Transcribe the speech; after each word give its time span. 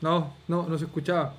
No, 0.00 0.32
no, 0.48 0.68
no 0.68 0.78
se 0.78 0.84
escuchaba. 0.84 1.34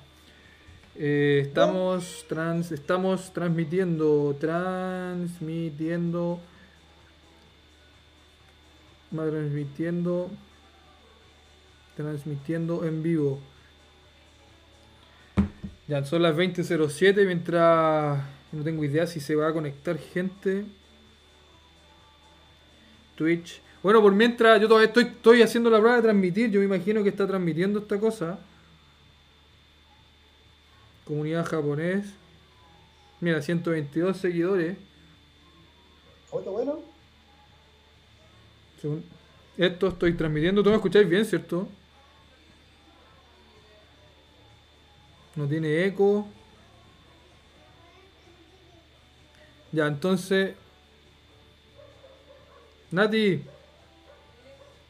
Eh, 0.94 1.44
estamos, 1.46 2.26
trans, 2.28 2.70
estamos 2.70 3.32
transmitiendo, 3.32 4.36
transmitiendo, 4.38 6.38
transmitiendo, 9.10 10.30
transmitiendo 11.96 12.84
en 12.84 13.02
vivo. 13.02 13.40
Ya 15.88 16.04
son 16.04 16.22
las 16.22 16.36
20.07 16.36 17.26
mientras 17.26 18.22
no 18.52 18.62
tengo 18.62 18.84
idea 18.84 19.06
si 19.06 19.18
se 19.18 19.34
va 19.34 19.48
a 19.48 19.52
conectar 19.52 19.98
gente. 19.98 20.64
Twitch. 23.16 23.60
Bueno, 23.82 24.00
por 24.00 24.12
mientras 24.12 24.60
yo 24.60 24.68
todavía 24.68 24.88
estoy, 24.88 25.04
estoy 25.04 25.42
haciendo 25.42 25.70
la 25.70 25.78
prueba 25.78 25.96
de 25.96 26.02
transmitir, 26.02 26.50
yo 26.50 26.60
me 26.60 26.66
imagino 26.66 27.02
que 27.02 27.08
está 27.08 27.26
transmitiendo 27.26 27.80
esta 27.80 27.98
cosa. 27.98 28.38
Comunidad 31.04 31.46
japonés. 31.46 32.06
Mira, 33.20 33.40
122 33.40 34.16
seguidores. 34.16 34.76
¿Foto 36.26 36.52
bueno? 36.52 36.80
Según 38.80 39.04
esto 39.56 39.88
estoy 39.88 40.14
transmitiendo. 40.14 40.62
¿Tú 40.62 40.70
me 40.70 40.76
escucháis 40.76 41.08
bien, 41.08 41.24
cierto? 41.24 41.68
No 45.36 45.46
tiene 45.46 45.84
eco. 45.84 46.26
Ya, 49.72 49.86
entonces. 49.86 50.54
Nati. 52.90 53.42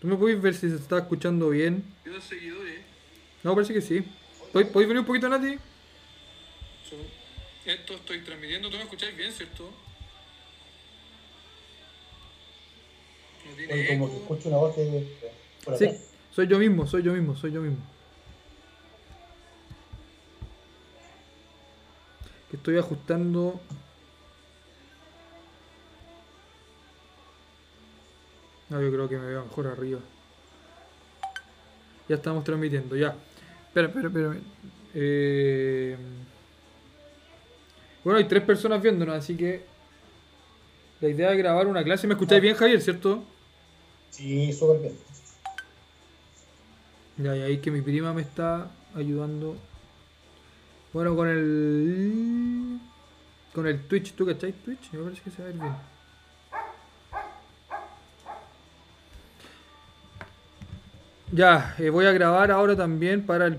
¿Tú 0.00 0.08
me 0.08 0.16
puedes 0.16 0.40
ver 0.40 0.54
si 0.54 0.68
se 0.68 0.76
está 0.76 0.98
escuchando 0.98 1.50
bien? 1.50 1.84
Dos 2.04 2.24
seguidores. 2.24 2.80
No, 3.44 3.54
parece 3.54 3.72
que 3.72 3.80
sí. 3.80 4.04
¿Podéis 4.52 4.72
podéis 4.72 4.88
venir 4.88 5.00
un 5.00 5.06
poquito, 5.06 5.28
Nati? 5.28 5.58
Esto 7.64 7.94
estoy 7.94 8.20
transmitiendo. 8.20 8.68
¿Tú 8.70 8.76
me 8.76 8.82
escucháis 8.82 9.16
bien, 9.16 9.32
cierto? 9.32 9.70
No 13.48 13.56
tiene 13.56 13.72
Oye, 13.72 13.88
como 13.88 14.10
que 14.10 14.16
escucho 14.16 14.48
una 14.48 14.58
voz 14.58 14.76
de, 14.76 15.08
por 15.64 15.78
Sí, 15.78 15.88
soy 16.30 16.48
yo 16.48 16.58
mismo, 16.58 16.86
soy 16.86 17.02
yo 17.02 17.12
mismo, 17.12 17.36
soy 17.36 17.52
yo 17.52 17.60
mismo. 17.60 17.78
Que 22.50 22.56
estoy 22.56 22.78
ajustando. 22.78 23.60
No, 28.68 28.82
yo 28.82 28.90
creo 28.90 29.08
que 29.08 29.18
me 29.18 29.26
veo 29.26 29.44
mejor 29.44 29.66
arriba. 29.68 30.00
Ya 32.08 32.16
estamos 32.16 32.42
transmitiendo, 32.42 32.96
ya. 32.96 33.14
Espera, 33.68 33.88
espera, 33.88 34.08
espera. 34.08 34.36
Eh... 34.94 35.96
Bueno, 38.04 38.18
hay 38.18 38.24
tres 38.24 38.42
personas 38.42 38.82
viéndonos, 38.82 39.16
así 39.16 39.36
que. 39.36 39.64
La 41.00 41.08
idea 41.08 41.32
es 41.32 41.38
grabar 41.38 41.66
una 41.66 41.82
clase. 41.82 42.06
¿Me 42.06 42.14
escucháis 42.14 42.40
bien, 42.42 42.54
Javier, 42.54 42.80
cierto? 42.80 43.24
Sí, 44.10 44.52
súper 44.52 44.80
bien. 44.80 44.94
Ya, 47.18 47.36
y 47.36 47.42
ahí 47.42 47.58
que 47.58 47.70
mi 47.70 47.80
prima 47.80 48.12
me 48.12 48.22
está 48.22 48.70
ayudando. 48.94 49.56
Bueno, 50.92 51.16
con 51.16 51.28
el. 51.28 52.78
Con 53.52 53.66
el 53.66 53.82
Twitch, 53.86 54.14
¿tú 54.14 54.26
cacháis 54.26 54.54
Twitch? 54.64 54.92
Me 54.92 55.02
parece 55.02 55.22
que 55.22 55.30
se 55.30 55.42
va 55.42 55.48
a 55.48 55.52
ver 55.52 55.60
bien. 55.60 55.92
Ya, 61.32 61.74
eh, 61.78 61.88
voy 61.88 62.04
a 62.04 62.12
grabar 62.12 62.50
ahora 62.50 62.76
también 62.76 63.24
para 63.24 63.46
el 63.46 63.58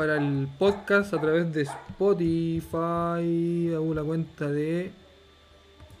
para 0.00 0.16
el 0.16 0.48
podcast 0.58 1.12
a 1.12 1.20
través 1.20 1.52
de 1.52 1.60
Spotify. 1.60 2.70
Hago 3.74 3.92
la 3.92 4.02
cuenta 4.02 4.50
de 4.50 4.92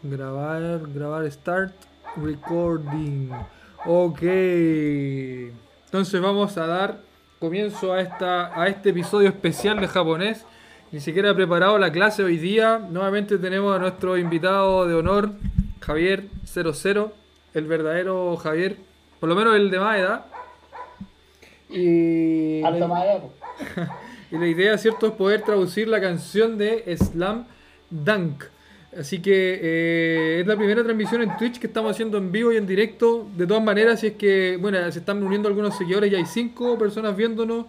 grabar, 0.02 0.80
grabar 0.94 1.30
start 1.30 1.74
recording. 2.16 3.28
Ok. 3.84 4.22
Entonces 4.22 6.18
vamos 6.18 6.56
a 6.56 6.66
dar 6.66 7.00
comienzo 7.38 7.92
a 7.92 8.00
esta 8.00 8.58
a 8.58 8.68
este 8.68 8.88
episodio 8.88 9.28
especial 9.28 9.78
de 9.78 9.86
japonés. 9.86 10.46
Ni 10.92 11.00
siquiera 11.00 11.32
he 11.32 11.34
preparado 11.34 11.76
la 11.76 11.92
clase 11.92 12.22
hoy 12.22 12.38
día. 12.38 12.78
Nuevamente 12.78 13.36
tenemos 13.36 13.76
a 13.76 13.78
nuestro 13.78 14.16
invitado 14.16 14.88
de 14.88 14.94
honor, 14.94 15.32
Javier 15.80 16.24
00, 16.46 17.12
el 17.52 17.66
verdadero 17.66 18.34
Javier, 18.38 18.78
por 19.20 19.28
lo 19.28 19.34
menos 19.34 19.56
el 19.56 19.70
de 19.70 19.78
más 19.78 19.98
edad. 19.98 20.24
Y 21.68 22.62
Harto 22.62 22.88
más 22.88 23.04
po. 23.20 23.39
y 24.30 24.38
la 24.38 24.46
idea, 24.46 24.78
¿cierto?, 24.78 25.08
es 25.08 25.12
poder 25.12 25.42
traducir 25.42 25.88
la 25.88 26.00
canción 26.00 26.58
de 26.58 26.96
Slam 26.96 27.46
Dunk. 27.90 28.44
Así 28.98 29.22
que 29.22 29.60
eh, 29.62 30.40
es 30.40 30.46
la 30.46 30.56
primera 30.56 30.82
transmisión 30.82 31.22
en 31.22 31.36
Twitch 31.36 31.60
que 31.60 31.68
estamos 31.68 31.92
haciendo 31.92 32.18
en 32.18 32.32
vivo 32.32 32.52
y 32.52 32.56
en 32.56 32.66
directo. 32.66 33.28
De 33.36 33.46
todas 33.46 33.62
maneras, 33.62 34.00
si 34.00 34.08
es 34.08 34.12
que, 34.14 34.58
bueno, 34.60 34.78
se 34.90 34.98
están 34.98 35.22
uniendo 35.22 35.48
algunos 35.48 35.78
seguidores, 35.78 36.10
ya 36.10 36.18
hay 36.18 36.26
cinco 36.26 36.76
personas 36.76 37.16
viéndonos. 37.16 37.66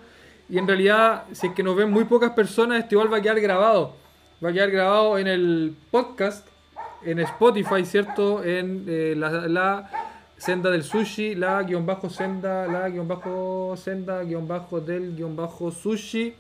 Y 0.50 0.57
en 0.57 0.68
realidad, 0.68 1.25
si 1.31 1.47
es 1.47 1.53
que 1.53 1.63
nos 1.63 1.75
ven 1.75 1.91
muy 1.91 2.06
pocas 2.06 2.31
personas, 2.31 2.80
este 2.80 2.96
igual 2.96 3.13
va 3.13 3.18
a 3.18 3.22
quedar 3.22 3.40
grabado. 3.40 3.96
Va 4.44 4.50
a 4.50 4.53
quedar 4.53 4.72
grabado 4.72 5.19
en 5.19 5.28
el 5.28 5.75
podcast, 5.91 6.47
en 7.06 7.19
Spotify, 7.19 7.85
¿cierto? 7.85 8.44
En 8.44 8.85
eh, 8.88 9.13
la, 9.16 9.47
la 9.47 10.11
senda 10.41 10.72
del 10.72 10.84
sushi, 10.84 11.35
la 11.35 11.62
guion 11.62 11.85
bajo 11.85 12.09
senda, 12.09 12.66
la 12.66 12.90
guion 12.90 13.07
bajo 13.07 13.75
senda, 13.78 14.24
guion 14.24 14.47
bajo 14.47 14.81
del 14.81 15.16
guion 15.16 15.35
bajo 15.35 15.69
sushi. 15.69 16.34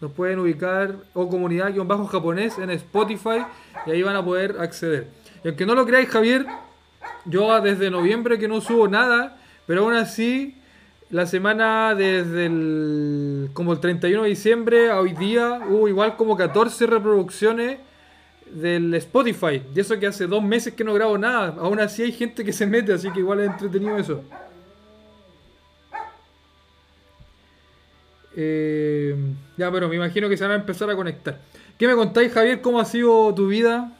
Nos 0.00 0.10
pueden 0.12 0.38
ubicar 0.38 0.94
o 1.12 1.28
comunidad 1.28 1.70
guion 1.70 1.86
bajo 1.86 2.06
japonés 2.06 2.56
en 2.56 2.70
Spotify 2.70 3.44
y 3.84 3.90
ahí 3.90 4.02
van 4.02 4.16
a 4.16 4.24
poder 4.24 4.56
acceder. 4.58 5.08
Y 5.44 5.48
aunque 5.48 5.66
no 5.66 5.74
lo 5.74 5.84
creáis, 5.84 6.08
Javier, 6.08 6.46
yo 7.26 7.60
desde 7.60 7.90
noviembre 7.90 8.38
que 8.38 8.48
no 8.48 8.62
subo 8.62 8.88
nada, 8.88 9.36
pero 9.66 9.82
aún 9.82 9.94
así, 9.94 10.56
la 11.10 11.26
semana 11.26 11.94
desde 11.94 12.46
el, 12.46 13.50
como 13.52 13.74
el 13.74 13.80
31 13.80 14.22
de 14.22 14.28
diciembre 14.30 14.90
a 14.90 14.98
hoy 14.98 15.12
día 15.12 15.60
hubo 15.68 15.88
igual 15.88 16.16
como 16.16 16.38
14 16.38 16.86
reproducciones 16.86 17.80
del 18.52 18.94
Spotify. 18.94 19.62
Y 19.74 19.80
eso 19.80 19.98
que 19.98 20.06
hace 20.06 20.26
dos 20.26 20.42
meses 20.42 20.74
que 20.74 20.84
no 20.84 20.94
grabo 20.94 21.18
nada. 21.18 21.56
Aún 21.58 21.80
así 21.80 22.02
hay 22.02 22.12
gente 22.12 22.44
que 22.44 22.52
se 22.52 22.66
mete, 22.66 22.92
así 22.92 23.10
que 23.10 23.20
igual 23.20 23.40
es 23.40 23.50
entretenido 23.50 23.96
eso. 23.96 24.22
Eh, 28.36 29.14
ya, 29.56 29.70
pero 29.70 29.88
me 29.88 29.96
imagino 29.96 30.28
que 30.28 30.36
se 30.36 30.44
van 30.44 30.52
a 30.52 30.56
empezar 30.56 30.88
a 30.90 30.96
conectar. 30.96 31.38
¿Qué 31.78 31.86
me 31.86 31.94
contáis, 31.94 32.32
Javier? 32.32 32.60
¿Cómo 32.60 32.80
ha 32.80 32.84
sido 32.84 33.34
tu 33.34 33.48
vida? 33.48 33.92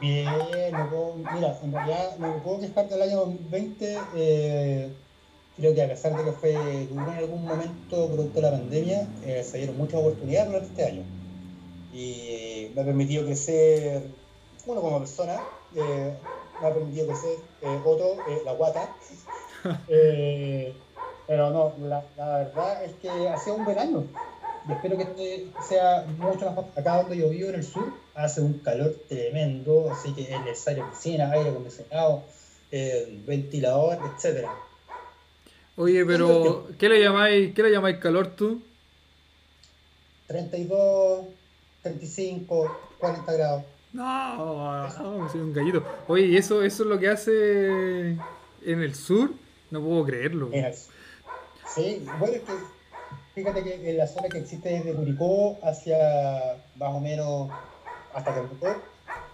Bien, 0.00 0.72
no 0.72 0.90
puedo, 0.90 1.16
mira, 1.34 1.56
en 1.62 1.72
realidad 1.72 2.18
no 2.18 2.34
me 2.34 2.40
puedo 2.40 2.60
quejar 2.60 2.88
del 2.88 3.02
año 3.02 3.16
2020. 3.16 3.98
eh, 4.14 4.90
creo 5.56 5.74
que 5.74 5.82
a 5.82 5.88
pesar 5.88 6.16
de 6.16 6.24
que 6.24 6.32
fue 6.32 6.52
en 6.52 6.98
algún 6.98 7.44
momento 7.44 8.08
producto 8.08 8.40
de 8.40 8.42
la 8.42 8.50
pandemia, 8.50 9.08
eh, 9.24 9.42
se 9.42 9.58
dieron 9.58 9.78
muchas 9.78 10.00
oportunidades 10.00 10.48
durante 10.48 10.68
este 10.68 10.84
año. 10.84 11.02
Y 11.96 12.70
me 12.74 12.82
ha 12.82 12.84
permitido 12.84 13.24
crecer, 13.24 14.02
uno 14.66 14.80
como 14.82 14.98
persona, 14.98 15.40
eh, 15.74 16.12
me 16.60 16.66
ha 16.66 16.74
permitido 16.74 17.06
crecer, 17.06 17.38
eh, 17.62 17.80
otro, 17.84 18.16
eh, 18.28 18.42
la 18.44 18.52
guata. 18.52 18.94
Eh, 19.88 20.72
pero 21.26 21.50
no, 21.50 21.72
la, 21.88 22.04
la 22.16 22.38
verdad 22.38 22.84
es 22.84 22.92
que 23.02 23.08
ha 23.08 23.36
sido 23.36 23.56
un 23.56 23.64
buen 23.64 23.76
año. 23.76 24.04
Y 24.68 24.72
espero 24.72 24.96
que 24.96 25.02
este 25.02 25.46
sea 25.66 26.06
mucho 26.18 26.52
más 26.52 26.66
acá 26.76 26.98
donde 26.98 27.16
yo 27.16 27.30
vivo 27.30 27.48
en 27.48 27.56
el 27.56 27.64
sur 27.64 27.92
hace 28.14 28.42
un 28.42 28.60
calor 28.60 28.94
tremendo 29.08 29.90
así 29.90 30.12
que 30.12 30.22
es 30.22 30.40
necesario 30.42 30.88
piscina 30.90 31.32
aire 31.32 31.50
acondicionado 31.50 32.22
ventilador 33.26 33.98
etcétera 34.14 34.54
Oye, 35.76 36.04
pero 36.04 36.68
¿qué 36.78 36.88
le 36.88 37.00
llamáis, 37.00 37.54
qué 37.54 37.62
le 37.62 37.70
llamáis 37.70 37.98
calor 37.98 38.28
tú? 38.28 38.62
32 40.26 41.26
35 41.90 42.76
40 42.98 43.32
grados 43.32 43.62
No, 43.92 44.88
no, 44.88 45.28
soy 45.30 45.40
un 45.40 45.52
gallito. 45.52 45.82
Oye, 46.08 46.26
¿y 46.26 46.36
eso, 46.36 46.62
eso 46.62 46.82
es 46.82 46.88
lo 46.88 46.98
que 46.98 47.08
hace 47.08 48.10
en 48.10 48.82
el 48.82 48.94
sur? 48.94 49.30
No 49.70 49.80
puedo 49.82 50.04
creerlo. 50.04 50.50
sí 51.74 52.06
bueno 52.18 52.34
es 52.34 52.42
que 52.42 52.52
fíjate 53.34 53.62
que 53.64 53.90
en 53.90 53.96
la 53.98 54.06
zona 54.06 54.28
que 54.28 54.38
existe 54.38 54.68
desde 54.70 54.92
Curicó 54.94 55.58
hacia 55.62 56.56
más 56.76 56.94
o 56.94 57.00
menos 57.00 57.50
hasta 58.14 58.34
Temuco 58.34 58.74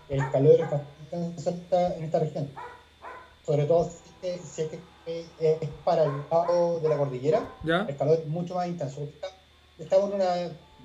el 0.08 0.31
calor 0.31 0.60
es 0.60 1.12
en 1.12 1.34
esta- 1.38 1.96
en 1.96 2.05
esta 2.05 2.19
región 2.19 2.48
sobre 3.46 3.64
todo 3.64 3.84
si 3.84 3.90
es 3.90 4.40
que- 4.40 4.46
si 4.46 4.62
es 4.62 4.69
que 4.70 4.78
eh, 5.06 5.58
es 5.60 5.69
para 5.84 6.05
el 6.05 6.12
lado 6.31 6.81
de 6.81 6.88
la 6.88 6.96
cordillera 6.96 7.40
¿Ya? 7.64 7.84
el 7.88 7.96
calor 7.96 8.19
es 8.20 8.26
mucho 8.28 8.55
más 8.55 8.69
intenso. 8.69 9.08
Estamos 9.78 10.10
en 10.10 10.16
una, 10.16 10.34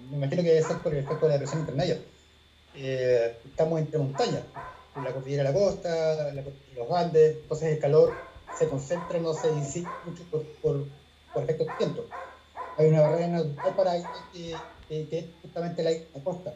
me 0.09 0.17
imagino 0.17 0.43
que 0.43 0.49
debe 0.49 0.63
ser 0.63 0.77
por 0.77 0.93
el 0.93 1.03
efecto 1.03 1.25
de 1.25 1.33
la 1.33 1.37
presión 1.37 1.61
intermedia. 1.61 1.97
Eh, 2.75 3.37
estamos 3.45 3.79
entre 3.79 3.97
montañas, 3.97 4.43
la 4.95 5.11
cordillera 5.11 5.43
de 5.43 5.49
la 5.51 5.59
costa, 5.59 6.33
la 6.33 6.43
los 6.75 6.91
Andes, 6.91 7.37
entonces 7.41 7.73
el 7.73 7.79
calor 7.79 8.13
se 8.57 8.67
concentra, 8.67 9.19
no 9.19 9.33
se 9.33 9.51
disipa 9.53 9.91
mucho 10.05 10.23
por, 10.29 10.43
por, 10.61 10.85
por 11.33 11.43
efecto 11.43 11.65
del 11.65 11.73
viento. 11.77 12.07
hay 12.77 12.87
una 12.87 13.01
barrera 13.01 13.27
natural 13.27 13.75
para 13.75 13.91
que, 14.31 14.55
que, 14.87 15.07
que 15.07 15.19
es 15.19 15.25
justamente 15.41 15.83
la, 15.83 15.91
la 15.91 16.23
costa. 16.23 16.53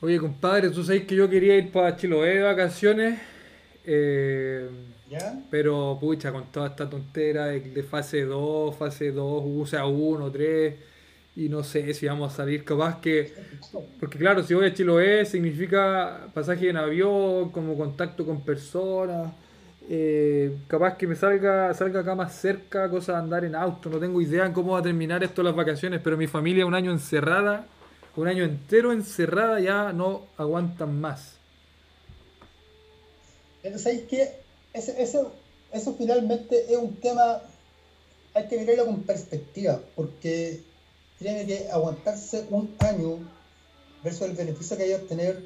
Oye, 0.00 0.18
compadre, 0.18 0.70
tú 0.70 0.82
sabes 0.82 1.04
que 1.06 1.14
yo 1.14 1.28
quería 1.28 1.56
ir 1.56 1.70
para 1.70 1.94
Chiloé 1.94 2.36
de 2.36 2.42
vacaciones, 2.42 3.20
eh, 3.84 4.68
¿Ya? 5.10 5.42
pero 5.50 5.98
pucha, 6.00 6.32
con 6.32 6.50
toda 6.50 6.68
esta 6.68 6.88
tontera 6.88 7.46
de, 7.46 7.60
de 7.60 7.82
fase 7.82 8.22
2, 8.22 8.76
fase 8.76 9.10
2, 9.12 9.42
o 9.46 9.66
sea, 9.66 9.84
1, 9.84 10.30
3, 10.32 10.74
y 11.40 11.48
no 11.48 11.64
sé 11.64 11.94
si 11.94 12.06
vamos 12.06 12.34
a 12.34 12.36
salir 12.36 12.64
capaz 12.64 13.00
que... 13.00 13.32
Porque 13.98 14.18
claro, 14.18 14.42
si 14.42 14.52
voy 14.52 14.66
a 14.66 14.74
Chiloé 14.74 15.24
significa 15.24 16.28
pasaje 16.34 16.68
en 16.68 16.76
avión, 16.76 17.50
como 17.50 17.78
contacto 17.78 18.26
con 18.26 18.42
personas, 18.42 19.32
eh, 19.88 20.54
capaz 20.68 20.98
que 20.98 21.06
me 21.06 21.16
salga, 21.16 21.72
salga 21.72 22.00
acá 22.00 22.14
más 22.14 22.34
cerca, 22.34 22.90
cosa 22.90 23.12
de 23.12 23.18
andar 23.20 23.46
en 23.46 23.54
auto, 23.54 23.88
no 23.88 23.98
tengo 23.98 24.20
idea 24.20 24.44
en 24.44 24.52
cómo 24.52 24.72
va 24.72 24.80
a 24.80 24.82
terminar 24.82 25.24
esto 25.24 25.42
las 25.42 25.56
vacaciones, 25.56 26.02
pero 26.04 26.18
mi 26.18 26.26
familia 26.26 26.66
un 26.66 26.74
año 26.74 26.92
encerrada, 26.92 27.66
un 28.16 28.28
año 28.28 28.44
entero 28.44 28.92
encerrada 28.92 29.60
ya 29.60 29.94
no 29.94 30.26
aguantan 30.36 31.00
más. 31.00 31.38
Entonces, 33.62 33.82
¿sabes 33.82 34.02
qué? 34.10 34.28
Ese, 34.74 35.02
eso, 35.02 35.32
eso 35.72 35.94
finalmente 35.96 36.70
es 36.70 36.76
un 36.76 36.96
tema, 36.96 37.40
hay 38.34 38.46
que 38.46 38.58
mirarlo 38.58 38.84
con 38.84 39.02
perspectiva, 39.04 39.80
porque 39.96 40.68
tiene 41.20 41.46
que 41.46 41.70
aguantarse 41.70 42.46
un 42.48 42.74
año 42.80 43.18
versus 44.02 44.22
el 44.22 44.34
beneficio 44.34 44.76
que 44.76 44.84
hay 44.84 44.88
de 44.88 44.94
obtener. 44.96 45.42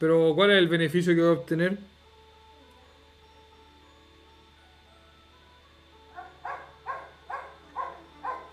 Pero 0.00 0.34
¿cuál 0.34 0.50
es 0.50 0.58
el 0.58 0.68
beneficio 0.68 1.14
que 1.14 1.20
voy 1.20 1.30
a 1.30 1.32
obtener? 1.34 1.78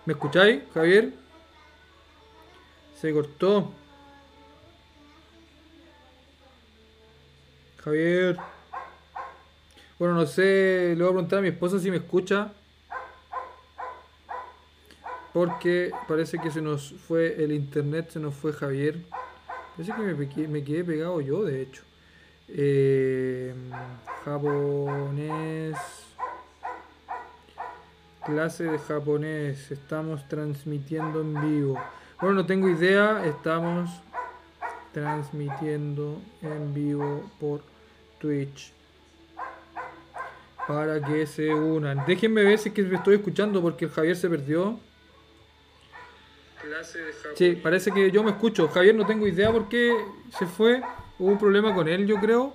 ¿Me 0.06 0.14
escucháis, 0.14 0.62
Javier? 0.76 1.12
Se 3.02 3.12
cortó. 3.12 3.72
Javier. 7.78 8.38
Bueno, 9.98 10.14
no 10.14 10.28
sé, 10.28 10.94
le 10.96 11.02
voy 11.02 11.06
a 11.06 11.14
preguntar 11.14 11.40
a 11.40 11.42
mi 11.42 11.48
esposa 11.48 11.80
si 11.80 11.90
me 11.90 11.98
escucha. 11.98 12.54
Porque 15.34 15.92
parece 16.08 16.40
que 16.40 16.50
se 16.50 16.62
nos 16.62 16.94
fue 17.08 17.44
el 17.44 17.52
internet, 17.52 18.10
se 18.12 18.20
nos 18.20 18.34
fue 18.34 18.52
Javier. 18.52 19.00
Parece 19.78 19.94
que 20.34 20.48
me, 20.48 20.64
quedé 20.64 20.84
pegado 20.84 21.22
yo, 21.22 21.44
de 21.44 21.62
hecho. 21.62 21.84
Eh, 22.48 23.54
japonés. 24.26 25.78
Clase 28.26 28.64
de 28.64 28.80
japonés. 28.80 29.72
Estamos 29.72 30.28
transmitiendo 30.28 31.22
en 31.22 31.42
vivo. 31.42 31.80
Bueno, 32.20 32.36
no 32.36 32.46
tengo 32.46 32.68
idea. 32.68 33.24
Estamos 33.26 33.90
transmitiendo 34.92 36.20
en 36.42 36.74
vivo 36.74 37.24
por 37.40 37.62
Twitch. 38.20 38.74
Para 40.68 41.02
que 41.02 41.26
se 41.28 41.54
unan. 41.54 42.04
Déjenme 42.06 42.44
ver 42.44 42.58
si 42.58 42.70
es 42.70 42.76
que 42.76 42.84
me 42.84 42.96
estoy 42.96 43.16
escuchando 43.16 43.62
porque 43.62 43.86
el 43.86 43.92
Javier 43.92 44.16
se 44.16 44.30
perdió. 44.30 44.80
Sí, 47.36 47.60
parece 47.62 47.92
que 47.92 48.12
yo 48.12 48.24
me 48.24 48.32
escucho. 48.32 48.68
Javier 48.68 48.96
no 48.96 49.06
tengo 49.06 49.28
idea 49.28 49.52
por 49.52 49.70
qué 49.70 49.96
se 50.38 50.46
fue. 50.46 50.82
Hubo 51.18 51.32
un 51.32 51.38
problema 51.38 51.74
con 51.74 51.88
él, 51.88 52.06
yo 52.06 52.18
creo. 52.18 52.54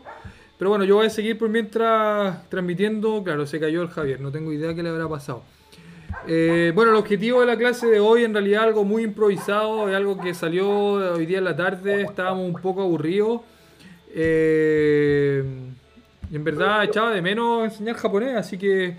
Pero 0.59 0.71
bueno, 0.71 0.85
yo 0.85 0.97
voy 0.97 1.07
a 1.07 1.11
seguir 1.11 1.37
por 1.37 1.49
mientras 1.49 2.49
transmitiendo. 2.49 3.23
Claro, 3.25 3.47
se 3.47 3.59
cayó 3.59 3.83
el 3.83 3.89
Javier. 3.89 4.21
No 4.21 4.31
tengo 4.31 4.53
idea 4.53 4.75
qué 4.75 4.83
le 4.83 4.89
habrá 4.89 5.09
pasado. 5.09 5.43
Eh, 6.27 6.73
bueno, 6.75 6.93
el 6.93 6.97
objetivo 6.97 7.41
de 7.41 7.47
la 7.47 7.57
clase 7.57 7.87
de 7.87 8.01
hoy 8.01 8.25
en 8.25 8.33
realidad 8.33 8.65
algo 8.65 8.85
muy 8.85 9.03
improvisado. 9.03 9.89
Es 9.89 9.95
algo 9.95 10.19
que 10.19 10.33
salió 10.33 10.69
hoy 10.69 11.27
día 11.27 11.39
en 11.39 11.45
la 11.45 11.57
tarde. 11.57 12.03
Estábamos 12.03 12.47
un 12.47 12.61
poco 12.61 12.83
aburridos. 12.83 13.41
Eh, 14.15 15.43
en 16.33 16.45
verdad 16.45 16.85
echaba 16.85 17.11
de 17.11 17.21
menos 17.21 17.65
enseñar 17.65 17.97
japonés. 17.97 18.37
Así 18.37 18.57
que 18.57 18.97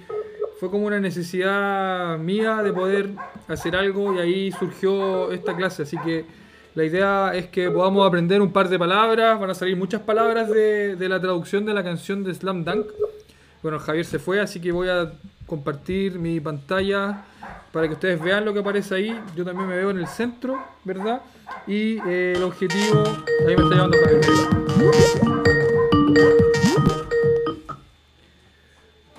fue 0.60 0.70
como 0.72 0.88
una 0.88 1.00
necesidad 1.00 2.18
mía 2.18 2.64
de 2.64 2.72
poder 2.72 3.10
hacer 3.48 3.76
algo 3.76 4.16
y 4.16 4.20
ahí 4.20 4.52
surgió 4.52 5.32
esta 5.32 5.56
clase. 5.56 5.84
Así 5.84 5.98
que 5.98 6.26
la 6.76 6.84
idea 6.84 7.32
es 7.34 7.48
que 7.48 7.70
podamos 7.70 8.08
aprender 8.08 8.42
un 8.42 8.52
par 8.52 8.70
de 8.70 8.80
palabras. 8.80 9.40
Van 9.40 9.50
a 9.50 9.54
salir 9.54 9.76
muchas 9.76 10.02
palabras 10.02 10.50
de, 10.50 10.96
de 10.96 11.10
la 11.10 11.20
traducción 11.20 11.66
de 11.66 11.74
la 11.74 11.84
canción 11.84 12.24
de 12.24 12.34
Slam 12.34 12.64
Dunk. 12.64 12.88
Bueno, 13.62 13.80
Javier 13.80 14.06
se 14.06 14.20
fue, 14.20 14.40
así 14.40 14.62
que 14.62 14.72
voy 14.72 14.90
a 14.90 15.12
compartir 15.46 16.20
mi 16.20 16.40
pantalla 16.40 17.26
para 17.72 17.88
que 17.88 17.94
ustedes 17.94 18.22
vean 18.22 18.46
lo 18.46 18.54
que 18.54 18.60
aparece 18.60 18.96
ahí. 18.96 19.22
Yo 19.36 19.44
también 19.44 19.68
me 19.68 19.76
veo 19.76 19.90
en 19.90 19.98
el 19.98 20.08
centro, 20.08 20.64
¿verdad? 20.84 21.22
Y 21.68 21.98
eh, 22.08 22.34
el 22.36 22.44
objetivo... 22.44 23.04
Ahí 23.48 23.56
me 23.56 23.64
está 23.64 23.76
llevando 23.76 23.98
Javier. 24.04 24.22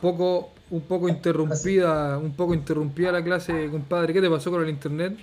Poco, 0.00 0.53
un 0.71 0.81
poco 0.83 1.09
interrumpida, 1.09 2.19
un 2.19 2.35
poco 2.35 2.55
interrumpida 2.55 3.13
la 3.13 3.23
clase, 3.23 3.69
compadre. 3.71 4.13
¿Qué 4.13 4.21
te 4.21 4.31
pasó 4.31 4.51
con 4.51 4.63
el 4.63 4.69
internet? 4.69 5.17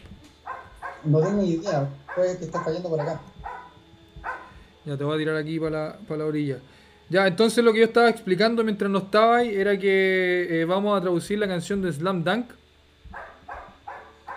No 1.03 1.19
tengo 1.19 1.43
idea, 1.43 1.89
puede 2.15 2.37
que 2.37 2.45
esté 2.45 2.59
fallando 2.59 2.89
por 2.89 3.01
acá. 3.01 3.21
Ya 4.85 4.97
te 4.97 5.03
voy 5.03 5.15
a 5.15 5.17
tirar 5.17 5.35
aquí 5.35 5.59
para 5.59 5.71
la, 5.71 5.97
para 6.07 6.19
la 6.19 6.25
orilla. 6.25 6.59
Ya, 7.09 7.27
entonces 7.27 7.63
lo 7.63 7.73
que 7.73 7.79
yo 7.79 7.85
estaba 7.85 8.09
explicando 8.09 8.63
mientras 8.63 8.89
no 8.89 8.99
estaba 8.99 9.37
ahí 9.37 9.53
era 9.53 9.77
que 9.77 10.47
eh, 10.49 10.65
vamos 10.65 10.97
a 10.97 11.01
traducir 11.01 11.37
la 11.39 11.47
canción 11.47 11.81
de 11.81 11.91
Slam 11.91 12.23
Dunk. 12.23 12.47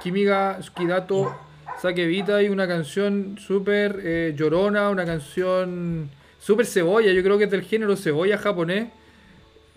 Kimiga 0.03 0.63
Skidato 0.63 1.35
Sakevita 1.81 2.43
y 2.43 2.49
una 2.49 2.67
canción 2.67 3.37
súper 3.39 4.01
eh, 4.03 4.35
llorona, 4.37 4.91
una 4.91 5.05
canción 5.05 6.11
súper 6.39 6.67
cebolla. 6.67 7.13
Yo 7.13 7.23
creo 7.23 7.39
que 7.39 7.45
es 7.45 7.51
del 7.51 7.63
género 7.63 7.97
cebolla 7.97 8.39
japonés. 8.39 8.89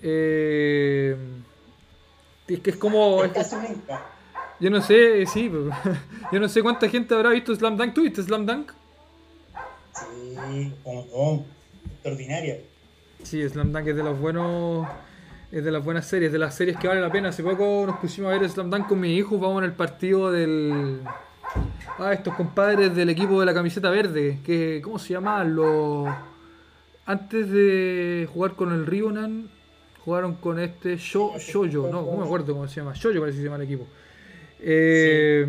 Eh, 0.02 1.16
es 2.48 2.60
que 2.60 2.70
es 2.72 2.76
como. 2.78 3.24
Es 3.24 3.32
que- 3.32 3.44
yo 4.60 4.70
no 4.70 4.82
sé, 4.82 5.26
sí, 5.26 5.50
pero- 5.50 5.70
yo 6.32 6.40
no 6.40 6.50
sé 6.50 6.62
cuánta 6.62 6.90
gente 6.90 7.16
habrá 7.16 7.30
visto 7.30 7.56
Slam 7.56 7.78
Dunk. 7.78 7.94
¿Tú 7.94 8.02
viste 8.04 8.24
Slam 8.24 8.46
Dunk? 8.46 8.72
Sí, 9.94 10.74
no, 10.86 11.46
extraordinaria. 11.94 12.58
Sí, 13.24 13.48
Slam 13.48 13.72
Dunk 13.72 13.88
es 13.88 13.96
de 13.96 14.04
los 14.04 14.20
buenos. 14.20 14.88
Es 15.52 15.64
de 15.64 15.72
las 15.72 15.84
buenas 15.84 16.06
series, 16.06 16.32
de 16.32 16.38
las 16.38 16.54
series 16.56 16.78
que 16.78 16.88
vale 16.88 17.02
la 17.02 17.12
pena. 17.12 17.30
Hace 17.30 17.42
poco 17.42 17.84
nos 17.88 17.98
pusimos 17.98 18.32
a 18.34 18.38
ver 18.38 18.48
Slam 18.50 18.70
Dunk 18.70 18.88
con 18.88 19.00
mi 19.00 19.16
hijo, 19.16 19.38
vamos 19.40 19.60
en 19.64 19.66
el 19.70 19.74
partido 19.76 20.32
del. 20.32 21.00
Ah, 21.98 22.14
estos 22.14 22.36
compadres 22.36 22.96
del 22.96 23.10
equipo 23.10 23.40
de 23.40 23.46
la 23.46 23.54
camiseta 23.54 23.90
verde. 23.90 24.40
Que, 24.46 24.80
¿Cómo 24.84 25.00
se 25.00 25.14
llama? 25.14 25.44
Los. 25.44 26.08
Antes 27.06 27.50
de 27.50 28.30
jugar 28.32 28.54
con 28.54 28.72
el 28.72 28.86
Ribonan, 28.86 29.50
jugaron 30.10 30.36
con 30.36 30.60
este 30.60 30.98
Sho, 30.98 31.38
Shoyo, 31.38 31.88
no, 31.88 32.02
no 32.02 32.18
me 32.18 32.24
acuerdo 32.26 32.54
cómo 32.54 32.68
se 32.68 32.78
llama. 32.82 32.94
Shoyo 32.96 33.20
parece 33.20 33.38
que 33.38 33.42
se 33.44 33.46
llama 33.46 33.58
el 33.58 33.64
equipo. 33.64 33.86
Eh, 34.60 35.46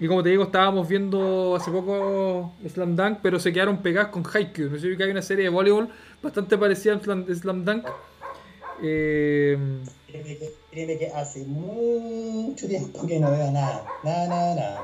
Y 0.00 0.08
como 0.08 0.22
te 0.22 0.28
digo, 0.30 0.42
estábamos 0.44 0.86
viendo 0.88 1.54
hace 1.56 1.70
poco 1.70 2.52
Slam 2.68 2.94
Dunk, 2.96 3.18
pero 3.22 3.38
se 3.38 3.52
quedaron 3.52 3.80
pegados 3.80 4.10
con 4.10 4.22
Haikyuu. 4.26 4.70
No 4.70 4.78
sé 4.78 4.90
si 4.90 4.96
que 4.96 5.04
hay 5.04 5.10
una 5.10 5.22
serie 5.22 5.44
de 5.44 5.50
voleibol 5.50 5.88
bastante 6.22 6.58
parecida 6.58 6.94
a 6.96 7.00
Slam, 7.00 7.64
Dunk. 7.64 7.86
Eh, 8.82 9.56
Créeme 10.06 10.36
que, 10.38 10.52
créeme 10.70 10.98
que 10.98 11.08
hace 11.08 11.44
mucho 11.46 12.66
tiempo 12.68 13.06
que 13.06 13.18
no 13.20 13.30
veo 13.30 13.50
nada. 13.50 13.86
Nada, 14.02 14.28
nada, 14.28 14.54
nada. 14.54 14.82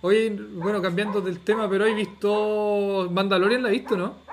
Oye, 0.00 0.30
bueno, 0.30 0.80
cambiando 0.82 1.20
del 1.20 1.40
tema, 1.40 1.68
pero 1.68 1.84
he 1.86 1.94
visto 1.94 3.08
Mandalorian, 3.10 3.62
¿la 3.62 3.68
has 3.68 3.74
visto, 3.74 3.96
no? 3.96 4.25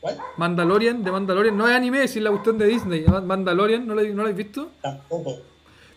¿Cuál? 0.00 0.18
Mandalorian, 0.36 1.04
de 1.04 1.12
Mandalorian, 1.12 1.56
no 1.56 1.68
es 1.68 1.74
anime, 1.74 2.02
es 2.04 2.16
la 2.16 2.30
cuestión 2.30 2.56
de 2.58 2.66
Disney. 2.66 3.04
Mandalorian, 3.04 3.86
¿no 3.86 3.94
la, 3.94 4.02
no 4.02 4.24
has 4.24 4.34
visto? 4.34 4.70
Tampoco. 4.80 5.36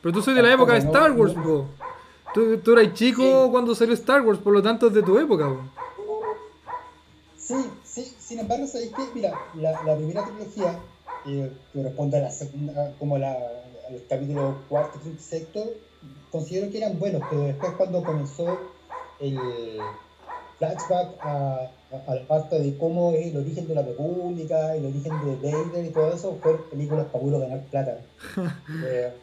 Pero 0.02 0.14
tú 0.14 0.22
soy 0.22 0.34
de 0.34 0.42
la 0.42 0.54
época 0.54 0.74
de 0.74 0.80
Star 0.80 1.12
Wars, 1.14 1.34
po. 1.34 1.68
Tú, 2.34 2.58
tú 2.58 2.74
eras 2.78 2.94
chico 2.94 3.22
Sí. 3.46 3.52
cuando 3.52 3.76
salió 3.76 3.94
Star 3.94 4.22
Wars, 4.22 4.40
por 4.40 4.54
lo 4.54 4.62
tanto 4.62 4.88
es 4.88 4.94
de 4.94 5.04
tu 5.04 5.18
época, 5.18 5.48
po. 5.48 5.62
Sí, 7.38 7.56
sí, 7.84 8.14
sin 8.20 8.40
embargo, 8.40 8.66
¿sabéis 8.68 8.92
qué? 8.96 9.04
Mira, 9.14 9.34
la, 9.56 9.72
la 9.84 9.96
primera 9.96 10.26
trilogía, 10.26 10.80
que 11.24 11.52
corresponde 11.74 12.18
a 12.18 12.22
la 12.22 12.32
segunda, 12.32 12.94
como 13.00 13.18
la, 13.18 13.32
al 13.32 14.02
capítulo 14.10 14.58
cuarto, 14.68 15.00
quinto 15.02 15.22
y 15.22 15.24
sexto, 15.24 15.64
considero 16.32 16.72
que 16.72 16.78
eran 16.80 16.98
buenos, 17.00 17.22
pero 17.30 17.44
después 17.44 17.72
cuando 17.78 18.04
comenzó 18.04 18.60
el 19.20 19.38
flashback 20.68 21.08
a, 21.22 21.70
a, 21.92 22.12
a 22.12 22.16
la 22.16 22.28
parte 22.28 22.60
de 22.60 22.78
cómo 22.78 23.12
es 23.12 23.28
el 23.28 23.38
origen 23.38 23.68
de 23.68 23.76
la 23.76 23.82
República, 23.82 24.76
el 24.76 24.86
origen 24.86 25.14
de 25.26 25.36
Vader 25.52 25.86
y 25.86 25.90
todo 25.90 26.14
eso, 26.14 26.38
fue 26.42 26.58
películas 26.70 27.06
para 27.12 27.24
puro 27.24 27.40
ganar 27.40 27.62
plata. 27.66 27.98
Eh, 28.86 29.14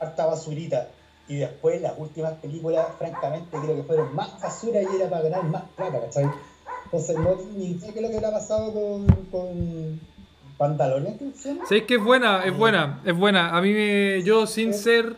harta- 0.00 0.26
basurita. 0.26 0.88
Y 1.26 1.36
después 1.36 1.80
las 1.80 1.94
últimas 1.98 2.34
películas, 2.34 2.86
francamente, 2.98 3.56
creo 3.58 3.76
que 3.76 3.82
fueron 3.84 4.14
más 4.14 4.40
basura 4.40 4.82
y 4.82 4.86
era 4.96 5.08
para 5.08 5.22
ganar 5.22 5.44
más 5.44 5.62
plata, 5.74 6.00
¿cachai? 6.02 6.30
Entonces, 6.84 7.18
no 7.18 7.36
ni 7.56 7.70
idea 7.70 7.92
qué 7.92 7.98
es 7.98 8.02
lo 8.02 8.10
que 8.10 8.16
habrá 8.16 8.30
pasado 8.30 8.72
con, 8.72 9.06
con, 9.32 10.00
¿qué 11.18 11.32
se 11.34 11.48
llama? 11.48 11.64
¿Sabéis 11.66 11.84
que 11.84 11.94
es 11.94 12.04
buena? 12.04 12.44
Es 12.44 12.56
buena, 12.56 13.00
es 13.06 13.16
buena. 13.16 13.56
A 13.56 13.60
mí 13.62 13.72
me, 13.72 14.22
yo 14.22 14.46
sin 14.46 14.74
ser... 14.74 15.16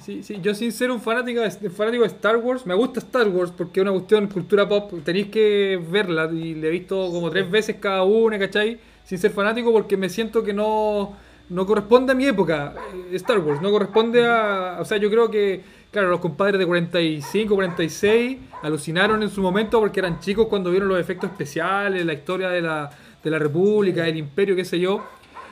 Sí, 0.00 0.22
sí, 0.22 0.40
yo 0.42 0.54
sin 0.54 0.72
ser 0.72 0.90
un 0.90 1.00
fanático 1.00 1.40
de, 1.40 1.70
fanático 1.70 2.02
de 2.02 2.08
Star 2.08 2.36
Wars, 2.36 2.66
me 2.66 2.74
gusta 2.74 2.98
Star 2.98 3.28
Wars 3.28 3.52
porque 3.56 3.80
es 3.80 3.82
una 3.82 3.92
cuestión 3.92 4.26
cultura 4.26 4.68
pop, 4.68 4.92
tenéis 5.04 5.28
que 5.28 5.80
verla 5.88 6.28
y 6.32 6.54
la 6.54 6.66
he 6.66 6.70
visto 6.70 7.10
como 7.12 7.30
tres 7.30 7.48
veces 7.48 7.76
cada 7.80 8.02
una, 8.02 8.38
¿cachai? 8.38 8.78
Sin 9.04 9.18
ser 9.18 9.30
fanático 9.30 9.72
porque 9.72 9.96
me 9.96 10.08
siento 10.08 10.42
que 10.42 10.52
no, 10.52 11.16
no 11.48 11.66
corresponde 11.66 12.12
a 12.12 12.14
mi 12.14 12.26
época, 12.26 12.74
eh, 12.92 13.16
Star 13.16 13.38
Wars, 13.38 13.62
no 13.62 13.70
corresponde 13.70 14.26
a... 14.26 14.78
O 14.80 14.84
sea, 14.84 14.98
yo 14.98 15.08
creo 15.10 15.30
que, 15.30 15.60
claro, 15.92 16.08
los 16.08 16.20
compadres 16.20 16.58
de 16.58 16.66
45, 16.66 17.54
46 17.54 18.38
alucinaron 18.62 19.22
en 19.22 19.30
su 19.30 19.42
momento 19.42 19.78
porque 19.78 20.00
eran 20.00 20.18
chicos 20.18 20.48
cuando 20.48 20.70
vieron 20.70 20.88
los 20.88 20.98
efectos 20.98 21.30
especiales, 21.30 22.04
la 22.04 22.14
historia 22.14 22.48
de 22.48 22.62
la, 22.62 22.90
de 23.22 23.30
la 23.30 23.38
República, 23.38 24.02
del 24.02 24.16
Imperio, 24.16 24.56
qué 24.56 24.64
sé 24.64 24.80
yo. 24.80 25.04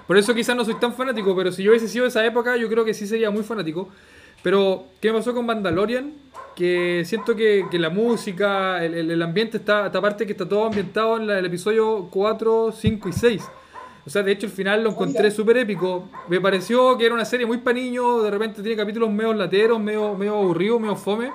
Por 0.06 0.16
eso 0.16 0.34
quizás 0.34 0.56
no 0.56 0.64
soy 0.64 0.74
tan 0.74 0.92
fanático, 0.92 1.34
pero 1.36 1.52
si 1.52 1.62
yo 1.62 1.70
hubiese 1.70 1.88
sido 1.88 2.04
de 2.04 2.08
esa 2.08 2.26
época, 2.26 2.56
yo 2.56 2.68
creo 2.68 2.84
que 2.84 2.92
sí 2.92 3.06
sería 3.06 3.30
muy 3.30 3.44
fanático. 3.44 3.88
Pero, 4.42 4.84
¿qué 5.00 5.10
me 5.12 5.18
pasó 5.18 5.34
con 5.34 5.46
Mandalorian? 5.46 6.12
Que 6.56 7.02
siento 7.06 7.34
que, 7.34 7.64
que 7.70 7.78
la 7.78 7.90
música, 7.90 8.84
el, 8.84 9.10
el- 9.10 9.22
ambiente 9.22 9.56
está, 9.58 9.86
esta 9.86 10.00
parte 10.00 10.26
que 10.26 10.32
está 10.32 10.48
todo 10.48 10.64
ambientado 10.66 11.16
en 11.16 11.26
la- 11.26 11.38
el 11.38 11.46
episodio 11.46 12.08
4, 12.10 12.72
5 12.72 13.08
y 13.08 13.12
6. 13.12 13.42
O 14.04 14.10
sea, 14.10 14.22
de 14.22 14.32
hecho, 14.32 14.46
el 14.46 14.52
final 14.52 14.82
lo 14.82 14.90
encontré 14.90 15.30
súper 15.30 15.58
épico. 15.58 16.08
Me 16.28 16.40
pareció 16.40 16.98
que 16.98 17.06
era 17.06 17.14
una 17.14 17.24
serie 17.24 17.46
muy 17.46 17.58
para 17.58 17.78
niños, 17.78 18.24
de 18.24 18.30
repente 18.32 18.60
tiene 18.60 18.76
capítulos 18.76 19.10
medio 19.10 19.32
lateros, 19.32 19.78
medio, 19.80 20.14
medio 20.14 20.34
aburridos, 20.38 20.80
medio 20.80 20.96
fome. 20.96 21.30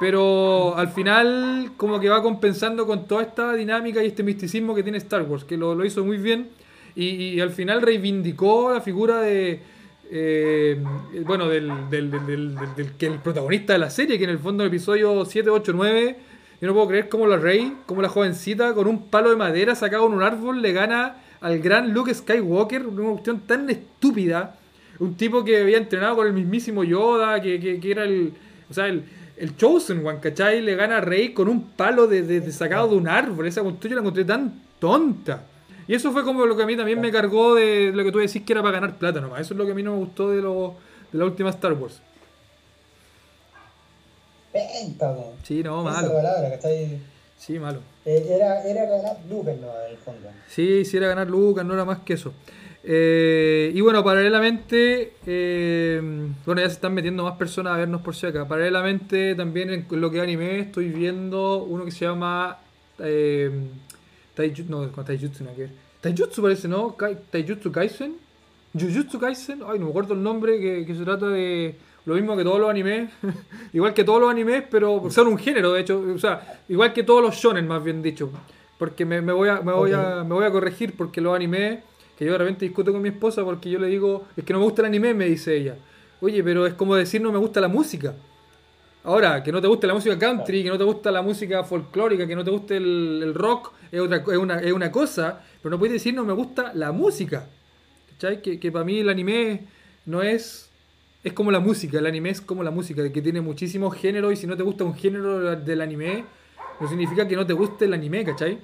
Pero 0.00 0.76
al 0.76 0.88
final, 0.88 1.72
como 1.76 2.00
que 2.00 2.08
va 2.08 2.22
compensando 2.22 2.86
con 2.86 3.06
toda 3.06 3.22
esta 3.22 3.52
dinámica 3.52 4.02
y 4.02 4.06
este 4.06 4.22
misticismo 4.22 4.74
que 4.74 4.82
tiene 4.82 4.98
Star 4.98 5.22
Wars, 5.22 5.44
que 5.44 5.56
lo, 5.56 5.74
lo 5.74 5.84
hizo 5.84 6.04
muy 6.04 6.16
bien. 6.16 6.48
Y, 6.94 7.06
y 7.34 7.40
al 7.40 7.50
final 7.50 7.82
reivindicó 7.82 8.72
la 8.72 8.80
figura 8.80 9.20
de. 9.20 9.60
Eh, 10.14 10.76
bueno, 11.24 11.48
del, 11.48 11.68
del, 11.90 12.10
del, 12.10 12.26
del- 12.26 12.54
del- 12.54 12.74
del- 12.76 12.92
que 12.92 13.06
el 13.06 13.18
protagonista 13.18 13.72
de 13.72 13.78
la 13.78 13.88
serie, 13.90 14.18
que 14.18 14.24
en 14.24 14.30
el 14.30 14.38
fondo, 14.38 14.62
en 14.62 14.68
el 14.68 14.74
episodio 14.76 15.24
7, 15.24 15.48
8, 15.50 15.72
9, 15.74 16.16
yo 16.60 16.68
no 16.68 16.74
puedo 16.74 16.88
creer 16.88 17.08
cómo 17.08 17.26
la 17.26 17.38
Rey, 17.38 17.76
como 17.86 18.02
la 18.02 18.08
jovencita, 18.08 18.74
con 18.74 18.86
un 18.86 19.08
palo 19.08 19.30
de 19.30 19.36
madera 19.36 19.74
sacado 19.74 20.06
en 20.06 20.12
un 20.12 20.22
árbol, 20.22 20.60
le 20.62 20.72
gana 20.72 21.16
al 21.40 21.58
gran 21.60 21.92
Luke 21.92 22.12
Skywalker, 22.14 22.86
una 22.86 23.10
cuestión 23.12 23.40
tan 23.40 23.68
estúpida. 23.70 24.56
Un 24.98 25.16
tipo 25.16 25.42
que 25.44 25.60
había 25.62 25.78
entrenado 25.78 26.16
con 26.16 26.26
el 26.26 26.32
mismísimo 26.34 26.84
Yoda, 26.84 27.40
que, 27.40 27.80
era 27.82 28.04
el. 28.04 28.32
O 28.70 28.74
sea, 28.74 28.86
el, 28.86 29.02
el 29.36 29.56
Chosen 29.56 30.06
One, 30.06 30.20
¿cachai? 30.20 30.60
Le 30.60 30.76
gana 30.76 30.98
a 30.98 31.00
Rey 31.00 31.30
con 31.32 31.48
un 31.48 31.70
palo 31.70 32.06
de, 32.06 32.22
de- 32.22 32.52
sacado 32.52 32.88
de 32.90 32.96
un 32.96 33.08
árbol. 33.08 33.46
Esa 33.48 33.62
cuestión 33.62 33.94
la 33.94 34.00
encontré 34.00 34.24
tan 34.24 34.60
tonta. 34.78 35.46
Y 35.88 35.94
eso 35.94 36.12
fue 36.12 36.24
como 36.24 36.46
lo 36.46 36.56
que 36.56 36.62
a 36.62 36.66
mí 36.66 36.76
también 36.76 37.00
me 37.00 37.10
cargó 37.10 37.54
de 37.54 37.92
lo 37.92 38.04
que 38.04 38.12
tú 38.12 38.18
decís 38.18 38.42
que 38.42 38.52
era 38.52 38.62
para 38.62 38.80
ganar 38.80 38.98
plata 38.98 39.20
nomás. 39.20 39.40
Eso 39.40 39.54
es 39.54 39.58
lo 39.58 39.66
que 39.66 39.72
a 39.72 39.74
mí 39.74 39.82
no 39.82 39.92
me 39.92 39.98
gustó 39.98 40.30
de, 40.30 40.42
lo, 40.42 40.74
de 41.10 41.18
la 41.18 41.24
última 41.24 41.50
Star 41.50 41.72
Wars. 41.72 42.00
Weón. 44.54 45.36
Sí, 45.42 45.62
no, 45.62 45.88
Esa 45.88 46.02
malo. 46.02 46.20
Sí, 47.38 47.58
malo. 47.58 47.80
Eh, 48.04 48.24
era, 48.28 48.62
era 48.62 48.84
ganar 48.84 49.16
Lucas, 49.28 49.56
no, 49.60 49.68
en 49.86 49.90
el 49.90 49.96
fondo. 49.96 50.28
Sí, 50.48 50.84
si 50.84 50.96
era 50.96 51.08
ganar 51.08 51.28
Lucas, 51.28 51.64
no 51.64 51.74
era 51.74 51.84
más 51.84 52.00
que 52.00 52.14
eso. 52.14 52.32
Eh, 52.84 53.70
y 53.74 53.80
bueno, 53.80 54.02
paralelamente, 54.02 55.14
eh, 55.26 56.00
bueno, 56.44 56.60
ya 56.60 56.68
se 56.68 56.74
están 56.74 56.94
metiendo 56.94 57.24
más 57.24 57.36
personas 57.36 57.74
a 57.74 57.76
vernos 57.76 58.02
por 58.02 58.14
si 58.14 58.26
acá. 58.26 58.46
Paralelamente, 58.46 59.34
también 59.34 59.70
en 59.70 59.86
lo 59.90 60.10
que 60.10 60.20
anime, 60.20 60.60
estoy 60.60 60.88
viendo 60.90 61.64
uno 61.64 61.84
que 61.84 61.90
se 61.92 62.04
llama 62.04 62.58
eh, 62.98 63.50
Taijutsu, 64.34 64.64
no, 64.68 64.90
con 64.92 65.04
Taijutsu 65.04 65.44
nada 65.44 65.56
que. 65.56 65.68
Taijutsu 66.00 66.42
parece, 66.42 66.68
¿no? 66.68 66.96
Taijutsu 67.30 67.70
Kaisen. 67.70 68.16
Jujutsu 68.74 69.18
Kaisen, 69.18 69.60
ay, 69.66 69.78
no 69.78 69.86
me 69.86 69.90
acuerdo 69.90 70.14
el 70.14 70.22
nombre, 70.22 70.58
que, 70.58 70.86
que 70.86 70.94
se 70.94 71.04
trata 71.04 71.28
de 71.28 71.76
lo 72.06 72.14
mismo 72.14 72.36
que 72.36 72.42
todos 72.42 72.58
los 72.58 72.70
animes, 72.70 73.10
igual 73.72 73.92
que 73.92 74.02
todos 74.02 74.20
los 74.20 74.30
animes, 74.30 74.64
pero 74.70 75.10
son 75.10 75.28
un 75.28 75.38
género, 75.38 75.72
de 75.72 75.82
hecho, 75.82 76.02
o 76.14 76.18
sea, 76.18 76.60
igual 76.68 76.92
que 76.92 77.02
todos 77.02 77.22
los 77.22 77.34
shonen, 77.36 77.68
más 77.68 77.84
bien 77.84 78.02
dicho, 78.02 78.30
porque 78.78 79.04
me, 79.04 79.20
me 79.20 79.32
voy, 79.32 79.50
a, 79.50 79.60
me, 79.60 79.72
voy 79.72 79.92
a, 79.92 80.24
me 80.24 80.34
voy 80.34 80.44
a 80.44 80.50
corregir, 80.50 80.94
porque 80.96 81.20
los 81.20 81.36
animes, 81.36 81.80
que 82.18 82.24
yo 82.24 82.32
de 82.32 82.38
repente 82.38 82.64
discuto 82.64 82.92
con 82.92 83.02
mi 83.02 83.10
esposa, 83.10 83.44
porque 83.44 83.68
yo 83.68 83.78
le 83.78 83.88
digo, 83.88 84.26
es 84.36 84.44
que 84.44 84.52
no 84.54 84.58
me 84.58 84.64
gusta 84.64 84.82
el 84.82 84.86
anime, 84.86 85.12
me 85.12 85.26
dice 85.26 85.54
ella, 85.54 85.76
oye, 86.20 86.42
pero 86.42 86.66
es 86.66 86.74
como 86.74 86.96
decir 86.96 87.20
no 87.20 87.30
me 87.30 87.38
gusta 87.38 87.60
la 87.60 87.68
música. 87.68 88.14
Ahora, 89.04 89.42
que 89.42 89.50
no 89.50 89.60
te 89.60 89.66
guste 89.66 89.86
la 89.86 89.94
música 89.94 90.16
country, 90.18 90.62
que 90.62 90.68
no 90.68 90.78
te 90.78 90.84
gusta 90.84 91.10
la 91.10 91.22
música 91.22 91.64
folclórica, 91.64 92.26
que 92.26 92.36
no 92.36 92.44
te 92.44 92.50
guste 92.52 92.76
el, 92.76 93.20
el 93.22 93.34
rock, 93.34 93.72
es, 93.90 94.00
otra, 94.00 94.18
es, 94.18 94.38
una, 94.38 94.60
es 94.60 94.72
una 94.72 94.92
cosa, 94.92 95.40
pero 95.60 95.70
no 95.70 95.78
puedes 95.78 95.94
decir 95.94 96.14
no 96.14 96.24
me 96.24 96.32
gusta 96.32 96.72
la 96.74 96.92
música. 96.92 97.48
¿Cachai? 98.12 98.40
Que, 98.40 98.60
que 98.60 98.70
para 98.70 98.84
mí 98.84 99.00
el 99.00 99.08
anime 99.08 99.64
no 100.06 100.22
es. 100.22 100.68
Es 101.24 101.32
como 101.32 101.52
la 101.52 101.60
música, 101.60 101.98
el 101.98 102.06
anime 102.06 102.30
es 102.30 102.40
como 102.40 102.64
la 102.64 102.72
música, 102.72 103.12
que 103.12 103.22
tiene 103.22 103.40
muchísimos 103.40 103.94
géneros 103.94 104.32
y 104.32 104.36
si 104.36 104.46
no 104.46 104.56
te 104.56 104.64
gusta 104.64 104.82
un 104.84 104.94
género 104.94 105.54
del 105.54 105.80
anime, 105.80 106.24
no 106.80 106.88
significa 106.88 107.28
que 107.28 107.36
no 107.36 107.46
te 107.46 107.52
guste 107.52 107.84
el 107.84 107.94
anime, 107.94 108.24
¿cachai? 108.24 108.58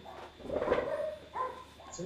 Sí, 1.93 2.03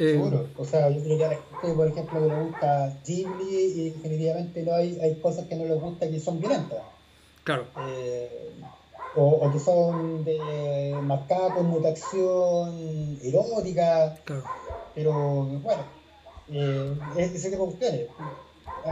Eh, 0.00 0.12
seguro. 0.12 0.46
O 0.56 0.64
sea, 0.64 0.90
yo 0.90 1.02
creo 1.02 1.18
que 1.18 1.24
a 1.24 1.28
la 1.28 1.36
gente, 1.60 1.76
por 1.76 1.86
ejemplo, 1.88 2.20
que 2.20 2.28
le 2.28 2.40
gusta 2.42 2.98
Ghibli 3.06 3.54
y 3.54 3.90
definitivamente 3.90 4.62
no 4.62 4.74
hay, 4.74 4.98
hay 5.00 5.20
cosas 5.20 5.46
que 5.46 5.54
no 5.56 5.64
les 5.66 5.80
gusta 5.80 6.08
que 6.08 6.18
son 6.20 6.40
violentas. 6.40 6.78
Claro, 7.48 7.64
Eh, 7.80 8.50
o, 9.16 9.24
o 9.24 9.52
que 9.52 9.58
son 9.58 10.22
de 10.24 10.94
marcada 11.02 11.54
connotación 11.54 13.18
erótica, 13.22 14.14
claro. 14.24 14.44
pero 14.94 15.12
bueno, 15.66 15.82
eh, 16.50 16.92
es- 17.16 17.34
ese 17.34 17.50
tipo 17.50 17.64
de 17.64 17.70
cuestiones. 17.72 18.06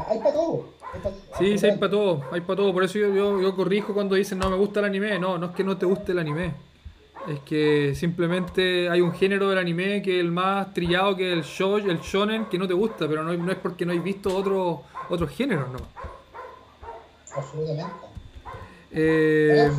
Hay 0.08 0.18
para 0.18 0.32
todo. 0.32 0.64
hay 0.92 1.00
pa' 1.00 1.10
todo. 1.10 1.38
Sí, 1.38 1.58
sí, 1.58 1.66
hay 1.66 1.76
para 1.76 1.90
todo, 1.90 2.22
hay 2.32 2.40
para 2.40 2.56
todo. 2.56 2.72
Por 2.72 2.84
eso 2.84 2.98
yo, 2.98 3.08
yo, 3.14 3.40
yo 3.40 3.54
corrijo 3.54 3.92
cuando 3.92 4.14
dicen 4.14 4.38
no 4.38 4.48
me 4.48 4.56
gusta 4.56 4.80
el 4.80 4.86
anime. 4.86 5.18
No, 5.18 5.36
no 5.38 5.46
es 5.46 5.52
que 5.52 5.62
no 5.64 5.76
te 5.76 5.84
guste 5.86 6.12
el 6.12 6.18
anime. 6.18 6.54
Es 7.28 7.40
que 7.40 7.92
simplemente 7.94 8.88
hay 8.88 9.00
un 9.00 9.12
género 9.12 9.48
del 9.50 9.58
anime 9.58 10.00
que 10.00 10.14
es 10.18 10.24
el 10.24 10.32
más 10.32 10.72
trillado 10.72 11.14
que 11.16 11.32
el 11.32 11.42
show, 11.44 11.76
el 11.76 12.00
shonen, 12.00 12.46
que 12.46 12.58
no 12.58 12.66
te 12.66 12.74
gusta, 12.74 13.06
pero 13.08 13.22
no, 13.22 13.32
no 13.34 13.52
es 13.52 13.58
porque 13.58 13.84
no 13.84 13.92
hay 13.92 13.98
visto 13.98 14.34
otros 14.34 14.78
otros 15.10 15.30
géneros, 15.30 15.68
no. 15.70 15.78
Absolutamente. 17.36 18.05
Eh, 18.98 19.70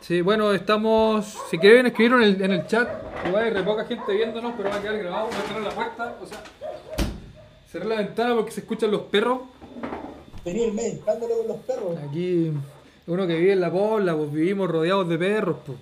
sí, 0.00 0.22
bueno, 0.22 0.52
estamos. 0.52 1.38
Si 1.48 1.56
quieren 1.56 1.86
escribir 1.86 2.14
en 2.14 2.22
el, 2.22 2.42
en 2.42 2.50
el 2.50 2.66
chat, 2.66 2.88
igual 3.24 3.44
hay 3.44 3.50
re 3.50 3.62
poca 3.62 3.84
gente 3.84 4.12
viéndonos, 4.12 4.54
pero 4.56 4.70
va 4.70 4.76
a 4.76 4.82
quedar 4.82 4.98
grabado. 4.98 5.26
Voy 5.26 5.36
a 5.36 5.42
cerrar 5.42 5.62
la 5.62 5.70
puerta, 5.70 6.16
o 6.20 6.26
sea, 6.26 6.42
cerrar 7.70 7.88
la 7.88 7.96
ventana 7.96 8.34
porque 8.34 8.50
se 8.50 8.60
escuchan 8.60 8.90
los 8.90 9.02
perros. 9.02 9.42
Tenía 10.42 10.66
el 10.66 10.72
mail, 10.72 11.00
dándole 11.06 11.36
con 11.36 11.46
los 11.46 11.56
perros. 11.58 11.96
Aquí, 12.08 12.52
uno 13.06 13.26
que 13.28 13.36
vive 13.36 13.52
en 13.52 13.60
la 13.60 13.70
pobla, 13.70 14.16
pues 14.16 14.32
vivimos 14.32 14.68
rodeados 14.68 15.08
de 15.08 15.18
perros, 15.18 15.56
pues. 15.64 15.78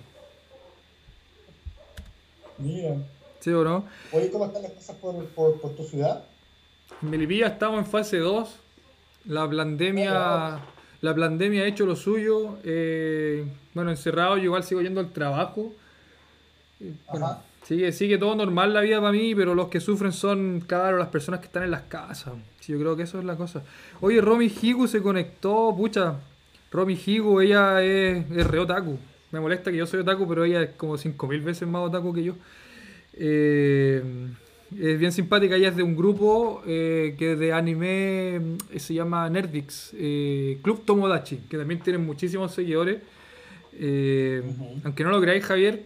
Mira. 2.59 2.97
¿Sí 3.39 3.49
o 3.51 3.63
no? 3.63 3.85
Oye, 4.11 4.29
¿cómo 4.29 4.45
están 4.45 4.61
las 4.61 4.73
cosas 4.73 4.95
por, 4.97 5.25
por, 5.29 5.59
por 5.59 5.71
tu 5.71 5.85
ciudad? 5.85 6.23
En 7.01 7.09
Melipilla 7.09 7.47
estamos 7.47 7.79
en 7.79 7.85
fase 7.85 8.17
2. 8.17 8.59
La 9.25 9.49
pandemia, 9.49 10.59
la 11.01 11.15
pandemia 11.15 11.63
ha 11.63 11.67
hecho 11.67 11.85
lo 11.85 11.95
suyo. 11.95 12.57
eh, 12.63 13.45
bueno, 13.73 13.91
encerrado, 13.91 14.37
yo 14.37 14.43
igual 14.45 14.63
sigo 14.63 14.81
yendo 14.81 14.99
al 14.99 15.11
trabajo. 15.13 15.73
Eh, 16.79 16.93
Bueno, 17.11 17.37
sigue, 17.63 17.91
sigue 17.91 18.17
todo 18.17 18.35
normal 18.35 18.73
la 18.73 18.81
vida 18.81 18.99
para 18.99 19.11
mí, 19.11 19.35
pero 19.35 19.55
los 19.55 19.67
que 19.69 19.79
sufren 19.79 20.11
son, 20.13 20.61
claro, 20.65 20.97
las 20.97 21.09
personas 21.09 21.39
que 21.39 21.47
están 21.47 21.63
en 21.63 21.71
las 21.71 21.83
casas. 21.83 22.33
Sí, 22.59 22.73
yo 22.73 22.79
creo 22.79 22.95
que 22.95 23.03
eso 23.03 23.19
es 23.19 23.25
la 23.25 23.35
cosa. 23.35 23.63
Oye, 24.01 24.21
Romy 24.21 24.51
Higu 24.61 24.87
se 24.87 25.01
conectó, 25.01 25.73
pucha. 25.75 26.15
Romy 26.71 26.99
Higu, 27.05 27.41
ella 27.41 27.81
es, 27.83 28.29
es 28.31 28.47
re 28.47 28.59
otaku. 28.59 28.97
Me 29.31 29.39
molesta 29.39 29.71
que 29.71 29.77
yo 29.77 29.85
soy 29.87 30.01
otaku, 30.01 30.27
pero 30.27 30.43
ella 30.45 30.61
es 30.63 30.69
como 30.71 30.97
5000 30.97 31.41
veces 31.41 31.67
más 31.67 31.83
otaku 31.87 32.13
que 32.13 32.23
yo. 32.23 32.35
Eh, 33.13 34.03
es 34.77 34.99
bien 34.99 35.11
simpática, 35.11 35.55
ella 35.55 35.69
es 35.69 35.75
de 35.75 35.83
un 35.83 35.95
grupo 35.95 36.61
eh, 36.67 37.15
que 37.17 37.35
de 37.35 37.53
anime 37.53 38.35
eh, 38.71 38.79
se 38.79 38.93
llama 38.93 39.29
Nerdix, 39.29 39.91
eh, 39.95 40.59
Club 40.61 40.83
Tomodachi, 40.85 41.37
que 41.49 41.57
también 41.57 41.79
tienen 41.79 42.05
muchísimos 42.05 42.53
seguidores. 42.53 42.99
Eh. 43.79 44.43
Aunque 44.83 45.03
no 45.03 45.11
lo 45.11 45.21
creáis, 45.21 45.43
Javier, 45.45 45.83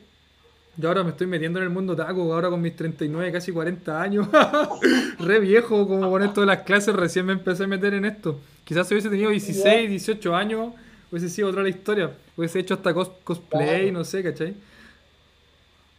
yo 0.77 0.87
ahora 0.87 1.03
me 1.03 1.11
estoy 1.11 1.27
metiendo 1.27 1.59
en 1.59 1.63
el 1.65 1.69
mundo 1.69 1.95
taco, 1.95 2.33
ahora 2.33 2.49
con 2.49 2.61
mis 2.61 2.75
39, 2.75 3.31
casi 3.31 3.51
40 3.51 4.01
años. 4.01 4.27
Re 5.19 5.39
viejo, 5.39 5.87
como 5.87 6.09
con 6.09 6.23
esto 6.23 6.41
de 6.41 6.47
las 6.47 6.61
clases, 6.63 6.95
recién 6.95 7.25
me 7.25 7.33
empecé 7.33 7.65
a 7.65 7.67
meter 7.67 7.93
en 7.93 8.05
esto. 8.05 8.39
Quizás 8.63 8.87
si 8.87 8.95
hubiese 8.95 9.09
tenido 9.09 9.29
16, 9.29 9.89
18 9.89 10.35
años, 10.35 10.73
hubiese 11.11 11.29
sido 11.29 11.49
otra 11.49 11.61
la 11.61 11.69
historia. 11.69 12.11
Hubiese 12.35 12.59
hecho 12.59 12.73
hasta 12.73 12.93
cos- 12.93 13.11
cosplay, 13.23 13.91
no 13.91 14.03
sé, 14.03 14.23
¿cachai? 14.23 14.55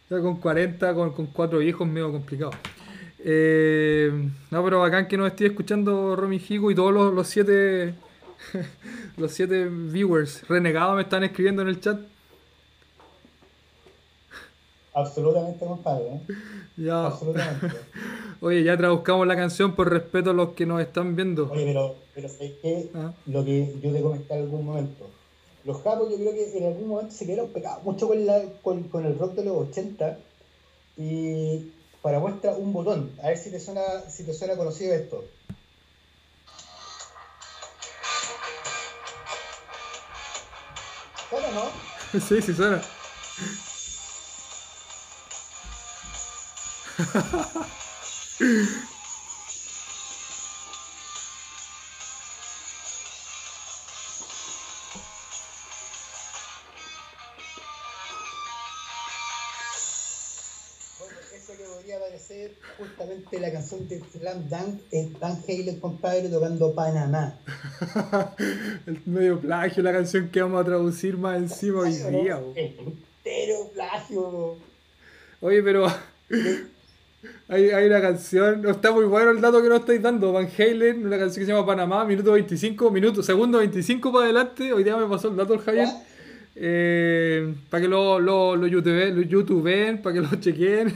Ya 0.09 0.19
con 0.19 0.37
40, 0.37 0.93
con, 0.93 1.11
con 1.11 1.25
cuatro 1.27 1.61
hijos, 1.61 1.87
medio 1.87 2.11
complicado. 2.11 2.51
Eh, 3.19 4.11
no, 4.51 4.63
pero 4.63 4.79
bacán 4.79 5.07
que 5.07 5.17
nos 5.17 5.27
esté 5.27 5.47
escuchando 5.47 6.15
Romy 6.15 6.39
Higo 6.47 6.69
y 6.69 6.75
todos 6.75 6.93
los, 6.93 7.11
los 7.11 7.27
siete 7.27 7.95
los 9.17 9.31
siete 9.31 9.65
viewers 9.67 10.47
renegados 10.47 10.95
me 10.95 11.01
están 11.01 11.23
escribiendo 11.23 11.61
en 11.61 11.69
el 11.69 11.79
chat. 11.79 11.99
Absolutamente, 14.93 15.65
compadre. 15.65 16.05
¿eh? 16.05 16.21
Ya. 16.77 17.07
Absolutamente. 17.07 17.67
Oye, 18.41 18.63
ya 18.63 18.77
traduzcamos 18.77 19.27
la 19.27 19.35
canción 19.35 19.75
por 19.75 19.89
respeto 19.89 20.29
a 20.29 20.33
los 20.33 20.49
que 20.49 20.65
nos 20.65 20.81
están 20.81 21.15
viendo. 21.15 21.49
Oye, 21.51 21.65
pero, 21.65 21.95
pero 22.13 22.29
¿sabes 22.29 22.53
qué? 22.61 22.91
Ah. 22.93 23.13
Lo 23.25 23.43
que 23.43 23.73
yo 23.81 23.91
te 23.91 24.01
comenté 24.01 24.35
en 24.35 24.43
algún 24.43 24.65
momento. 24.65 25.09
Los 25.65 25.81
japos 25.81 26.09
yo 26.11 26.17
creo 26.17 26.31
que 26.33 26.57
en 26.59 26.65
algún 26.67 26.87
momento 26.87 27.15
se 27.15 27.25
quedaron 27.25 27.49
pegados 27.49 27.83
mucho 27.83 28.07
con, 28.07 28.23
la, 28.23 28.43
con, 28.61 28.83
con 28.83 29.03
el 29.03 29.17
rock 29.17 29.33
de 29.33 29.45
los 29.45 29.69
80 29.69 30.19
y 30.95 31.71
para 32.03 32.19
muestra 32.19 32.51
un 32.51 32.71
botón, 32.71 33.11
a 33.23 33.29
ver 33.29 33.37
si 33.37 33.49
te 33.49 33.59
suena, 33.59 33.81
si 34.07 34.23
te 34.23 34.33
suena 34.33 34.55
conocido 34.55 34.93
esto. 34.93 35.25
¿Suena, 41.31 41.47
no? 41.49 42.19
sí, 42.19 42.41
sí 42.43 42.53
suena. 42.53 42.79
la 63.39 63.51
canción 63.51 63.87
de 63.87 64.01
Slam 64.11 64.49
Dunk 64.49 64.81
es 64.91 65.19
Van 65.19 65.37
Halen, 65.47 65.79
compadre, 65.79 66.29
tocando 66.29 66.73
Panamá. 66.73 67.37
El 68.85 69.01
medio 69.05 69.39
plagio, 69.39 69.83
la 69.83 69.91
canción 69.93 70.29
que 70.29 70.41
vamos 70.41 70.61
a 70.61 70.65
traducir 70.65 71.17
más 71.17 71.37
encima 71.37 71.81
hoy 71.81 71.93
¿Sí 71.93 72.03
o 72.03 72.11
no? 72.11 72.21
día. 72.23 72.35
bo. 72.37 72.53
Entero 72.55 73.69
plagio. 73.73 74.55
Oye, 75.41 75.61
pero 75.63 75.87
hay, 77.47 77.69
hay 77.69 77.87
una 77.87 78.01
canción, 78.01 78.61
no 78.61 78.71
está 78.71 78.91
muy 78.91 79.05
bueno 79.05 79.31
el 79.31 79.41
dato 79.41 79.61
que 79.61 79.69
nos 79.69 79.81
estáis 79.81 80.01
dando. 80.01 80.31
Van 80.31 80.49
Halen, 80.57 81.05
una 81.05 81.17
canción 81.17 81.41
que 81.41 81.45
se 81.45 81.51
llama 81.51 81.65
Panamá, 81.65 82.05
minuto 82.05 82.31
25, 82.33 82.89
minuto, 82.91 83.23
segundo 83.23 83.59
25 83.59 84.11
para 84.11 84.25
adelante. 84.25 84.73
Hoy 84.73 84.83
día 84.83 84.97
me 84.97 85.07
pasó 85.07 85.29
el 85.29 85.35
dato 85.35 85.53
el 85.53 85.59
Javier. 85.61 85.87
Eh, 86.57 87.53
para 87.69 87.81
que 87.81 87.87
lo, 87.89 88.17
lo, 88.19 88.55
lo, 88.55 88.65
YouTube, 88.67 89.13
lo 89.13 89.21
youtubeen, 89.21 90.01
para 90.01 90.15
que 90.15 90.21
lo 90.21 90.29
chequeen. 90.39 90.93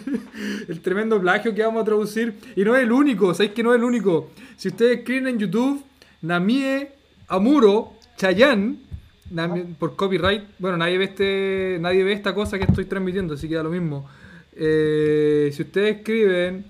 el 0.67 0.79
tremendo 0.79 1.19
plagio 1.19 1.53
que 1.53 1.61
vamos 1.63 1.81
a 1.81 1.85
traducir. 1.85 2.33
Y 2.55 2.63
no 2.63 2.75
es 2.75 2.83
el 2.83 2.91
único, 2.91 3.33
¿sabéis 3.33 3.51
que 3.53 3.63
no 3.63 3.73
es 3.73 3.77
el 3.79 3.83
único? 3.83 4.31
Si 4.55 4.69
ustedes 4.69 4.99
escriben 4.99 5.27
en 5.27 5.39
YouTube, 5.39 5.83
Namie 6.21 6.89
Amuro 7.27 7.93
Chayanne, 8.17 8.77
Nami- 9.33 9.75
por 9.77 9.95
copyright, 9.95 10.43
bueno, 10.57 10.77
nadie 10.77 10.97
ve, 10.97 11.03
este, 11.05 11.77
nadie 11.79 12.03
ve 12.03 12.13
esta 12.13 12.33
cosa 12.33 12.57
que 12.57 12.63
estoy 12.65 12.85
transmitiendo, 12.85 13.35
así 13.35 13.47
que 13.47 13.55
da 13.55 13.63
lo 13.63 13.69
mismo. 13.69 14.09
Eh, 14.53 15.51
si 15.53 15.61
ustedes 15.61 15.97
escriben 15.97 16.65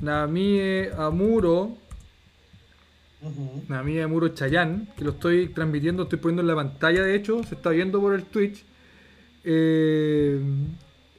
Namie 0.00 0.90
Amuro, 0.96 1.76
Ujú. 3.24 3.62
Namie 3.68 4.02
Amuro 4.02 4.28
Chayanne, 4.28 4.88
que 4.96 5.04
lo 5.04 5.12
estoy 5.12 5.48
transmitiendo, 5.48 6.02
estoy 6.04 6.18
poniendo 6.18 6.42
en 6.42 6.48
la 6.48 6.54
pantalla, 6.54 7.02
de 7.02 7.14
hecho, 7.14 7.42
se 7.44 7.54
está 7.54 7.70
viendo 7.70 8.00
por 8.00 8.14
el 8.14 8.24
Twitch. 8.24 8.64
Eh, 9.44 10.38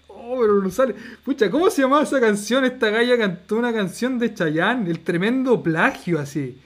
oh, 0.08 0.38
pero 0.40 0.62
no 0.62 0.70
sale. 0.70 0.96
Pucha, 1.24 1.50
¿cómo 1.50 1.70
se 1.70 1.82
llamaba 1.82 2.04
esa 2.04 2.20
canción? 2.20 2.64
Esta 2.66 2.90
galla 2.90 3.18
cantó 3.18 3.56
una 3.58 3.74
canción 3.74 4.20
de 4.20 4.34
Chayanne, 4.34 4.90
el 4.90 5.00
tremendo 5.00 5.62
plagio 5.64 6.20
así. 6.20 6.58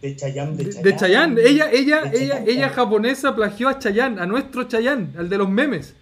De 0.00 0.16
Chayanne, 0.16 0.56
de 0.56 0.64
De, 0.64 0.70
Chayanne. 0.70 0.82
de 0.82 0.96
Chayanne, 0.96 1.40
ella, 1.42 1.70
ella, 1.72 2.02
De 2.02 2.24
ella, 2.24 2.44
ella 2.46 2.68
japonesa 2.70 3.34
plagió 3.34 3.68
a 3.68 3.78
Chayanne, 3.78 4.20
a 4.20 4.26
nuestro 4.26 4.64
Chayanne, 4.64 5.10
al 5.18 5.28
de 5.28 5.38
los 5.38 5.48
memes. 5.48 5.94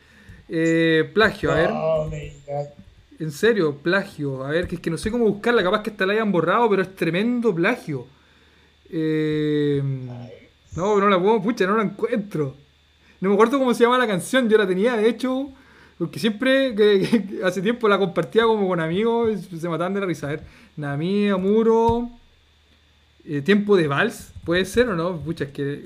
Eh, 0.48 1.08
plagio, 1.14 1.52
a 1.52 1.54
ver. 1.54 1.70
Me 2.10 2.20
digas. 2.30 2.68
En 3.23 3.31
serio, 3.31 3.76
plagio. 3.76 4.45
A 4.45 4.50
ver, 4.50 4.67
que 4.67 4.75
es 4.75 4.81
que 4.81 4.91
no 4.91 4.99
sé 4.99 5.12
cómo 5.12 5.25
buscarla, 5.26 5.62
capaz 5.62 5.85
que 5.85 5.91
esta 5.91 6.05
la 6.05 6.14
hayan 6.14 6.33
borrado, 6.33 6.69
pero 6.69 6.83
es 6.83 6.97
tremendo 6.97 7.54
plagio. 7.54 8.04
Eh, 8.91 9.80
no, 10.75 10.99
no 10.99 11.08
la 11.08 11.21
puedo, 11.21 11.41
pucha, 11.41 11.65
no 11.65 11.76
la 11.76 11.85
encuentro. 11.85 12.56
No 13.21 13.28
me 13.28 13.35
acuerdo 13.37 13.61
cómo 13.61 13.75
se 13.75 13.85
llama 13.85 13.97
la 13.97 14.08
canción, 14.08 14.49
yo 14.49 14.58
la 14.58 14.67
tenía, 14.67 14.97
de 14.97 15.08
hecho, 15.08 15.52
porque 15.99 16.19
siempre, 16.19 16.75
que, 16.75 17.41
hace 17.45 17.63
tiempo 17.63 17.89
la 17.89 17.97
compartía 17.97 18.43
como 18.43 18.67
con 18.67 18.80
amigos, 18.80 19.39
se 19.56 19.69
mataban 19.69 19.95
de 19.95 20.00
la 20.00 20.06
risa. 20.06 20.26
A 20.26 20.30
ver, 20.30 20.43
Nami, 20.76 21.28
Amuro, 21.28 22.11
eh, 23.25 23.41
Tiempo 23.41 23.76
de 23.76 23.87
Vals, 23.87 24.32
¿puede 24.45 24.65
ser 24.65 24.89
o 24.89 24.97
no? 24.97 25.17
Pucha, 25.21 25.45
es 25.45 25.52
que 25.52 25.85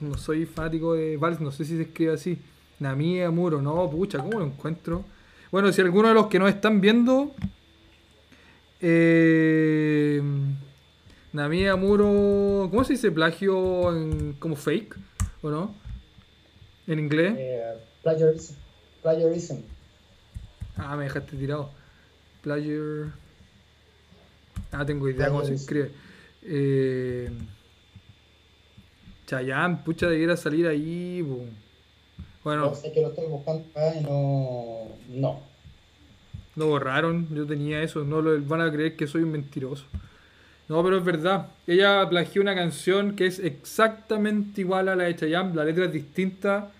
no 0.00 0.18
soy 0.18 0.46
fanático 0.46 0.94
de 0.94 1.16
Vals, 1.16 1.40
no 1.40 1.52
sé 1.52 1.64
si 1.64 1.76
se 1.76 1.82
escribe 1.82 2.14
así. 2.14 2.38
Nami, 2.80 3.22
Amuro, 3.22 3.62
no, 3.62 3.88
pucha, 3.88 4.18
¿cómo 4.18 4.40
lo 4.40 4.46
encuentro? 4.46 5.04
Bueno, 5.52 5.70
si 5.70 5.82
alguno 5.82 6.08
de 6.08 6.14
los 6.14 6.28
que 6.28 6.38
nos 6.38 6.48
están 6.48 6.80
viendo, 6.80 7.34
eh, 8.80 10.22
Nami, 11.34 11.66
Amuro, 11.68 12.68
¿cómo 12.70 12.82
se 12.84 12.94
dice 12.94 13.12
plagio 13.12 13.94
en, 13.94 14.32
como 14.38 14.56
fake? 14.56 14.96
¿O 15.42 15.50
no? 15.50 15.74
En 16.86 16.98
inglés. 16.98 17.34
eh, 17.36 17.74
plagiarism. 18.02 18.54
Plagiarism. 19.02 19.56
Ah, 20.78 20.96
me 20.96 21.04
dejaste 21.04 21.36
tirado. 21.36 21.70
Player. 22.40 23.08
Ah, 24.70 24.86
tengo 24.86 25.06
idea 25.06 25.28
cómo 25.28 25.44
se 25.44 25.52
escribe. 25.52 25.90
Eh... 26.44 27.30
Chayanne, 29.26 29.80
pucha, 29.84 30.08
debiera 30.08 30.34
salir 30.36 30.66
ahí. 30.66 31.22
po. 31.22 31.44
Bueno, 32.44 32.66
No 32.66 32.74
sé 32.74 32.92
que 32.92 33.00
lo 33.00 33.08
estoy 33.08 33.26
buscando 33.26 33.64
acá 33.70 33.94
y 33.98 34.02
no. 34.02 34.88
No. 35.10 35.40
lo 36.56 36.66
borraron. 36.68 37.28
Yo 37.34 37.46
tenía 37.46 37.82
eso. 37.82 38.04
No 38.04 38.20
lo 38.20 38.40
van 38.42 38.60
a 38.60 38.72
creer 38.72 38.96
que 38.96 39.06
soy 39.06 39.22
un 39.22 39.32
mentiroso. 39.32 39.84
No, 40.68 40.82
pero 40.82 40.98
es 40.98 41.04
verdad. 41.04 41.48
Ella 41.66 42.08
plagió 42.08 42.40
una 42.42 42.54
canción 42.54 43.14
que 43.16 43.26
es 43.26 43.38
exactamente 43.38 44.60
igual 44.62 44.88
a 44.88 44.96
la 44.96 45.04
de 45.04 45.16
Chayanne. 45.16 45.54
La 45.54 45.64
letra 45.64 45.84
es 45.86 45.92
distinta 45.92 46.70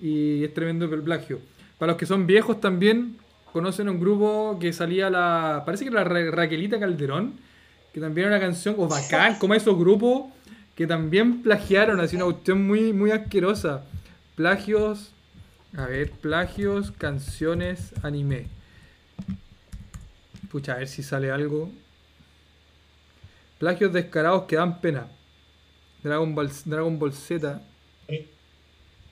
y 0.00 0.44
es 0.44 0.54
tremendo 0.54 0.86
el 0.86 1.02
plagio. 1.02 1.40
Para 1.78 1.92
los 1.92 1.98
que 1.98 2.06
son 2.06 2.26
viejos 2.26 2.60
también, 2.60 3.16
conocen 3.52 3.88
un 3.88 4.00
grupo 4.00 4.56
que 4.60 4.72
salía 4.72 5.10
la. 5.10 5.62
Parece 5.66 5.84
que 5.84 5.90
era 5.90 6.04
Ra- 6.04 6.30
Raquelita 6.30 6.78
Calderón. 6.80 7.34
Que 7.92 8.00
también 8.00 8.26
era 8.26 8.36
una 8.36 8.44
canción, 8.44 8.74
o 8.78 8.88
bacán, 8.88 9.36
como 9.38 9.54
esos 9.54 9.78
grupos 9.78 10.24
que 10.74 10.84
también 10.84 11.42
plagiaron, 11.42 12.00
así 12.00 12.16
una 12.16 12.24
cuestión 12.24 12.66
muy, 12.66 12.92
muy 12.92 13.12
asquerosa. 13.12 13.84
Plagios. 14.34 15.12
A 15.76 15.86
ver, 15.86 16.10
plagios, 16.10 16.92
canciones, 16.92 17.92
anime. 18.02 18.46
Pucha, 20.50 20.74
a 20.74 20.78
ver 20.78 20.88
si 20.88 21.02
sale 21.02 21.30
algo. 21.30 21.70
Plagios 23.58 23.92
descarados 23.92 24.44
que 24.44 24.56
dan 24.56 24.80
pena. 24.80 25.08
Dragon 26.02 26.34
Ball, 26.34 26.50
Dragon 26.64 26.98
Ball 26.98 27.12
Z. 27.12 27.60
Es, 28.06 28.26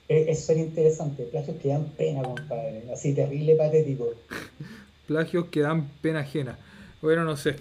es 0.07 0.45
ser 0.45 0.57
interesante. 0.57 1.23
Plagios 1.23 1.57
que 1.61 1.69
dan 1.69 1.85
pena, 1.97 2.21
compadre. 2.21 2.83
Así 2.93 3.13
terrible, 3.13 3.55
patético. 3.55 4.13
Plagios 5.07 5.47
que 5.47 5.61
dan 5.61 5.89
pena 6.01 6.19
ajena. 6.19 6.57
Bueno, 7.01 7.23
no 7.25 7.35
sé. 7.35 7.55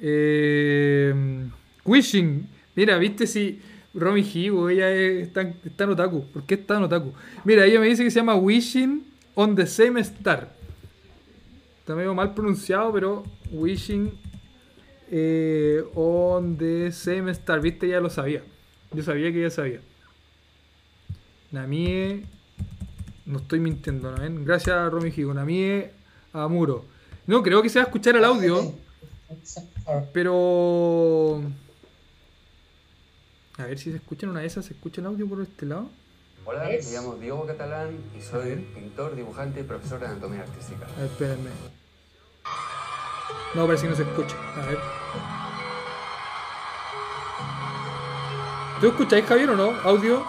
Eh, 0.00 1.14
Wishing. 1.84 2.48
Mira, 2.74 2.98
viste 2.98 3.26
si 3.26 3.60
Romy 3.92 4.20
Higo, 4.22 4.68
ella 4.68 4.90
es, 4.90 5.30
en 5.36 5.88
otaku. 5.88 6.24
¿Por 6.26 6.44
qué 6.44 6.54
está 6.54 6.76
en 6.76 6.84
otaku? 6.84 7.12
Mira, 7.44 7.64
ella 7.64 7.80
me 7.80 7.86
dice 7.86 8.04
que 8.04 8.10
se 8.10 8.20
llama 8.20 8.36
Wishing 8.36 9.04
on 9.34 9.56
the 9.56 9.66
same 9.66 10.00
star. 10.00 10.54
Está 11.80 11.94
medio 11.94 12.14
mal 12.14 12.34
pronunciado, 12.34 12.92
pero 12.92 13.24
Wishing 13.50 14.12
eh, 15.10 15.82
on 15.94 16.56
the 16.56 16.92
same 16.92 17.32
star. 17.32 17.60
Viste, 17.60 17.88
ya 17.88 18.00
lo 18.00 18.10
sabía. 18.10 18.42
Yo 18.92 19.02
sabía 19.02 19.32
que 19.32 19.40
ella 19.40 19.50
sabía. 19.50 19.80
Namie. 21.50 22.24
No 23.26 23.38
estoy 23.38 23.60
mintiendo, 23.60 24.10
¿no? 24.10 24.44
Gracias, 24.44 24.90
Romy 24.90 25.12
Higo. 25.16 25.34
Namie 25.34 25.90
Amuro. 26.32 26.84
No, 27.26 27.42
creo 27.42 27.62
que 27.62 27.68
se 27.68 27.78
va 27.78 27.84
a 27.84 27.86
escuchar 27.86 28.16
el 28.16 28.24
audio. 28.24 28.72
Pero. 30.12 31.42
A 33.60 33.66
ver 33.66 33.78
si 33.78 33.90
se 33.90 33.96
escucha 33.98 34.26
en 34.26 34.30
una 34.30 34.40
de 34.40 34.46
esas. 34.46 34.64
¿Se 34.64 34.72
escucha 34.72 35.00
el 35.00 35.06
audio 35.06 35.28
por 35.28 35.40
este 35.42 35.66
lado? 35.66 35.88
Hola, 36.44 36.64
me 36.64 36.76
Es- 36.76 36.92
llamo 36.92 37.14
Diego 37.16 37.46
Catalán 37.46 37.90
y 38.16 38.22
soy 38.22 38.56
pintor, 38.74 39.14
dibujante 39.14 39.60
y 39.60 39.62
profesor 39.64 40.00
de 40.00 40.06
anatomía 40.06 40.40
artística. 40.42 40.86
A 40.86 41.00
ver, 41.00 41.06
espérenme. 41.10 41.50
No, 43.54 43.66
parece 43.66 43.84
que 43.84 43.90
no 43.90 43.96
se 43.96 44.02
escucha. 44.02 44.36
A 44.56 44.66
ver. 44.66 44.78
¿Tú 48.80 48.86
escucháis, 48.88 49.26
Javier, 49.26 49.50
o 49.50 49.56
no? 49.56 49.70
¿Audio? 49.84 50.24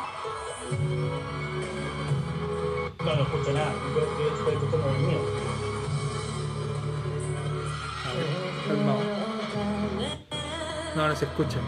No, 2.99 3.15
no 3.15 3.23
escucho 3.23 3.53
nada. 3.53 3.71
Yo, 3.95 3.99
yo 4.19 4.35
estoy 4.37 4.53
escuchando 4.55 4.89
el 4.89 4.97
mío. 5.03 5.19
A 8.05 8.13
ver, 8.13 8.27
calmado. 8.67 8.99
No, 10.95 11.07
no 11.07 11.15
se 11.15 11.25
escucha. 11.25 11.59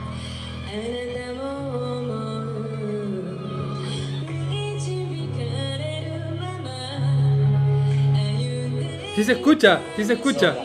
Sí 9.16 9.24
se 9.24 9.34
escucha, 9.34 9.80
sí 9.96 10.04
se 10.04 10.14
escucha. 10.14 10.56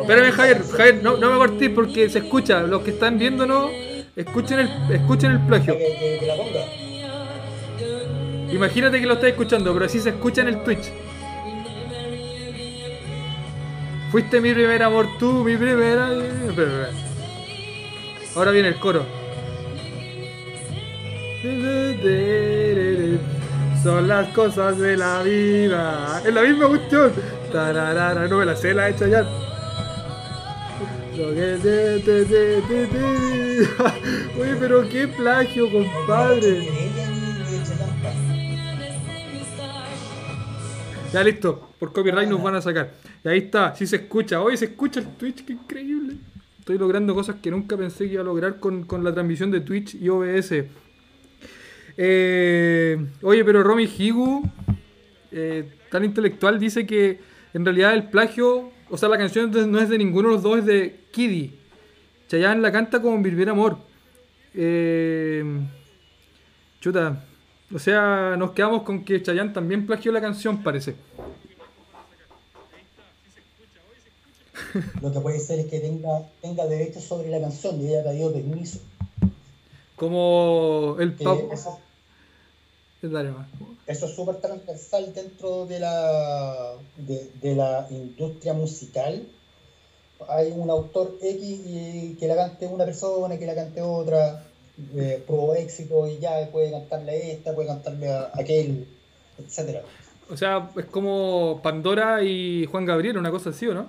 Espérame, 0.00 0.32
Javier, 0.32 0.62
Javier, 0.62 1.02
no, 1.02 1.16
no 1.16 1.30
me 1.30 1.36
cortes 1.36 1.70
porque 1.70 2.08
se 2.08 2.18
escucha. 2.20 2.62
Los 2.62 2.82
que 2.82 2.90
están 2.90 3.18
viéndonos, 3.18 3.70
escuchen 4.16 4.60
el, 4.60 4.68
escuchen 4.90 5.32
el 5.32 5.40
plagio. 5.40 5.76
Imagínate 8.50 9.00
que 9.00 9.06
lo 9.06 9.14
estás 9.14 9.30
escuchando, 9.30 9.72
pero 9.72 9.86
así 9.86 10.00
se 10.00 10.10
escucha 10.10 10.42
en 10.42 10.48
el 10.48 10.62
Twitch. 10.62 10.92
Fuiste 14.10 14.40
mi 14.40 14.54
primer 14.54 14.82
amor, 14.82 15.08
tú, 15.18 15.44
mi 15.44 15.56
primera. 15.56 16.08
Ahora 18.36 18.50
viene 18.50 18.68
el 18.68 18.76
coro. 18.76 19.04
Son 23.84 24.08
las 24.08 24.28
cosas 24.28 24.78
de 24.78 24.96
la 24.96 25.22
vida. 25.22 26.22
Es 26.24 26.32
la 26.32 26.40
misma 26.40 26.68
cuestión. 26.68 27.12
Tararara, 27.52 28.26
no 28.26 28.38
me 28.38 28.46
la 28.46 28.56
sé, 28.56 28.72
la 28.72 28.88
he 28.88 28.92
hecho 28.92 29.06
ya. 29.06 29.28
Oye, 34.40 34.56
pero 34.58 34.88
qué 34.88 35.06
plagio, 35.06 35.70
compadre. 35.70 36.66
Ya 41.12 41.22
listo, 41.22 41.68
por 41.78 41.92
copyright 41.92 42.30
nos 42.30 42.42
van 42.42 42.54
a 42.54 42.62
sacar. 42.62 42.90
Y 43.22 43.28
ahí 43.28 43.38
está, 43.40 43.76
sí 43.76 43.86
se 43.86 43.96
escucha. 43.96 44.40
Hoy 44.40 44.56
se 44.56 44.64
escucha 44.64 45.00
el 45.00 45.08
Twitch, 45.08 45.44
qué 45.44 45.52
increíble. 45.52 46.14
Estoy 46.58 46.78
logrando 46.78 47.14
cosas 47.14 47.36
que 47.42 47.50
nunca 47.50 47.76
pensé 47.76 48.06
que 48.06 48.14
iba 48.14 48.22
a 48.22 48.24
lograr 48.24 48.58
con, 48.58 48.84
con 48.84 49.04
la 49.04 49.12
transmisión 49.12 49.50
de 49.50 49.60
Twitch 49.60 49.94
y 49.94 50.08
OBS. 50.08 50.64
Eh, 51.96 52.96
oye, 53.22 53.44
pero 53.44 53.62
Romy 53.62 53.84
Higu, 53.84 54.42
eh, 55.32 55.68
tan 55.90 56.04
intelectual, 56.04 56.58
dice 56.58 56.86
que 56.86 57.20
en 57.52 57.64
realidad 57.64 57.94
el 57.94 58.08
plagio, 58.08 58.70
o 58.90 58.96
sea, 58.96 59.08
la 59.08 59.18
canción 59.18 59.50
no 59.70 59.80
es 59.80 59.88
de 59.88 59.98
ninguno 59.98 60.28
de 60.28 60.34
los 60.34 60.42
dos, 60.42 60.58
es 60.58 60.66
de 60.66 61.00
Kiddy. 61.12 61.58
Chayanne 62.28 62.60
la 62.60 62.72
canta 62.72 63.00
como 63.00 63.22
Vivir 63.22 63.48
Amor. 63.48 63.78
Eh, 64.54 65.44
chuta, 66.80 67.24
o 67.72 67.78
sea, 67.78 68.36
nos 68.36 68.52
quedamos 68.52 68.82
con 68.82 69.04
que 69.04 69.22
Chayanne 69.22 69.52
también 69.52 69.86
plagió 69.86 70.12
la 70.12 70.20
canción, 70.20 70.62
parece. 70.62 70.96
Lo 75.00 75.12
que 75.12 75.20
puede 75.20 75.38
ser 75.38 75.60
es 75.60 75.66
que 75.66 75.78
tenga, 75.78 76.22
tenga 76.40 76.66
derechos 76.66 77.04
sobre 77.04 77.28
la 77.30 77.40
canción 77.40 77.80
y 77.80 77.86
haya 77.88 78.02
pedido 78.04 78.32
permiso. 78.32 78.80
Como 80.04 80.96
el 81.00 81.14
pop. 81.14 81.50
eso, 81.50 81.80
es 83.86 84.14
súper 84.14 84.36
transversal 84.36 85.14
dentro 85.14 85.64
de 85.64 85.80
la, 85.80 86.74
de, 86.98 87.30
de 87.40 87.56
la 87.56 87.86
industria 87.88 88.52
musical. 88.52 89.26
Hay 90.28 90.52
un 90.54 90.68
autor 90.68 91.16
X 91.22 91.60
y 91.64 92.16
que 92.20 92.28
la 92.28 92.36
cante 92.36 92.66
una 92.66 92.84
persona, 92.84 93.38
que 93.38 93.46
la 93.46 93.54
cante 93.54 93.80
otra, 93.80 94.44
eh, 94.94 95.24
probó 95.26 95.54
éxito 95.54 96.06
y 96.06 96.18
ya 96.18 96.50
puede 96.52 96.70
cantarle 96.70 97.12
a 97.12 97.14
esta, 97.14 97.54
puede 97.54 97.68
cantarle 97.68 98.12
a 98.12 98.30
aquel, 98.34 98.86
etcétera. 99.38 99.84
O 100.28 100.36
sea, 100.36 100.68
es 100.76 100.84
como 100.84 101.60
Pandora 101.62 102.22
y 102.22 102.66
Juan 102.66 102.84
Gabriel, 102.84 103.16
una 103.16 103.30
cosa 103.30 103.48
así, 103.50 103.66
¿o 103.66 103.72
no? 103.72 103.86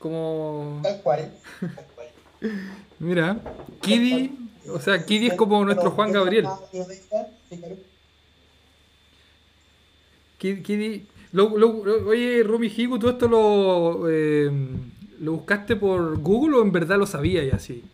Como. 0.00 0.80
Tal 0.82 1.00
cual. 1.02 1.32
Tal 1.60 1.86
cual. 1.94 2.08
Mira, 2.98 3.38
Kiddy. 3.80 4.41
O 4.68 4.80
sea, 4.80 5.04
Kiddy 5.04 5.28
es 5.28 5.34
como 5.34 5.64
nuestro 5.64 5.90
Juan 5.90 6.08
¿qué 6.12 6.14
Gabriel. 6.18 6.46
Kiddy. 10.38 11.06
Lo- 11.32 11.56
lo- 11.56 11.84
lo- 11.84 12.08
oye, 12.08 12.42
Rumi 12.42 12.66
Higu, 12.76 12.98
¿tú 12.98 13.08
esto 13.08 13.26
lo, 13.28 14.08
eh, 14.10 14.50
lo 15.20 15.32
buscaste 15.32 15.76
por 15.76 16.18
Google 16.18 16.56
o 16.58 16.62
en 16.62 16.72
verdad 16.72 16.98
lo 16.98 17.06
sabías 17.06 17.44
y 17.46 17.50
así? 17.50 17.84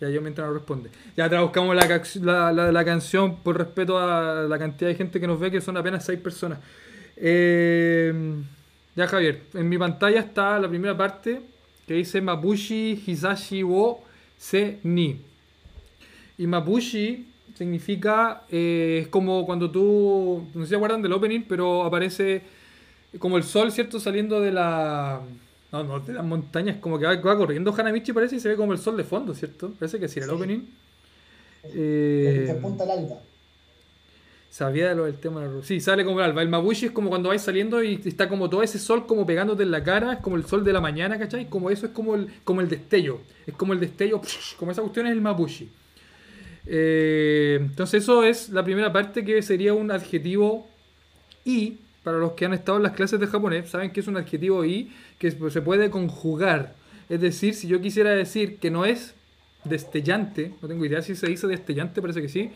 Ya 0.00 0.08
yo 0.08 0.22
mientras 0.22 0.46
no 0.48 0.54
responde. 0.54 0.88
Ya 1.16 1.28
traduzcamos 1.28 1.76
la, 1.76 1.86
la, 2.22 2.52
la- 2.52 2.72
la 2.72 2.84
canción 2.84 3.36
por 3.36 3.58
respeto 3.58 3.98
a 3.98 4.44
la 4.48 4.58
cantidad 4.58 4.88
de 4.88 4.94
gente 4.96 5.20
que 5.20 5.26
nos 5.26 5.38
ve, 5.38 5.50
que 5.50 5.60
son 5.60 5.76
apenas 5.76 6.04
seis 6.06 6.18
personas. 6.18 6.58
Eh, 7.16 8.14
ya, 8.96 9.06
Javier, 9.06 9.42
en 9.52 9.68
mi 9.68 9.76
pantalla 9.76 10.20
está 10.20 10.58
la 10.58 10.68
primera 10.68 10.96
parte 10.96 11.42
que 11.86 11.94
dice 11.94 12.20
Mabushi 12.22 13.02
Hisashi 13.06 13.62
wo 13.62 14.02
se 14.38 14.78
ni. 14.84 15.20
Y 16.40 16.46
Mabushi 16.46 17.26
significa, 17.54 18.44
eh, 18.50 19.00
es 19.02 19.08
como 19.08 19.44
cuando 19.44 19.70
tú, 19.70 20.46
no 20.54 20.62
sé 20.64 20.70
si 20.70 20.74
acuerdan 20.74 21.02
del 21.02 21.12
opening, 21.12 21.42
pero 21.46 21.84
aparece 21.84 22.40
como 23.18 23.36
el 23.36 23.42
sol, 23.44 23.70
¿cierto? 23.70 24.00
Saliendo 24.00 24.40
de 24.40 24.50
la... 24.52 25.20
No, 25.70 25.84
no, 25.84 26.00
de 26.00 26.14
las 26.14 26.24
montañas, 26.24 26.78
como 26.80 26.98
que 26.98 27.04
va, 27.04 27.14
va 27.16 27.36
corriendo 27.36 27.72
Hanamichi 27.76 28.12
parece 28.12 28.36
y 28.36 28.40
se 28.40 28.48
ve 28.48 28.56
como 28.56 28.72
el 28.72 28.78
sol 28.78 28.96
de 28.96 29.04
fondo, 29.04 29.34
¿cierto? 29.34 29.70
Parece 29.78 30.00
que 30.00 30.08
sí 30.08 30.18
era 30.18 30.26
el 30.26 30.30
Sí. 30.30 30.36
opening. 30.36 30.60
Eh, 31.74 32.44
se 32.46 32.52
apunta 32.52 32.84
al 32.84 32.90
alba. 32.90 33.16
Sabía 34.48 34.94
lo 34.94 35.04
del 35.04 35.14
tema 35.16 35.42
de 35.42 35.58
la. 35.58 35.62
Sí, 35.62 35.78
sale 35.80 36.04
como 36.04 36.18
el 36.20 36.24
alba. 36.24 36.42
El 36.42 36.48
Mabushi 36.48 36.86
es 36.86 36.92
como 36.92 37.08
cuando 37.10 37.28
vais 37.28 37.42
saliendo 37.42 37.84
y 37.84 38.00
está 38.04 38.28
como 38.28 38.50
todo 38.50 38.62
ese 38.64 38.78
sol 38.80 39.06
como 39.06 39.24
pegándote 39.26 39.62
en 39.62 39.70
la 39.70 39.84
cara, 39.84 40.14
es 40.14 40.18
como 40.20 40.36
el 40.36 40.44
sol 40.44 40.64
de 40.64 40.72
la 40.72 40.80
mañana, 40.80 41.18
¿cachai? 41.18 41.48
Como 41.48 41.70
eso 41.70 41.86
es 41.86 41.92
como 41.92 42.16
el, 42.16 42.28
como 42.42 42.60
el 42.62 42.68
destello. 42.68 43.20
Es 43.46 43.54
como 43.54 43.74
el 43.74 43.80
destello, 43.80 44.20
como 44.56 44.72
esa 44.72 44.80
cuestión 44.80 45.06
es 45.06 45.12
el 45.12 45.20
Mabushi. 45.20 45.68
Eh, 46.72 47.58
entonces 47.60 48.04
eso 48.04 48.22
es 48.22 48.50
la 48.50 48.62
primera 48.62 48.92
parte 48.92 49.24
que 49.24 49.42
sería 49.42 49.74
un 49.74 49.90
adjetivo 49.90 50.68
y, 51.44 51.78
para 52.04 52.18
los 52.18 52.32
que 52.32 52.44
han 52.44 52.54
estado 52.54 52.78
en 52.78 52.84
las 52.84 52.92
clases 52.92 53.18
de 53.18 53.26
japonés, 53.26 53.68
saben 53.68 53.90
que 53.90 53.98
es 53.98 54.06
un 54.06 54.16
adjetivo 54.16 54.64
y 54.64 54.92
que 55.18 55.32
se 55.32 55.62
puede 55.62 55.90
conjugar. 55.90 56.76
Es 57.08 57.20
decir, 57.20 57.54
si 57.54 57.66
yo 57.66 57.80
quisiera 57.80 58.10
decir 58.12 58.58
que 58.58 58.70
no 58.70 58.84
es 58.84 59.14
destellante, 59.64 60.54
no 60.62 60.68
tengo 60.68 60.84
idea 60.84 61.02
si 61.02 61.16
se 61.16 61.26
dice 61.26 61.48
destellante, 61.48 62.00
parece 62.00 62.22
que 62.22 62.28
sí, 62.28 62.52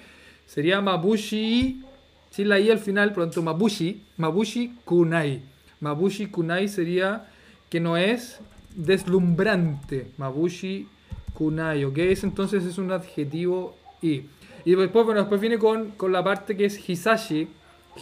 sería 0.46 0.80
Mabushi, 0.80 1.82
sin 2.30 2.48
la 2.48 2.60
i 2.60 2.70
al 2.70 2.78
final, 2.78 3.12
por 3.12 3.18
lo 3.18 3.24
tanto 3.24 3.42
Mabushi, 3.42 4.00
Mabushi 4.16 4.74
Kunai. 4.84 5.42
Mabushi 5.80 6.26
Kunai 6.26 6.68
sería 6.68 7.26
que 7.68 7.80
no 7.80 7.96
es 7.96 8.38
deslumbrante. 8.76 10.06
Mabushi 10.18 10.86
Kunai, 11.32 11.84
¿ok? 11.84 11.98
Entonces 11.98 12.64
es 12.64 12.78
un 12.78 12.92
adjetivo 12.92 13.76
y. 14.08 14.24
Después, 14.64 15.04
bueno, 15.04 15.20
después 15.20 15.40
viene 15.40 15.58
con, 15.58 15.90
con 15.90 16.10
la 16.12 16.24
parte 16.24 16.56
que 16.56 16.64
es 16.66 16.88
Hisashi, 16.88 17.48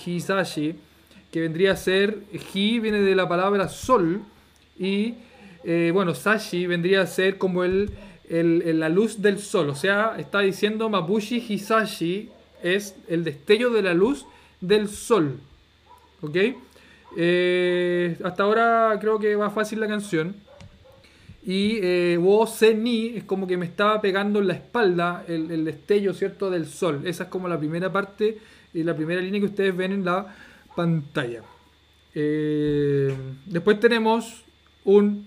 Hisashi, 0.07 0.75
que 1.33 1.41
vendría 1.41 1.73
a 1.73 1.77
ser, 1.77 2.19
Hi 2.55 2.79
viene 2.79 3.01
de 3.01 3.15
la 3.17 3.29
palabra 3.29 3.69
sol 3.69 4.21
y, 4.79 5.15
eh, 5.65 5.91
bueno, 5.93 6.15
Sashi 6.15 6.67
vendría 6.67 7.01
a 7.03 7.07
ser 7.07 7.37
como 7.39 7.65
el- 7.65 7.91
el- 8.29 8.79
la 8.81 8.89
luz 8.89 9.21
del 9.23 9.39
sol. 9.39 9.69
O 9.71 9.75
sea, 9.75 10.15
está 10.19 10.41
diciendo 10.41 10.89
Mabushi 10.89 11.45
Hisashi 11.49 12.31
es 12.63 12.95
el 13.09 13.25
destello 13.25 13.71
de 13.71 13.83
la 13.83 13.93
luz 13.95 14.25
del 14.61 14.89
sol. 14.89 15.41
¿Ok? 16.21 16.37
Eh, 17.17 18.17
hasta 18.25 18.43
ahora 18.45 18.97
creo 19.01 19.19
que 19.19 19.35
va 19.37 19.51
fácil 19.51 19.81
la 19.81 19.89
canción. 19.89 20.35
Y 21.45 21.79
eh, 21.83 22.19
wo 22.21 22.47
se 22.47 22.75
ni 22.75 23.17
es 23.17 23.25
como 23.25 23.47
que 23.47 23.57
me 23.57 23.67
estaba 23.67 24.01
pegando 24.01 24.39
en 24.39 24.47
la 24.49 24.55
espalda 24.55 25.25
el, 25.27 25.51
el 25.51 25.65
destello, 25.65 26.15
¿cierto? 26.15 26.51
Del 26.51 26.67
sol. 26.67 27.03
Esa 27.05 27.25
es 27.25 27.29
como 27.31 27.49
la 27.49 27.59
primera 27.59 27.93
parte 27.93 28.39
y 28.73 28.83
la 28.83 28.95
primera 28.95 29.21
línea 29.21 29.41
que 29.41 29.47
ustedes 29.47 29.77
ven 29.77 29.93
en 29.93 30.05
la 30.05 30.35
pantalla. 30.75 31.43
Eh, 32.15 33.15
después 33.47 33.81
tenemos 33.81 34.43
un 34.85 35.27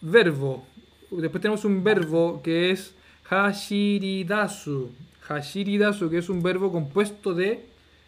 verbo. 0.00 0.66
Después 1.10 1.40
tenemos 1.40 1.64
un 1.64 1.82
verbo 1.82 2.40
que 2.42 2.70
es 2.70 2.94
hashiridasu. 3.24 4.90
Hashiridasu, 5.22 6.10
que 6.10 6.18
es 6.18 6.28
un 6.28 6.42
verbo 6.42 6.70
compuesto 6.70 7.34
de 7.34 7.64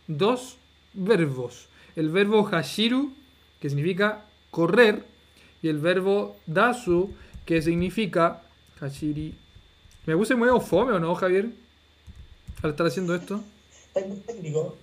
dos 0.06 0.58
verbos. 0.92 1.68
El 1.94 2.10
verbo 2.10 2.44
hashiru, 2.44 3.12
que 3.60 3.70
significa 3.70 4.24
correr, 4.50 5.04
y 5.66 5.68
el 5.68 5.78
verbo 5.78 6.36
dasu, 6.46 7.10
que 7.44 7.60
significa 7.60 8.40
hashiri. 8.78 9.34
¿Me 10.06 10.16
puse 10.16 10.36
muy 10.36 10.48
fome 10.60 10.92
o 10.92 11.00
no, 11.00 11.12
Javier? 11.16 11.48
Al 12.62 12.70
estar 12.70 12.86
haciendo 12.86 13.14
esto. 13.16 13.42
Está 13.88 14.06
muy 14.06 14.18
técnico. 14.18 14.76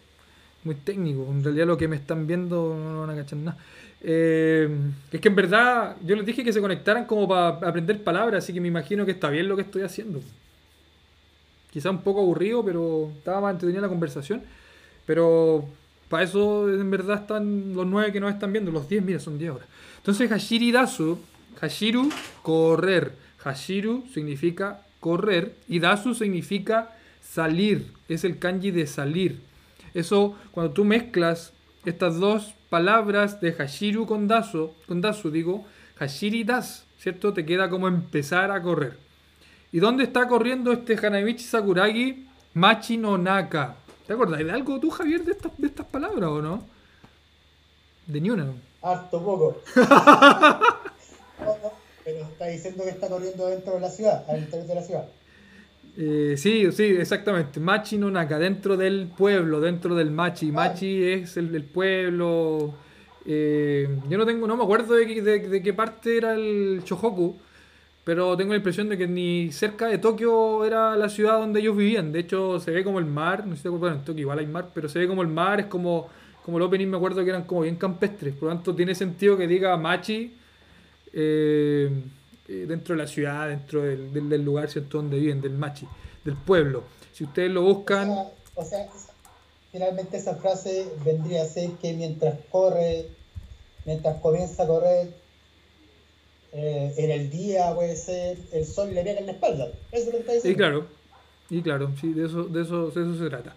Muy 0.66 0.76
técnico. 0.76 1.26
En 1.32 1.42
realidad 1.42 1.68
lo 1.68 1.78
que 1.78 1.88
me 1.88 1.96
están 1.96 2.28
viendo 2.28 2.76
no 2.78 3.00
van 3.00 3.12
a 3.12 3.16
cachar 3.16 3.40
nada. 3.40 3.58
Eh, 4.02 4.68
es 5.10 5.22
que 5.22 5.30
en 5.30 5.36
verdad 5.36 5.96
yo 6.04 6.18
les 6.18 6.26
dije 6.26 6.44
que 6.44 6.52
se 6.52 6.60
conectaran 6.60 7.06
como 7.06 7.30
para 7.30 7.70
aprender 7.70 8.04
palabras, 8.04 8.44
así 8.44 8.52
que 8.52 8.60
me 8.60 8.68
imagino 8.68 9.06
que 9.06 9.12
está 9.12 9.30
bien 9.30 9.48
lo 9.48 9.56
que 9.56 9.62
estoy 9.62 9.84
haciendo. 9.84 10.22
Quizá 11.72 11.92
un 11.92 12.02
poco 12.02 12.20
aburrido, 12.20 12.64
pero 12.66 13.10
estaba 13.18 13.40
más 13.40 13.54
entretenida 13.54 13.84
la 13.84 13.88
conversación. 13.88 14.44
Pero 15.06 15.66
para 16.10 16.24
eso 16.24 16.70
en 16.70 16.90
verdad 16.92 17.22
están 17.22 17.74
los 17.74 17.88
nueve 17.88 18.12
que 18.12 18.20
nos 18.20 18.34
están 18.34 18.52
viendo, 18.52 18.72
los 18.72 18.88
10, 18.88 19.04
mira, 19.04 19.20
son 19.20 19.38
10 19.38 19.52
ahora. 19.52 19.66
Entonces 19.98 20.30
Hashiri 20.30 20.72
Dasu, 20.72 21.18
Hashiru, 21.60 22.10
correr. 22.42 23.14
Hashiru 23.44 24.06
significa 24.14 24.82
correr 25.00 25.56
y 25.68 25.80
Dasu 25.80 26.14
significa 26.14 26.92
salir. 27.22 27.88
Es 28.08 28.24
el 28.24 28.38
kanji 28.40 28.72
de 28.72 28.88
salir. 28.88 29.40
Eso, 29.94 30.36
cuando 30.52 30.74
tú 30.74 30.86
mezclas 30.86 31.54
estas 31.86 32.20
dos 32.20 32.54
palabras 32.70 33.42
de 33.42 33.54
Hashiru 33.54 34.06
con 34.06 34.28
Dasu, 34.28 34.72
con 34.88 35.02
Dasu 35.02 35.30
digo, 35.30 35.66
Hashiri 35.98 36.44
Das, 36.44 36.86
¿cierto? 36.98 37.34
Te 37.34 37.46
queda 37.46 37.70
como 37.70 37.88
empezar 37.88 38.52
a 38.52 38.62
correr. 38.62 38.98
¿Y 39.72 39.80
dónde 39.80 40.04
está 40.04 40.28
corriendo 40.28 40.72
este 40.72 40.96
Hanamichi 40.96 41.44
Sakuragi? 41.44 42.28
Machi 42.54 42.98
no 42.98 43.18
Naka. 43.18 43.76
¿Te 44.08 44.14
acuerdas 44.14 44.40
de 44.40 44.52
algo 44.52 44.80
tú, 44.80 44.90
Javier, 44.90 45.24
de 45.24 45.32
estas, 45.32 45.52
de 45.58 45.68
estas 45.68 45.86
palabras 45.88 46.30
o 46.30 46.42
no? 46.42 46.64
De 48.08 48.20
ni 48.20 48.30
una. 48.30 48.48
Harto 48.82 49.24
poco. 49.24 49.62
Pero 52.04 52.20
está 52.24 52.48
diciendo 52.48 52.84
que 52.84 52.90
está 52.90 53.08
corriendo 53.08 53.48
dentro 53.48 53.74
de 53.76 53.80
la 53.80 53.90
ciudad, 53.90 54.26
al 54.30 54.40
interior 54.40 54.68
de 54.68 54.76
la 54.76 54.82
ciudad. 54.84 55.06
Eh, 55.98 56.36
sí, 56.38 56.70
sí, 56.74 56.84
exactamente. 56.84 57.60
Machi 57.62 57.98
no 57.98 58.12
Naka, 58.12 58.38
dentro 58.40 58.76
del 58.76 59.08
pueblo, 59.16 59.62
dentro 59.62 59.96
del 59.96 60.12
Machi. 60.12 60.52
Machi 60.52 61.04
es 61.04 61.38
el, 61.38 61.56
el 61.56 61.64
pueblo. 61.64 62.74
eh, 63.26 63.88
yo 64.10 64.18
no 64.18 64.26
tengo, 64.26 64.48
no 64.48 64.58
me 64.58 64.64
acuerdo 64.64 64.96
de, 64.96 65.08
qué- 65.08 65.22
de- 65.22 65.48
de 65.48 65.62
qué 65.64 65.74
parte 65.74 66.18
era 66.18 66.34
el 66.34 66.82
Shohoku, 66.84 67.38
pero 68.04 68.36
tengo 68.38 68.52
la 68.52 68.58
impresión 68.58 68.90
de 68.90 68.98
que 68.98 69.08
ni 69.08 69.52
cerca 69.52 69.88
de 69.88 69.98
Tokio 69.98 70.66
era 70.66 70.96
la 70.98 71.10
ciudad 71.10 71.40
donde 71.40 71.62
ellos 71.62 71.76
vivían. 71.78 72.12
De 72.12 72.20
hecho, 72.20 72.60
se 72.60 72.72
ve 72.72 72.84
como 72.84 73.00
el 73.00 73.06
mar, 73.06 73.46
no 73.48 73.56
sé, 73.56 73.70
bueno, 73.70 73.96
en 73.96 74.04
Tokio 74.04 74.22
igual 74.22 74.40
hay 74.40 74.48
mar, 74.48 74.70
pero 74.74 74.90
se 74.90 75.00
ve 75.00 75.08
como 75.08 75.22
el 75.22 75.30
mar, 75.30 75.60
es 75.62 75.68
como, 75.68 76.10
como 76.44 76.58
el 76.58 76.64
opening, 76.64 76.88
me 76.88 76.98
acuerdo 76.98 77.24
que 77.24 77.30
eran 77.30 77.44
como 77.44 77.62
bien 77.62 77.76
campestres. 77.78 78.34
Por 78.36 78.50
lo 78.50 78.56
tanto, 78.56 78.76
tiene 78.76 78.94
sentido 78.96 79.38
que 79.38 79.48
diga 79.48 79.78
Machi 79.78 80.34
eh, 81.14 81.90
eh, 82.48 82.66
dentro 82.68 82.96
de 82.96 83.02
la 83.02 83.08
ciudad, 83.08 83.48
dentro 83.50 83.82
del, 83.84 84.30
del- 84.30 84.44
lugar 84.44 84.70
¿cierto? 84.70 84.98
donde 84.98 85.18
viven, 85.20 85.42
del 85.42 85.54
Machi, 85.54 85.88
del 86.24 86.36
pueblo. 86.36 86.84
Si 87.14 87.24
ustedes 87.24 87.52
lo 87.52 87.62
buscan, 87.62 88.10
O 88.56 88.64
sea, 88.66 88.88
finalmente 89.72 90.18
esa 90.18 90.36
frase 90.36 90.88
vendría 91.04 91.44
a 91.44 91.46
ser 91.46 91.72
que 91.82 91.94
mientras 91.94 92.36
corre, 92.52 93.08
mientras 93.86 94.20
comienza 94.22 94.64
a 94.64 94.68
correr, 94.68 95.14
eh, 96.54 96.94
en 96.98 97.12
el 97.12 97.30
día 97.30 97.74
puede 97.76 97.96
ser, 97.96 98.38
el 98.52 98.66
sol 98.66 98.94
le 98.94 99.04
pega 99.04 99.20
en 99.20 99.26
la 99.28 99.32
espalda. 99.34 99.68
Eso 99.92 100.02
es 100.02 100.06
lo 100.08 100.12
que 100.12 100.18
está 100.20 100.32
y 100.34 100.36
diciendo. 100.36 100.58
claro, 100.58 100.86
y 101.50 101.62
claro, 101.62 101.92
sí, 102.00 102.14
de 102.14 102.26
eso, 102.26 102.44
de 102.44 102.62
eso, 102.62 102.90
de 102.92 103.02
eso 103.02 103.18
se 103.18 103.30
trata. 103.30 103.56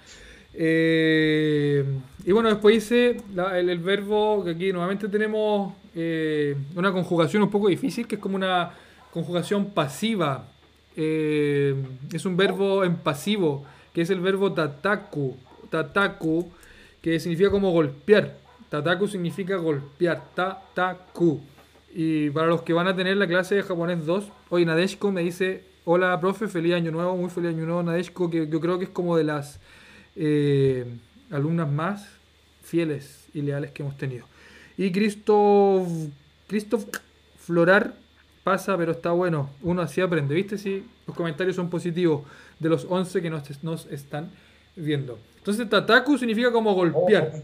Eh, 0.59 1.85
y 2.25 2.33
bueno, 2.33 2.49
después 2.49 2.75
dice 2.75 3.17
la- 3.35 3.59
el, 3.59 3.69
el 3.71 3.79
verbo 3.79 4.43
que 4.45 4.51
aquí 4.53 4.73
nuevamente 4.73 5.09
tenemos 5.09 5.75
eh, 5.95 6.57
una 6.75 6.93
conjugación 6.93 7.43
un 7.43 7.51
poco 7.51 7.69
difícil, 7.69 8.07
que 8.07 8.17
es 8.17 8.21
como 8.21 8.37
una 8.37 8.71
conjugación 9.13 9.67
pasiva. 9.71 10.49
Eh, 10.97 11.75
es 12.13 12.25
un 12.25 12.37
verbo 12.37 12.85
en 12.85 12.97
pasivo, 12.97 13.65
que 13.93 14.03
es 14.03 14.11
el 14.11 14.21
verbo 14.21 14.53
tataku. 14.53 15.37
Tataku, 15.71 16.51
que 17.03 17.19
significa 17.21 17.51
como 17.51 17.71
golpear. 17.71 18.37
Tataku 18.71 19.07
significa 19.09 19.57
golpear. 19.57 20.23
Tataku. 20.35 21.41
Y 21.99 22.29
para 22.29 22.49
los 22.49 22.61
que 22.61 22.75
van 22.75 22.87
a 22.89 22.95
tener 22.95 23.17
la 23.17 23.27
clase 23.27 23.55
de 23.55 23.63
japonés 23.63 24.05
2, 24.05 24.31
hoy 24.51 24.67
Nadeshko 24.67 25.11
me 25.11 25.23
dice, 25.23 25.65
hola 25.87 26.21
profe, 26.21 26.47
feliz 26.47 26.75
año 26.75 26.91
nuevo, 26.91 27.17
muy 27.17 27.31
feliz 27.31 27.55
año 27.55 27.65
nuevo 27.65 27.83
Nadeshko, 27.83 28.29
que 28.29 28.47
yo 28.47 28.61
creo 28.61 28.79
que 28.79 28.85
es 28.85 28.91
como 28.91 29.17
de 29.17 29.25
las 29.25 29.61
eh, 30.15 30.85
alumnas 31.31 31.73
más 31.73 32.07
fieles 32.63 33.29
y 33.33 33.41
leales 33.41 33.71
que 33.71 33.83
hemos 33.83 33.97
tenido. 33.97 34.27
Y 34.77 34.93
Christoph, 34.93 35.89
Christoph 36.49 36.85
Florar 37.39 37.95
pasa, 38.45 38.77
pero 38.77 38.93
está 38.93 39.13
bueno. 39.13 39.49
Uno 39.63 39.81
así 39.81 40.03
aprende, 40.03 40.35
¿viste? 40.35 40.59
Sí, 40.59 40.85
los 41.07 41.17
comentarios 41.17 41.57
son 41.57 41.71
positivos 41.71 42.25
de 42.59 42.69
los 42.69 42.87
11 42.91 43.23
que 43.23 43.31
nos, 43.31 43.65
nos 43.65 43.87
están 43.87 44.31
viendo. 44.77 45.19
Entonces, 45.39 45.67
Tataku 45.71 46.19
significa 46.19 46.53
como 46.53 46.73
Oh, 46.73 46.75
golpear. 46.75 47.43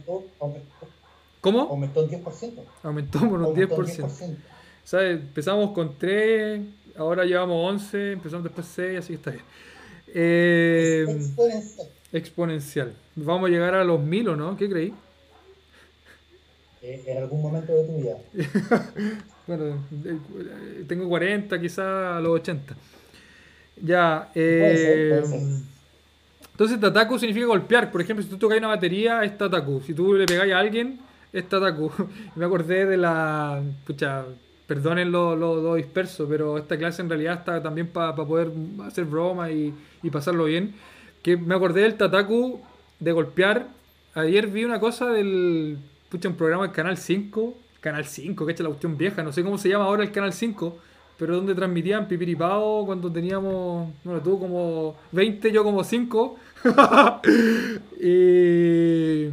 ¿Cómo? 1.43 1.61
aumentó 1.63 2.03
un 2.05 2.09
10%. 2.11 2.53
Aumentó 2.85 3.19
por 3.19 3.41
un 3.41 3.45
Aumentó 3.45 3.77
un 3.77 3.87
10%. 3.87 4.37
¿Sabes? 4.85 5.21
Empezamos 5.21 5.73
con 5.73 5.99
3, 5.99 6.61
ahora 6.97 7.25
llevamos 7.25 7.71
11, 7.75 8.13
empezamos 8.13 8.45
después 8.45 8.67
6, 8.75 8.99
así 8.99 9.09
que 9.09 9.15
está 9.15 9.31
bien. 9.33 9.45
Eh, 10.15 11.05
Es 11.09 11.17
exponencial. 11.17 11.87
exponencial. 12.13 12.93
Vamos 13.17 13.49
a 13.49 13.53
llegar 13.53 13.75
a 13.75 13.85
los 13.85 14.01
1000 14.01 14.29
o 14.31 14.37
no? 14.37 14.57
¿Qué 14.57 14.69
creí? 14.71 14.95
Eh, 16.83 17.05
en 17.07 17.19
algún 17.19 17.43
momento 17.43 17.73
de 17.73 17.85
tu 17.85 17.97
vida. 17.97 18.17
Bueno, 19.45 19.85
eh, 20.05 20.85
tengo 20.87 21.09
40, 21.09 21.61
quizás 21.61 21.81
a 22.17 22.21
los 22.21 22.31
80. 22.41 22.77
Ya. 23.83 24.31
Puede 24.33 24.77
ser, 24.77 24.99
eh, 24.99 25.09
puede 25.11 25.27
ser. 25.27 25.41
entonces, 26.53 26.81
tataku 26.81 27.19
significa 27.19 27.47
golpear. 27.47 27.91
Por 27.91 28.01
ejemplo, 28.01 28.23
si 28.23 28.31
tú 28.31 28.39
tocas 28.39 28.59
una 28.59 28.69
batería, 28.69 29.25
es 29.25 29.37
tataku. 29.37 29.81
Si 29.85 29.95
tú 29.95 30.15
le 30.15 30.27
pegáis 30.27 30.53
a 30.53 30.61
alguien, 30.61 31.01
es 31.33 31.49
tataku. 31.49 31.91
Me 32.37 32.45
acordé 32.45 32.87
de 32.87 32.97
la. 32.97 33.63
Pucha, 33.87 34.25
perdonen 34.67 35.11
lo, 35.11 35.37
lo, 35.37 35.61
lo 35.61 35.75
disperso, 35.75 36.27
pero 36.29 36.59
esta 36.59 36.77
clase 36.79 37.03
en 37.03 37.09
realidad 37.09 37.39
está 37.39 37.63
también 37.63 37.89
para 37.89 38.15
poder 38.15 38.51
hacer 38.85 39.05
broma 39.05 39.51
y, 39.51 39.75
y 40.03 40.11
pasarlo 40.11 40.45
bien. 40.45 40.75
Que 41.23 41.37
me 41.37 41.55
acordé 41.55 41.83
del 41.83 41.97
tataku 41.97 42.61
de 42.99 43.13
golpear. 43.13 43.69
Ayer 44.15 44.47
vi 44.47 44.65
una 44.65 44.81
cosa 44.81 45.11
del. 45.11 45.79
Pucha, 46.09 46.29
un 46.29 46.37
programa 46.37 46.65
del 46.65 46.73
Canal 46.73 46.97
5. 46.97 47.55
Canal 47.81 48.05
5, 48.05 48.47
que 48.47 48.53
es 48.53 48.61
la 48.61 48.69
cuestión 48.69 48.97
vieja. 48.97 49.23
No 49.23 49.33
sé 49.33 49.43
cómo 49.43 49.59
se 49.59 49.69
llama 49.69 49.87
ahora 49.87 50.05
el 50.05 50.13
Canal 50.13 50.33
5. 50.33 50.79
Pero 51.19 51.37
donde 51.37 51.55
transmitían 51.55 52.09
Pipiripao 52.09 52.85
cuando 52.87 53.11
teníamos. 53.11 53.89
Bueno, 54.05 54.21
tú 54.21 54.39
como 54.39 54.97
20, 55.13 55.53
yo 55.53 55.65
como 55.65 55.83
5. 55.85 56.37
y. 58.01 59.29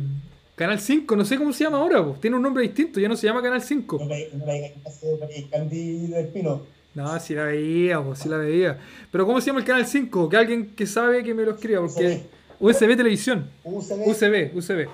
Canal 0.59 0.77
5, 0.77 1.15
no 1.15 1.23
sé 1.23 1.37
cómo 1.37 1.53
se 1.53 1.63
llama 1.63 1.77
ahora, 1.77 2.03
po. 2.03 2.17
tiene 2.19 2.35
un 2.35 2.41
nombre 2.41 2.61
distinto, 2.63 2.99
ya 2.99 3.07
no 3.07 3.15
se 3.15 3.25
llama 3.25 3.41
Canal 3.41 3.61
5. 3.61 3.97
No 3.97 4.05
me, 4.05 4.27
no 4.33 4.45
me 4.45 4.53
digas 4.55 4.71
que 4.73 4.89
hace 4.89 5.37
el 5.37 5.49
Candy 5.49 6.07
del 6.07 6.27
Pino. 6.27 6.61
No, 6.95 7.17
si 7.21 7.33
la 7.33 7.45
veía, 7.45 8.01
pues, 8.01 8.19
si 8.19 8.27
la 8.27 8.35
veía. 8.35 8.77
Pero 9.09 9.25
¿cómo 9.25 9.39
se 9.39 9.47
llama 9.47 9.61
el 9.61 9.65
canal 9.65 9.85
5? 9.85 10.27
Que 10.27 10.35
alguien 10.35 10.75
que 10.75 10.85
sabe 10.85 11.23
que 11.23 11.33
me 11.33 11.43
lo 11.43 11.51
escriba, 11.51 11.79
porque 11.79 12.23
USB 12.59 12.97
Televisión. 12.97 13.49
UCB, 13.63 14.53
UCB. 14.53 14.89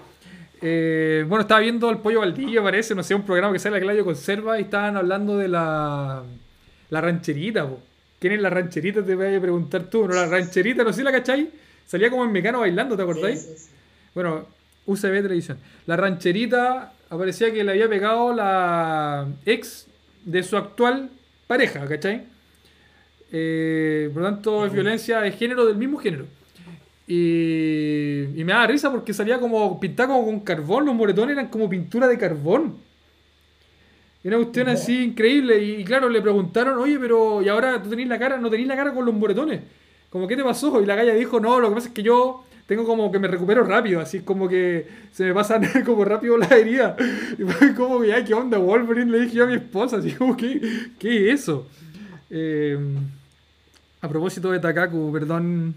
Eh, 0.62 1.26
bueno, 1.28 1.42
estaba 1.42 1.62
viendo 1.62 1.90
el 1.90 1.98
Pollo 1.98 2.20
Valdivia, 2.20 2.62
parece, 2.62 2.94
no 2.94 3.02
sé, 3.02 3.16
un 3.16 3.24
programa 3.24 3.52
que 3.52 3.58
sale 3.58 3.78
a 3.78 3.80
Claudio 3.80 4.06
Conserva 4.06 4.60
y 4.60 4.66
estaban 4.66 4.98
hablando 4.98 5.36
de 5.36 5.48
la, 5.48 6.22
la 6.92 7.02
rancherita, 7.02 7.68
po. 7.68 7.80
¿Quién 8.20 8.34
es 8.34 8.40
la 8.40 8.52
rancherita? 8.52 9.04
Te 9.04 9.16
voy 9.16 9.34
a 9.34 9.42
preguntar 9.42 9.90
tú. 9.90 10.08
¿No? 10.08 10.14
La 10.14 10.28
rancherita, 10.28 10.84
no 10.84 10.92
sé 10.94 10.98
si 11.00 11.04
la 11.04 11.12
cachai. 11.12 11.50
Salía 11.88 12.12
como 12.12 12.24
en 12.24 12.32
Mecano 12.32 12.60
bailando, 12.60 12.96
¿te 12.96 13.02
acordáis? 13.02 13.42
Sí, 13.42 13.48
sí, 13.48 13.58
sí. 13.58 13.70
Bueno, 14.14 14.46
UCB 14.86 15.22
Televisión. 15.22 15.58
La 15.86 15.96
rancherita 15.96 16.94
aparecía 17.10 17.52
que 17.52 17.64
le 17.64 17.72
había 17.72 17.90
pegado 17.90 18.34
la 18.34 19.28
ex 19.46 19.88
de 20.24 20.44
su 20.44 20.58
actual 20.58 21.10
pareja, 21.48 21.88
¿cachai? 21.88 22.24
Eh, 23.32 24.10
por 24.14 24.24
lo 24.24 24.30
tanto, 24.30 24.66
es 24.66 24.74
violencia 24.74 25.22
de 25.22 25.32
género 25.32 25.66
del 25.66 25.78
mismo 25.78 25.98
género. 25.98 26.26
Y, 27.08 28.24
y 28.36 28.44
me 28.44 28.54
daba 28.54 28.68
risa 28.68 28.92
porque 28.92 29.14
salía 29.14 29.40
como 29.40 29.80
pintado 29.80 30.14
como 30.14 30.26
con 30.26 30.40
carbón, 30.40 30.86
los 30.86 30.96
moretones 30.96 31.34
eran 31.34 31.50
como 31.50 31.70
pintura 31.70 32.08
de 32.08 32.18
carbón. 32.18 32.86
Y 34.26 34.28
una 34.28 34.38
cuestión 34.38 34.70
así 34.70 35.04
increíble. 35.04 35.64
Y, 35.64 35.84
claro, 35.84 36.10
le 36.10 36.20
preguntaron, 36.20 36.80
oye, 36.80 36.98
pero 36.98 37.44
¿y 37.44 37.48
ahora 37.48 37.80
tú 37.84 37.92
tenés 37.92 38.08
la 38.08 38.18
cara? 38.18 38.38
¿No 38.38 38.50
tenés 38.50 38.66
la 38.66 38.76
cara 38.76 38.92
con 38.92 39.06
los 39.06 39.14
moretones? 39.14 39.62
Como, 40.10 40.28
¿qué 40.28 40.36
te 40.36 40.44
pasó? 40.44 40.82
Y 40.82 40.86
la 40.88 40.96
galla 40.96 41.14
dijo, 41.14 41.40
no, 41.40 41.60
lo 41.60 41.70
que 41.70 41.76
pasa 41.76 41.88
es 41.90 41.94
que 41.94 42.02
yo 42.02 42.44
tengo 42.68 42.86
como 42.86 43.12
que 43.12 43.20
me 43.20 43.28
recupero 43.28 43.64
rápido, 43.64 44.00
así 44.00 44.22
como 44.22 44.48
que 44.48 44.88
se 45.12 45.24
me 45.26 45.34
pasan 45.34 45.64
como 45.86 46.04
rápido 46.06 46.38
las 46.38 46.52
heridas. 46.52 46.96
Y 47.38 47.44
fue 47.44 47.74
como 47.76 48.02
que, 48.02 48.14
ay, 48.14 48.24
¿qué 48.24 48.34
onda, 48.34 48.58
Wolverine? 48.58 49.12
Le 49.12 49.20
dije 49.22 49.36
yo 49.36 49.44
a 49.44 49.48
mi 49.48 49.56
esposa, 49.56 49.98
así 49.98 50.12
como, 50.14 50.36
¿qué, 50.36 50.60
qué 51.00 51.32
es 51.32 51.42
eso? 51.42 51.68
Eh, 52.30 52.78
a 54.02 54.10
propósito 54.10 54.52
de 54.52 54.60
Takaku, 54.60 55.12
perdón, 55.12 55.76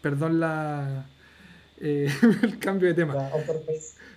perdón 0.00 0.40
la, 0.40 1.06
eh, 1.80 2.08
el 2.42 2.58
cambio 2.58 2.88
de 2.88 2.94
tema. 2.94 3.14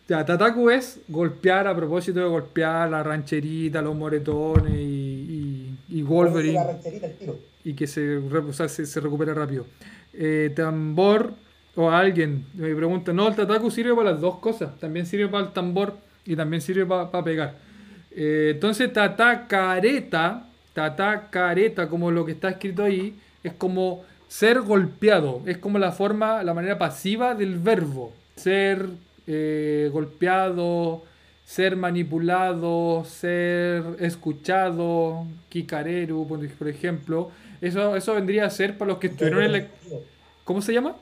Ya, 0.08 0.24
Tataku 0.26 0.70
es 0.70 1.00
golpear 1.10 1.68
a 1.68 1.76
propósito 1.76 2.20
de 2.22 2.26
golpear 2.28 2.90
la 2.90 3.04
rancherita, 3.04 3.82
los 3.82 3.94
moretones 3.96 4.74
y, 4.74 5.76
y, 5.90 6.00
y 6.00 6.02
Wolverine 6.02 6.54
La 6.54 6.64
rancherita, 6.68 7.08
el 7.08 7.16
tiro. 7.18 7.38
y 7.66 7.74
que 7.74 7.88
se, 7.88 8.22
re- 8.30 8.40
o 8.40 8.54
sea, 8.54 8.70
se, 8.70 8.86
se 8.86 9.00
recupere 9.02 9.34
rápido. 9.34 9.66
Eh, 10.14 10.52
tambor 10.56 11.34
o 11.78 11.92
alguien 11.92 12.44
me 12.56 12.74
pregunta, 12.76 13.14
no, 13.14 13.28
el 13.28 13.36
Tataku 13.36 13.70
sirve 13.70 13.96
para 13.96 14.12
las 14.12 14.20
dos 14.20 14.40
cosas, 14.40 14.78
también 14.80 15.06
sirve 15.06 15.28
para 15.28 15.46
el 15.46 15.54
tambor 15.54 15.94
y 16.26 16.36
también 16.36 16.60
sirve 16.60 16.88
para 16.88 17.24
pegar. 17.24 17.56
Eh, 18.12 18.54
entonces, 18.56 18.92
tatacareta, 18.92 20.48
tatacareta, 20.74 21.88
como 21.88 22.10
lo 22.10 22.26
que 22.26 22.32
está 22.32 22.50
escrito 22.50 22.84
ahí, 22.84 23.16
es 23.44 23.54
como 23.54 24.04
ser 24.28 24.62
golpeado, 24.62 25.44
es 25.46 25.60
como 25.60 25.78
la 25.78 25.92
forma, 25.92 26.44
la 26.44 26.56
manera 26.56 26.80
pasiva 26.80 27.36
del 27.36 27.60
verbo, 27.60 28.12
ser 28.36 28.88
eh, 29.28 29.92
golpeado, 29.94 31.04
ser 31.46 31.76
manipulado, 31.76 33.06
ser 33.06 33.84
escuchado, 34.00 35.28
kikareru, 35.50 36.28
por, 36.28 36.48
por 36.50 36.68
ejemplo. 36.70 37.30
Eso, 37.62 37.96
eso 37.96 38.16
vendría 38.16 38.46
a 38.46 38.50
ser 38.50 38.80
para 38.80 38.90
los 38.90 38.98
que 38.98 39.08
estuvieron 39.08 39.44
en 39.44 39.52
la... 39.52 39.68
¿Cómo 40.44 40.64
se 40.64 40.74
llama? 40.74 40.96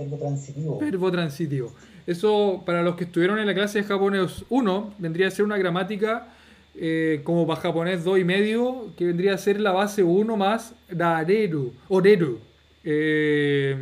Verbo 0.00 0.16
transitivo. 0.16 0.78
Verbo 0.78 1.10
transitivo. 1.12 1.74
Eso, 2.06 2.62
para 2.66 2.82
los 2.82 2.96
que 2.96 3.04
estuvieron 3.04 3.38
en 3.38 3.46
la 3.46 3.54
clase 3.54 3.78
de 3.82 3.84
japonés 3.84 4.44
1, 4.48 4.94
vendría 4.98 5.28
a 5.28 5.30
ser 5.30 5.44
una 5.44 5.58
gramática 5.58 6.28
eh, 6.74 7.20
como 7.24 7.46
para 7.46 7.60
japonés 7.60 8.04
2 8.04 8.18
y 8.20 8.24
medio, 8.24 8.88
que 8.96 9.04
vendría 9.06 9.34
a 9.34 9.38
ser 9.38 9.60
la 9.60 9.72
base 9.72 10.02
1 10.02 10.36
más 10.36 10.72
dareru, 10.90 11.72
oreru. 11.88 12.38
Eh, 12.84 13.76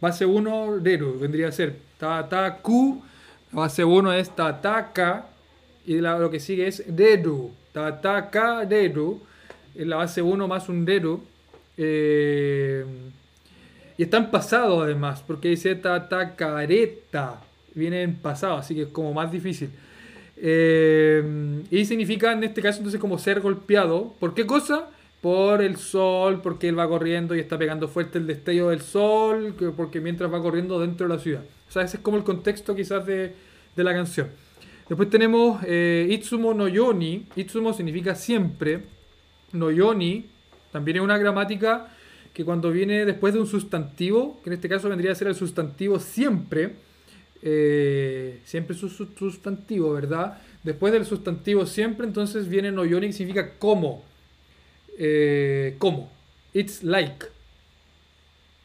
base 0.00 0.24
1, 0.24 0.78
reru, 0.82 1.18
vendría 1.18 1.48
a 1.48 1.52
ser 1.52 1.76
tataku. 1.98 3.02
La 3.52 3.60
base 3.60 3.84
1 3.84 4.12
es 4.14 4.30
tataka. 4.30 5.26
Y 5.84 6.00
la- 6.00 6.18
lo 6.18 6.30
que 6.30 6.40
sigue 6.40 6.66
es 6.68 6.82
reru. 6.96 7.50
Tataka, 7.72 8.64
reru. 8.64 9.20
Es 9.74 9.86
la 9.86 9.96
base 9.96 10.22
1 10.22 10.48
más 10.48 10.68
un 10.68 10.86
reru. 10.86 11.20
Eh, 11.76 12.84
y 13.98 14.04
está 14.04 14.16
en 14.18 14.30
pasado 14.30 14.82
además, 14.82 15.22
porque 15.26 15.48
dice 15.48 15.74
tatakareta. 15.74 17.40
Viene 17.74 18.02
en 18.02 18.16
pasado, 18.16 18.56
así 18.58 18.74
que 18.74 18.82
es 18.82 18.88
como 18.88 19.14
más 19.14 19.32
difícil. 19.32 19.70
Eh, 20.36 21.62
y 21.70 21.84
significa 21.84 22.32
en 22.32 22.44
este 22.44 22.60
caso 22.60 22.78
entonces 22.78 23.00
como 23.00 23.18
ser 23.18 23.40
golpeado. 23.40 24.14
¿Por 24.18 24.34
qué 24.34 24.46
cosa? 24.46 24.88
Por 25.20 25.62
el 25.62 25.76
sol, 25.76 26.40
porque 26.42 26.68
él 26.68 26.78
va 26.78 26.88
corriendo 26.88 27.34
y 27.34 27.40
está 27.40 27.56
pegando 27.56 27.86
fuerte 27.88 28.18
el 28.18 28.26
destello 28.26 28.68
del 28.70 28.80
sol, 28.80 29.54
que- 29.58 29.70
porque 29.70 30.00
mientras 30.00 30.32
va 30.32 30.42
corriendo 30.42 30.80
dentro 30.80 31.06
de 31.08 31.14
la 31.14 31.20
ciudad. 31.20 31.42
O 31.68 31.72
sea, 31.72 31.82
ese 31.82 31.98
es 31.98 32.02
como 32.02 32.16
el 32.16 32.24
contexto 32.24 32.74
quizás 32.74 33.06
de, 33.06 33.32
de 33.76 33.84
la 33.84 33.92
canción. 33.94 34.28
Después 34.88 35.08
tenemos 35.08 35.62
eh, 35.64 36.08
Itsumo 36.10 36.52
no. 36.54 36.66
Itsumo 36.68 37.72
significa 37.72 38.14
siempre. 38.14 38.82
No 39.52 39.70
Yoni 39.70 40.26
también 40.72 40.96
es 40.96 41.02
una 41.02 41.18
gramática 41.18 41.88
que 42.32 42.44
cuando 42.44 42.70
viene 42.70 43.04
después 43.04 43.34
de 43.34 43.40
un 43.40 43.46
sustantivo, 43.46 44.40
que 44.42 44.50
en 44.50 44.54
este 44.54 44.68
caso 44.68 44.88
vendría 44.88 45.12
a 45.12 45.14
ser 45.14 45.28
el 45.28 45.34
sustantivo 45.34 45.98
siempre, 46.00 46.74
eh, 47.42 48.40
siempre 48.44 48.74
su, 48.76 48.88
su- 48.88 49.08
sustantivo, 49.16 49.92
¿verdad? 49.92 50.38
Después 50.62 50.92
del 50.92 51.04
sustantivo 51.04 51.66
siempre, 51.66 52.06
entonces 52.06 52.48
viene 52.48 52.70
no 52.72 52.84
Yoni, 52.84 53.08
que 53.08 53.12
significa 53.12 53.54
como. 53.58 54.04
Eh, 54.98 55.74
como. 55.78 56.10
It's 56.52 56.82
like. 56.82 57.26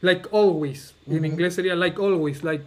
Like 0.00 0.28
always. 0.32 0.94
En 1.08 1.24
inglés 1.24 1.54
sería 1.54 1.74
like 1.74 2.00
always, 2.00 2.44
like, 2.44 2.64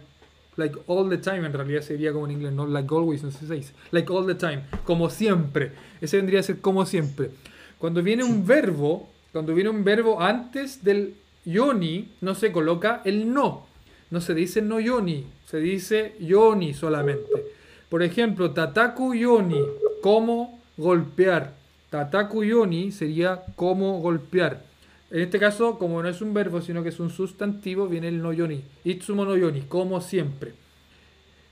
like 0.56 0.76
all 0.86 1.08
the 1.08 1.16
time. 1.18 1.46
En 1.46 1.52
realidad 1.52 1.80
sería 1.80 2.12
como 2.12 2.26
en 2.26 2.32
inglés, 2.32 2.52
no 2.52 2.66
like 2.66 2.94
always, 2.94 3.22
no 3.22 3.30
sé 3.30 3.38
si 3.38 3.46
se 3.46 3.54
dice. 3.54 3.72
Like 3.90 4.12
all 4.12 4.26
the 4.26 4.34
time. 4.34 4.64
Como 4.84 5.08
siempre. 5.08 5.72
Ese 6.00 6.18
vendría 6.18 6.40
a 6.40 6.42
ser 6.42 6.58
como 6.60 6.84
siempre. 6.84 7.30
Cuando 7.78 8.02
viene 8.02 8.22
un 8.22 8.46
verbo, 8.46 9.10
cuando 9.32 9.54
viene 9.54 9.70
un 9.70 9.84
verbo 9.84 10.20
antes 10.20 10.84
del 10.84 11.14
yoni, 11.44 12.10
no 12.20 12.34
se 12.34 12.52
coloca 12.52 13.02
el 13.04 13.32
no. 13.32 13.66
No 14.10 14.20
se 14.20 14.34
dice 14.34 14.60
no 14.60 14.78
yoni, 14.78 15.26
se 15.46 15.58
dice 15.58 16.14
yoni 16.20 16.74
solamente. 16.74 17.46
Por 17.88 18.02
ejemplo, 18.02 18.50
tataku 18.50 19.14
yoni, 19.14 19.60
como 20.02 20.60
golpear. 20.76 21.54
Tataku 21.90 22.44
yoni 22.44 22.92
sería 22.92 23.42
como 23.56 24.00
golpear. 24.00 24.62
En 25.10 25.20
este 25.20 25.38
caso, 25.38 25.78
como 25.78 26.02
no 26.02 26.08
es 26.08 26.20
un 26.20 26.34
verbo, 26.34 26.60
sino 26.60 26.82
que 26.82 26.90
es 26.90 27.00
un 27.00 27.10
sustantivo, 27.10 27.86
viene 27.86 28.08
el 28.08 28.22
no 28.22 28.32
yoni. 28.32 28.62
Itsumo 28.84 29.24
no 29.24 29.36
yoni, 29.36 29.62
como 29.62 30.00
siempre. 30.00 30.52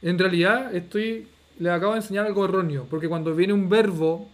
En 0.03 0.19
realidad, 0.19 0.75
estoy 0.75 1.27
le 1.61 1.71
acabo 1.71 1.93
de 1.93 1.99
enseñar 1.99 2.27
algo 2.27 2.47
erróneo, 2.47 2.87
porque 2.89 3.09
cuando 3.09 3.35
viene 3.35 3.53
un 3.53 3.69
verbo, 3.69 4.29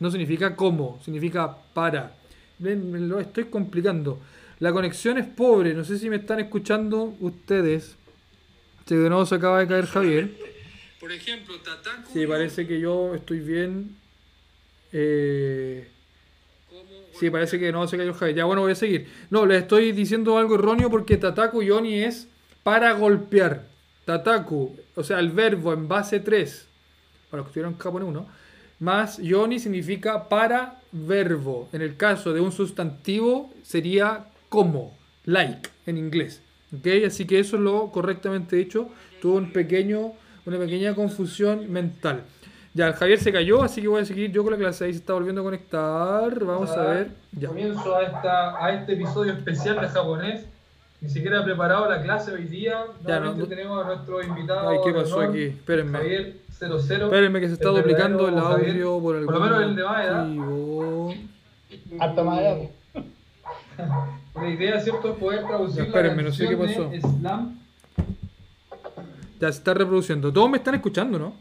no 0.00 0.10
significa 0.10 0.56
como, 0.56 0.98
significa 1.04 1.56
para. 1.74 2.14
Me 2.60 2.74
lo 2.76 3.20
estoy 3.20 3.44
complicando. 3.44 4.20
La 4.58 4.72
conexión 4.72 5.18
es 5.18 5.26
pobre, 5.26 5.74
no 5.74 5.84
sé 5.84 5.98
si 5.98 6.10
me 6.10 6.16
están 6.16 6.40
escuchando 6.40 7.14
ustedes. 7.20 7.96
Si 8.86 8.94
de 8.94 9.08
nuevo 9.08 9.24
se 9.24 9.34
acaba 9.34 9.60
de 9.60 9.66
caer 9.66 9.86
Javier. 9.86 10.30
Por 11.00 11.12
ejemplo, 11.12 11.54
Tataku. 11.60 12.12
Sí, 12.12 12.26
parece 12.26 12.66
que 12.66 12.78
yo 12.78 13.14
estoy 13.14 13.40
bien. 13.40 13.96
Eh, 14.92 15.88
Sí, 17.20 17.28
parece 17.28 17.58
que 17.58 17.70
no 17.70 17.86
se 17.86 17.98
cayó 17.98 18.14
Javier. 18.14 18.36
Ya, 18.38 18.44
bueno, 18.46 18.62
voy 18.62 18.72
a 18.72 18.74
seguir. 18.74 19.06
No, 19.28 19.44
les 19.44 19.62
estoy 19.62 19.92
diciendo 19.92 20.38
algo 20.38 20.54
erróneo 20.54 20.88
porque 20.88 21.18
Tataku 21.18 21.62
Yoni 21.62 22.00
es 22.02 22.28
para 22.62 22.92
golpear. 22.92 23.66
Tataku, 24.06 24.74
o 24.94 25.04
sea, 25.04 25.18
el 25.20 25.30
verbo 25.30 25.74
en 25.74 25.86
base 25.86 26.20
3, 26.20 26.66
para 27.30 27.38
los 27.38 27.46
que 27.46 27.50
estuvieron 27.50 27.74
en 27.74 27.78
japonés 27.78 28.08
1, 28.08 28.26
más 28.80 29.18
Yoni 29.18 29.58
significa 29.60 30.28
para 30.28 30.80
verbo. 30.92 31.68
En 31.72 31.82
el 31.82 31.96
caso 31.96 32.32
de 32.32 32.40
un 32.40 32.50
sustantivo 32.52 33.52
sería 33.62 34.24
como, 34.48 34.96
like 35.24 35.68
en 35.86 35.96
inglés. 35.98 36.42
¿Ok? 36.76 36.86
Así 37.06 37.26
que 37.26 37.38
eso 37.38 37.56
es 37.56 37.62
lo 37.62 37.90
correctamente 37.90 38.56
dicho. 38.56 38.88
Tuvo 39.20 39.36
un 39.36 39.52
pequeño, 39.52 40.12
una 40.46 40.58
pequeña 40.58 40.94
confusión 40.94 41.70
mental. 41.70 42.22
Ya, 42.72 42.86
el 42.88 42.94
Javier 42.94 43.18
se 43.18 43.32
cayó, 43.32 43.62
así 43.64 43.82
que 43.82 43.88
voy 43.88 44.00
a 44.00 44.04
seguir 44.04 44.30
yo 44.30 44.44
con 44.44 44.52
la 44.52 44.58
clase. 44.58 44.84
Ahí 44.84 44.92
se 44.92 45.00
está 45.00 45.12
volviendo 45.12 45.40
a 45.40 45.44
conectar. 45.44 46.44
Vamos 46.44 46.70
a 46.70 46.82
ver. 46.86 47.10
Ya. 47.32 47.48
Comienzo 47.48 47.96
a, 47.96 48.02
esta, 48.04 48.64
a 48.64 48.72
este 48.74 48.92
episodio 48.92 49.32
especial 49.32 49.80
de 49.80 49.88
japonés. 49.88 50.46
Ni 51.00 51.08
siquiera 51.08 51.40
he 51.40 51.42
preparado 51.44 51.88
la 51.90 52.00
clase 52.02 52.32
hoy 52.32 52.44
día. 52.44 52.84
Ya, 53.06 53.18
Nuevamente 53.18 53.40
no- 53.40 53.48
tenemos 53.48 53.84
a 53.84 53.86
nuestro 53.88 54.22
invitado. 54.22 54.68
Ay, 54.70 54.78
¿qué 54.84 54.92
pasó 54.92 55.16
honor, 55.16 55.30
aquí? 55.30 55.42
Espérenme. 55.44 55.98
Javier 55.98 56.36
00. 56.68 57.04
Espérenme 57.06 57.40
que 57.40 57.48
se 57.48 57.54
está 57.54 57.70
el 57.70 57.76
duplicando 57.76 58.28
el 58.28 58.34
verdadero 58.34 58.56
Javier. 58.56 58.70
audio 58.70 59.00
por 59.00 59.16
algún 59.16 59.26
Por 59.26 59.34
lo 59.34 59.40
menos 59.40 59.62
el 59.62 59.76
de 59.76 59.84
madera. 62.22 62.68
La 64.34 64.48
idea, 64.50 64.80
¿cierto?, 64.80 65.12
es 65.12 65.18
poder 65.18 65.46
traducir 65.46 65.78
Ya, 65.78 65.84
espérenme, 65.84 66.22
la 66.22 66.28
no 66.28 66.34
sé 66.34 66.48
qué 66.48 66.56
pasó. 66.56 66.90
Slam. 67.00 67.58
Ya 69.40 69.50
se 69.50 69.58
está 69.58 69.72
reproduciendo. 69.72 70.30
Todos 70.32 70.50
me 70.50 70.58
están 70.58 70.74
escuchando, 70.74 71.18
¿no? 71.18 71.34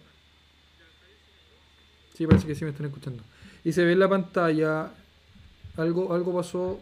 Sí, 2.14 2.26
parece 2.26 2.48
que 2.48 2.56
sí 2.56 2.64
me 2.64 2.72
están 2.72 2.86
escuchando. 2.86 3.22
Y 3.64 3.74
se 3.74 3.84
ve 3.84 3.92
en 3.92 4.00
la 4.00 4.08
pantalla. 4.08 4.92
Algo, 5.76 6.14
algo 6.14 6.34
pasó. 6.34 6.80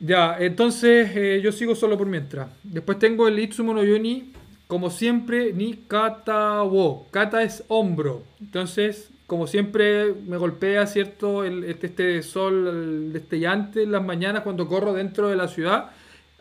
Ya, 0.00 0.36
entonces 0.38 1.10
eh, 1.16 1.40
yo 1.42 1.50
sigo 1.50 1.74
solo 1.74 1.98
por 1.98 2.06
mientras. 2.06 2.48
Después 2.62 2.98
tengo 3.00 3.26
el 3.26 3.38
Itsumo 3.40 3.74
no 3.74 3.82
Yoni, 3.82 4.32
como 4.68 4.90
siempre, 4.90 5.52
ni 5.52 5.74
kata 5.74 6.62
wo. 6.62 7.08
Kata 7.10 7.42
es 7.42 7.64
hombro. 7.68 8.22
Entonces, 8.40 9.10
como 9.26 9.46
siempre, 9.46 10.14
me 10.26 10.36
golpea, 10.36 10.86
¿cierto? 10.86 11.44
El, 11.44 11.64
este, 11.64 11.88
este 11.88 12.22
sol 12.22 12.68
el 12.68 13.12
destellante 13.12 13.82
en 13.82 13.92
las 13.92 14.04
mañanas 14.04 14.42
cuando 14.42 14.68
corro 14.68 14.92
dentro 14.94 15.28
de 15.28 15.36
la 15.36 15.48
ciudad. 15.48 15.90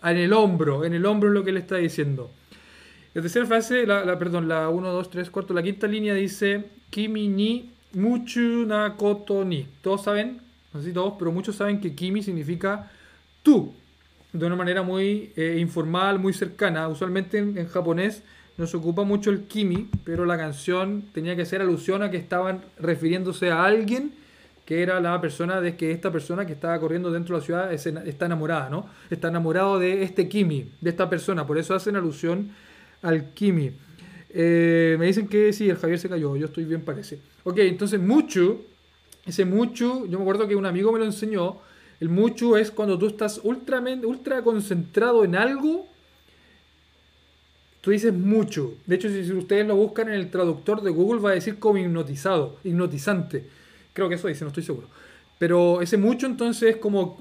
En 0.04 0.18
el 0.18 0.34
hombro, 0.34 0.86
en 0.86 0.94
el 0.94 1.06
hombro 1.06 1.30
es 1.30 1.36
lo 1.36 1.44
que 1.44 1.52
le 1.54 1.60
está 1.62 1.78
diciendo. 1.78 2.30
La 3.14 3.22
tercera 3.22 3.46
frase, 3.48 3.88
la, 3.88 4.06
la- 4.06 4.20
perdón, 4.20 4.48
la 4.48 4.70
1, 4.70 4.92
2, 4.92 5.10
3, 5.10 5.30
4, 5.32 5.56
la 5.56 5.64
quinta 5.64 5.88
línea 5.88 6.14
dice 6.14 6.66
Kimi 6.92 7.28
ni 7.28 7.72
muchu 7.94 8.66
na 8.68 8.96
koto 8.96 9.44
ni. 9.44 9.66
Todos 9.82 10.04
saben, 10.04 10.40
no 10.74 10.82
sé 10.82 10.88
si 10.90 10.94
todos, 10.94 11.16
pero 11.18 11.32
muchos 11.32 11.56
saben 11.56 11.82
que 11.82 11.96
Kimi 11.96 12.22
significa 12.22 12.92
tú, 13.44 13.74
de 14.38 14.46
una 14.46 14.56
manera 14.56 14.84
muy 14.84 15.32
eh, 15.36 15.58
informal, 15.60 16.20
muy 16.20 16.34
cercana. 16.34 16.88
Usualmente 16.88 17.40
en, 17.40 17.68
japonés 17.68 18.24
no 18.58 18.68
se 18.68 18.78
ocupa 18.78 19.04
mucho 19.04 19.30
el 19.30 19.44
Kimi, 19.44 19.90
pero 20.04 20.26
la 20.26 20.38
canción 20.38 21.06
tenía 21.14 21.36
que 21.36 21.42
hacer 21.44 21.62
alusión 21.62 22.04
a 22.04 22.12
que 22.12 22.18
estaban 22.18 22.62
refiriéndose 22.80 23.52
a 23.52 23.64
alguien 23.64 24.14
que 24.66 24.84
era 24.84 25.00
la 25.00 25.20
persona 25.22 25.62
de 25.62 25.78
que 25.78 25.92
esta 25.92 26.12
persona 26.12 26.46
que 26.46 26.52
estaba 26.52 26.78
corriendo 26.78 27.10
dentro 27.10 27.36
de 27.36 27.40
la 27.40 27.46
ciudad 27.46 27.74
está 27.74 28.26
enamorada, 28.26 28.70
¿no? 28.70 28.86
Está 29.10 29.30
enamorado 29.30 29.80
de 29.80 30.04
este 30.04 30.28
Kimi, 30.28 30.70
de 30.82 30.90
esta 30.90 31.10
persona, 31.10 31.48
por 31.48 31.58
eso 31.58 31.74
hacen 31.74 31.96
alusión 31.96 32.50
al 33.02 33.32
Kimi. 33.34 33.72
Eh, 34.30 34.98
me 35.00 35.06
dicen 35.06 35.30
que 35.30 35.54
sí, 35.54 35.70
el 35.70 35.78
Javier 35.78 36.00
se 36.00 36.10
cayó, 36.10 36.36
yo 36.36 36.48
estoy 36.48 36.66
bien 36.66 36.82
parece. 36.82 37.20
Ok, 37.46 37.60
entonces 37.60 38.02
mucho, 38.02 38.60
ese 39.26 39.46
mucho, 39.46 40.06
yo 40.06 40.18
me 40.18 40.24
acuerdo 40.24 40.50
que 40.50 40.56
un 40.58 40.66
amigo 40.66 40.92
me 40.92 41.00
lo 41.00 41.06
enseñó, 41.06 41.62
el 42.00 42.10
mucho 42.10 42.58
es 42.58 42.72
cuando 42.72 42.98
tú 42.98 43.08
estás 43.08 43.40
ultra, 43.44 43.82
ultra 44.04 44.42
concentrado 44.44 45.24
en 45.24 45.36
algo, 45.36 45.88
tú 47.82 47.92
dices 47.92 48.14
mucho. 48.14 48.74
De 48.86 48.96
hecho, 48.96 49.10
si, 49.10 49.32
ustedes 49.32 49.66
lo 49.68 49.76
buscan 49.76 50.10
en 50.10 50.16
el 50.16 50.30
traductor 50.30 50.82
de 50.82 50.92
Google 50.92 51.22
va 51.22 51.32
a 51.32 51.34
decir 51.34 51.58
como 51.60 51.78
hipnotizado, 51.78 52.58
hipnotizante. 52.64 53.46
Creo 53.94 54.10
que 54.10 54.16
eso 54.16 54.28
dice, 54.28 54.44
no 54.44 54.50
estoy 54.50 54.64
seguro. 54.64 54.88
Pero 55.40 55.82
ese 55.82 55.98
mucho 55.98 56.26
entonces 56.26 56.76
es 56.76 56.78
como 56.78 57.18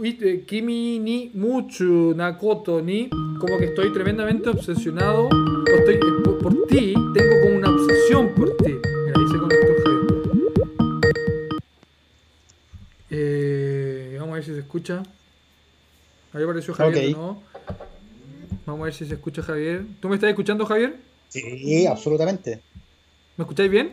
Kimi 0.47 0.99
ni 0.99 1.31
mucho 1.35 1.85
Nakoto 2.17 2.81
ni 2.81 3.11
como 3.11 3.59
que 3.59 3.67
estoy 3.67 3.93
tremendamente 3.93 4.49
obsesionado 4.49 5.29
estoy, 5.75 5.95
eh, 5.95 6.23
por, 6.25 6.39
por 6.39 6.67
ti, 6.67 6.95
tengo 7.15 7.41
como 7.43 7.57
una 7.57 7.71
obsesión 7.71 8.35
por 8.35 8.57
ti. 8.57 8.75
Mira, 9.05 9.15
conectó 9.39 9.83
Javier. 9.85 10.07
Eh, 13.11 13.46
ver 14.37 14.45
si 14.45 14.53
se 14.53 14.61
escucha. 14.61 15.03
Ahí 16.33 16.43
apareció 16.43 16.75
Javier, 16.75 17.15
Ok. 17.15 17.17
¿no? 17.17 17.43
Vamos 18.67 18.81
a 18.83 18.85
ver 18.85 18.95
si 18.95 19.07
se 19.07 19.15
escucha 19.15 19.43
Javier. 19.43 19.85
¿Tú 20.01 20.09
me 20.09 20.17
estás 20.17 20.31
escuchando, 20.31 20.67
Javier? 20.67 20.97
Sí, 21.29 21.87
absolutamente. 21.87 22.61
¿Me 23.37 23.43
escucháis 23.43 23.71
bien? 23.71 23.93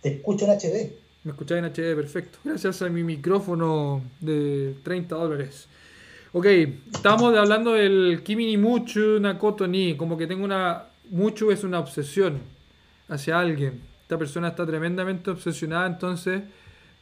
Te 0.00 0.14
escucho 0.16 0.44
en 0.44 0.50
HD. 0.52 0.92
Me 1.24 1.30
escucháis 1.32 1.58
en 1.64 1.70
HD 1.70 1.96
perfecto. 1.96 2.38
Gracias 2.44 2.82
a 2.82 2.88
mi 2.88 3.02
micrófono 3.02 4.02
de 4.20 4.74
30 4.82 5.14
dólares. 5.14 5.66
Ok, 6.32 6.46
estamos 6.92 7.36
hablando 7.36 7.72
del 7.72 8.22
Kimi 8.24 8.46
ni 8.46 8.56
Muchu 8.56 9.20
Nakoto 9.20 9.66
ni. 9.66 9.96
Como 9.96 10.18
que 10.18 10.26
tengo 10.26 10.44
una. 10.44 10.84
Mucho 11.10 11.50
es 11.52 11.64
una 11.64 11.80
obsesión 11.80 12.38
hacia 13.08 13.38
alguien. 13.38 13.80
Esta 14.02 14.18
persona 14.18 14.48
está 14.48 14.66
tremendamente 14.66 15.30
obsesionada 15.30 15.86
entonces 15.86 16.42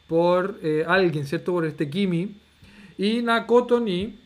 por 0.07 0.59
eh, 0.61 0.85
alguien, 0.87 1.25
¿cierto? 1.25 1.51
Por 1.53 1.65
este 1.65 1.89
Kimi. 1.89 2.35
Y 2.97 3.21
Nakoto 3.21 3.79
ni. 3.79 4.17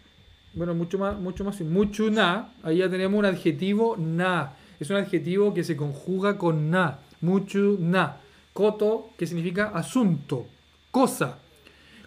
Bueno, 0.54 0.74
mucho 0.74 0.98
más, 0.98 1.18
mucho 1.20 1.44
más. 1.44 1.60
Muchu 1.62 2.10
na. 2.12 2.54
Ahí 2.64 2.78
ya 2.78 2.90
tenemos 2.90 3.18
un 3.18 3.26
adjetivo 3.26 3.96
na. 3.98 4.54
Es 4.80 4.90
un 4.90 4.98
adjetivo 4.98 5.54
que 5.54 5.64
se 5.64 5.76
conjuga 5.78 6.38
con 6.38 6.70
na. 6.70 7.00
Muchu 7.22 7.78
na. 7.80 8.18
Koto, 8.54 9.12
que 9.18 9.28
significa 9.28 9.68
asunto, 9.68 10.48
cosa. 10.90 11.38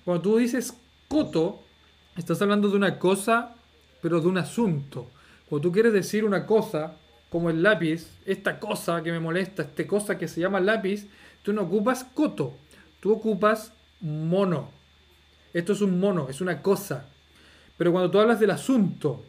Cuando 0.05 0.23
tú 0.23 0.39
dices 0.39 0.77
koto, 1.07 1.61
estás 2.17 2.43
hablando 2.43 2.69
de 2.69 2.77
una 2.77 2.99
cosa, 2.99 3.55
pero 4.03 4.21
de 4.21 4.27
un 4.27 4.39
asunto. 4.39 5.07
Cuando 5.49 5.69
tú 5.69 5.73
quieres 5.73 5.93
decir 5.93 6.25
una 6.25 6.47
cosa, 6.47 6.97
como 7.31 7.51
el 7.51 7.63
lápiz, 7.63 8.09
esta 8.27 8.59
cosa 8.59 9.03
que 9.05 9.13
me 9.13 9.21
molesta, 9.21 9.63
esta 9.63 9.87
cosa 9.87 10.19
que 10.19 10.27
se 10.27 10.41
llama 10.41 10.59
lápiz, 10.59 11.07
tú 11.45 11.53
no 11.53 11.63
ocupas 11.63 12.03
koto, 12.03 12.55
tú 13.01 13.13
ocupas 13.13 13.73
mono. 14.01 14.71
Esto 15.53 15.73
es 15.73 15.81
un 15.81 15.99
mono, 15.99 16.29
es 16.29 16.41
una 16.41 16.63
cosa. 16.63 17.07
Pero 17.77 17.93
cuando 17.93 18.11
tú 18.11 18.19
hablas 18.21 18.41
del 18.41 18.51
asunto, 18.51 19.25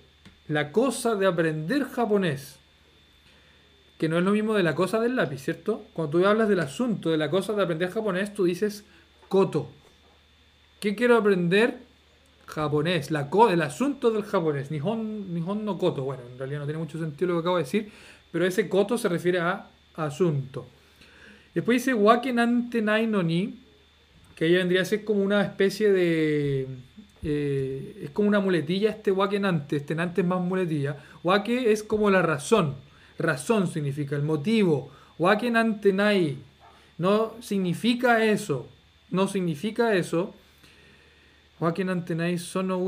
la 0.47 0.71
cosa 0.71 1.15
de 1.15 1.25
aprender 1.25 1.85
japonés, 1.85 2.57
que 3.97 4.09
no 4.09 4.17
es 4.17 4.23
lo 4.23 4.31
mismo 4.31 4.53
de 4.53 4.63
la 4.63 4.75
cosa 4.75 4.99
del 4.99 5.15
lápiz, 5.15 5.39
¿cierto? 5.43 5.85
Cuando 5.93 6.17
tú 6.19 6.25
hablas 6.25 6.49
del 6.49 6.59
asunto, 6.59 7.09
de 7.09 7.17
la 7.17 7.29
cosa 7.29 7.53
de 7.53 7.63
aprender 7.63 7.89
japonés, 7.91 8.33
tú 8.33 8.43
dices 8.45 8.83
koto. 9.29 9.69
¿Qué 10.79 10.95
quiero 10.95 11.17
aprender? 11.17 11.77
Japonés, 12.47 13.11
la 13.11 13.29
co- 13.29 13.49
el 13.49 13.61
asunto 13.61 14.11
del 14.11 14.23
japonés. 14.23 14.71
Nihon, 14.71 15.33
Nihon 15.33 15.63
no 15.63 15.77
koto. 15.77 16.03
Bueno, 16.03 16.23
en 16.29 16.37
realidad 16.37 16.59
no 16.59 16.65
tiene 16.65 16.79
mucho 16.79 16.99
sentido 16.99 17.29
lo 17.29 17.35
que 17.35 17.39
acabo 17.41 17.57
de 17.57 17.63
decir, 17.63 17.91
pero 18.31 18.45
ese 18.45 18.67
koto 18.67 18.97
se 18.97 19.07
refiere 19.07 19.39
a 19.39 19.67
asunto. 19.95 20.65
Después 21.53 21.83
dice 21.83 21.93
wake 21.93 22.33
nante 22.33 22.81
nai 22.81 23.07
no 23.07 23.21
que 24.35 24.47
ella 24.47 24.59
vendría 24.59 24.81
a 24.81 24.85
ser 24.85 25.03
como 25.03 25.21
una 25.21 25.41
especie 25.41 25.91
de... 25.91 26.67
eh, 27.23 28.01
es 28.03 28.09
como 28.09 28.27
una 28.27 28.39
muletilla 28.39 28.89
este 28.89 29.11
wake 29.11 29.39
nante, 29.39 29.75
este 29.75 29.93
nante 29.95 30.21
es 30.21 30.27
más 30.27 30.41
muletilla. 30.41 30.97
Wake 31.23 31.71
es 31.71 31.83
como 31.83 32.09
la 32.09 32.21
razón, 32.21 32.75
razón 33.19 33.67
significa, 33.67 34.15
el 34.15 34.23
motivo. 34.23 34.91
Wake 35.19 35.51
nante 35.51 35.93
nai 35.93 36.37
no 36.97 37.33
significa 37.41 38.23
eso, 38.25 38.67
no 39.09 39.27
significa 39.27 39.93
eso. 39.95 40.33
Wake 41.59 41.85
nante 41.85 42.15
nai 42.15 42.37
sono 42.37 42.79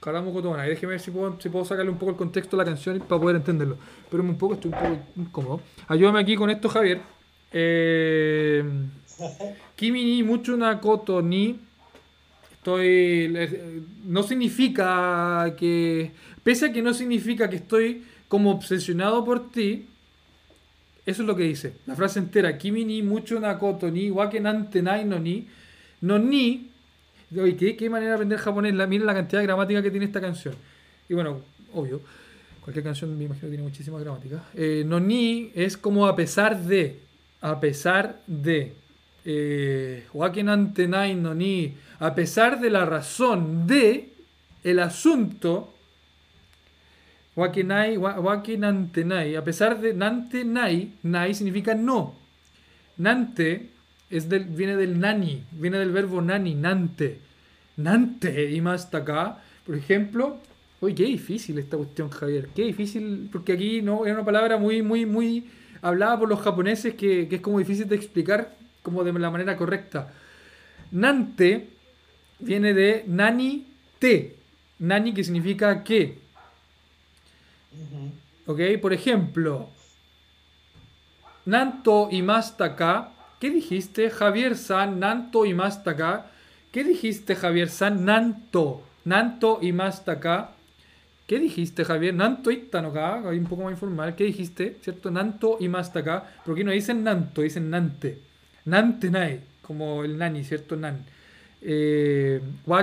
karamo 0.00 0.32
koto 0.32 0.50
wa 0.50 0.56
nai. 0.56 0.68
Déjeme 0.70 0.90
ver 0.92 1.00
si 1.00 1.10
puedo, 1.10 1.64
sacarle 1.64 1.90
un 1.90 1.98
poco 1.98 2.10
el 2.10 2.16
contexto 2.16 2.56
de 2.56 2.64
la 2.64 2.64
canción 2.64 2.98
para 2.98 3.20
poder 3.20 3.36
entenderlo. 3.36 3.78
Pero 4.10 4.22
un 4.22 4.36
poco, 4.36 4.54
estoy 4.54 4.72
un 4.72 4.78
poco 4.78 4.98
incómodo. 5.16 5.60
Ayúdame 5.86 6.20
aquí 6.20 6.36
con 6.36 6.50
esto, 6.50 6.68
Javier. 6.68 7.13
Eh, 7.56 8.64
Kimi 9.76 10.04
ni 10.04 10.22
mucho 10.24 10.56
na 10.56 10.80
koto 10.80 11.22
ni. 11.22 11.56
Estoy. 12.52 13.30
No 14.04 14.22
significa 14.22 15.54
que. 15.56 16.10
Pese 16.42 16.66
a 16.66 16.72
que 16.72 16.82
no 16.82 16.92
significa 16.92 17.48
que 17.48 17.56
estoy 17.56 18.02
como 18.28 18.50
obsesionado 18.50 19.24
por 19.24 19.50
ti. 19.50 19.86
Eso 21.06 21.22
es 21.22 21.26
lo 21.28 21.36
que 21.36 21.44
dice. 21.44 21.74
La 21.86 21.94
frase 21.94 22.18
entera. 22.18 22.58
Kimi 22.58 22.84
ni 22.84 23.02
mucho 23.02 23.38
na 23.38 23.56
koto 23.58 23.90
ni. 23.90 24.10
Wake 24.10 24.40
nante 24.40 24.82
nai 24.82 25.04
no 25.04 25.20
ni. 25.20 25.46
No 26.00 26.18
ni. 26.18 26.70
Oye, 27.36 27.56
¿qué, 27.56 27.76
qué 27.76 27.88
manera 27.88 28.10
de 28.10 28.14
aprender 28.16 28.38
japonés. 28.38 28.74
La, 28.74 28.86
miren 28.86 29.06
la 29.06 29.14
cantidad 29.14 29.40
de 29.40 29.46
gramática 29.46 29.82
que 29.82 29.90
tiene 29.90 30.06
esta 30.06 30.20
canción. 30.20 30.54
Y 31.08 31.14
bueno, 31.14 31.40
obvio. 31.72 32.00
Cualquier 32.62 32.84
canción 32.84 33.16
me 33.16 33.24
imagino 33.24 33.42
que 33.42 33.56
tiene 33.56 33.62
muchísima 33.62 34.00
gramática. 34.00 34.42
Eh, 34.54 34.82
no 34.86 34.98
ni 34.98 35.52
es 35.54 35.76
como 35.76 36.06
a 36.06 36.16
pesar 36.16 36.58
de. 36.58 37.04
A 37.44 37.60
pesar 37.60 38.20
de. 38.26 38.72
Eh. 39.26 40.04
A 42.00 42.14
pesar 42.14 42.60
de 42.60 42.70
la 42.70 42.84
razón 42.86 43.66
de 43.66 44.08
el 44.64 44.78
asunto. 44.80 45.74
Wakenai, 47.36 47.98
wa- 47.98 48.18
waken 48.20 48.64
ante 48.64 49.04
nai. 49.04 49.36
A 49.36 49.44
pesar 49.44 49.78
de 49.78 49.92
nante 49.92 50.44
nai. 50.44 50.92
Nai 51.02 51.34
significa 51.34 51.74
no. 51.74 52.14
Nante 52.96 53.68
es 54.08 54.28
del, 54.28 54.44
viene 54.44 54.76
del 54.76 54.98
nani. 54.98 55.42
Viene 55.52 55.78
del 55.78 55.90
verbo 55.90 56.22
nani. 56.22 56.54
Nante. 56.54 57.18
Nante. 57.76 58.50
Y 58.52 58.60
más 58.62 58.88
acá. 58.94 59.42
Por 59.66 59.74
ejemplo. 59.76 60.38
Uy, 60.80 60.94
qué 60.94 61.04
difícil 61.04 61.58
esta 61.58 61.76
cuestión, 61.76 62.08
Javier. 62.08 62.48
Qué 62.54 62.62
difícil. 62.62 63.28
Porque 63.30 63.52
aquí 63.52 63.82
no 63.82 64.06
era 64.06 64.14
una 64.14 64.24
palabra 64.24 64.56
muy, 64.56 64.80
muy, 64.80 65.04
muy 65.04 65.44
hablada 65.84 66.18
por 66.18 66.28
los 66.28 66.40
japoneses 66.40 66.94
que, 66.94 67.28
que 67.28 67.36
es 67.36 67.40
como 67.42 67.58
difícil 67.58 67.86
de 67.86 67.96
explicar 67.96 68.54
como 68.82 69.04
de 69.04 69.12
la 69.12 69.30
manera 69.30 69.56
correcta. 69.56 70.12
Nante 70.90 71.68
viene 72.38 72.72
de 72.72 73.04
nani 73.06 73.66
te. 73.98 74.36
Nani 74.78 75.12
que 75.12 75.22
significa 75.22 75.84
que. 75.84 76.18
Ujú. 77.72 78.52
¿Ok? 78.52 78.80
Por 78.80 78.92
ejemplo, 78.92 79.68
Nanto 81.44 82.08
y 82.10 82.24
acá. 82.30 83.10
¿Qué 83.38 83.50
dijiste, 83.50 84.08
Javier 84.08 84.56
San? 84.56 84.98
Nanto 85.00 85.44
y 85.44 85.52
acá. 85.60 86.30
¿Qué 86.72 86.82
dijiste, 86.82 87.36
Javier 87.36 87.68
San? 87.68 88.04
Nanto. 88.06 88.82
Nanto 89.04 89.58
y 89.60 89.78
acá. 89.78 90.52
¿Qué 91.26 91.38
dijiste, 91.38 91.84
Javier? 91.84 92.14
Nanto 92.14 92.50
y 92.50 92.68
acá. 92.72 93.22
Un 93.24 93.44
poco 93.44 93.64
más 93.64 93.72
informal. 93.72 94.14
¿Qué 94.14 94.24
dijiste? 94.24 94.76
¿Cierto? 94.82 95.10
Nanto 95.10 95.56
y 95.60 95.68
acá. 95.74 96.24
Porque 96.44 96.64
no 96.64 96.70
dicen 96.70 97.02
Nanto, 97.02 97.42
dicen 97.42 97.70
Nante. 97.70 98.18
Nante 98.64 99.10
nai. 99.10 99.40
Como 99.62 100.04
el 100.04 100.18
nani, 100.18 100.44
¿cierto? 100.44 100.76
Nan. 100.76 101.04
Eh, 101.62 102.40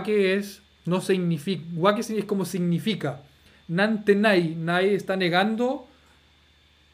es. 0.07 0.61
No 0.85 1.01
significa. 1.01 1.63
Wake 1.75 1.99
es 1.99 2.25
como 2.25 2.45
significa. 2.45 3.21
Nante 3.67 4.15
nai. 4.15 4.55
Nai 4.55 4.95
está 4.95 5.15
negando 5.15 5.87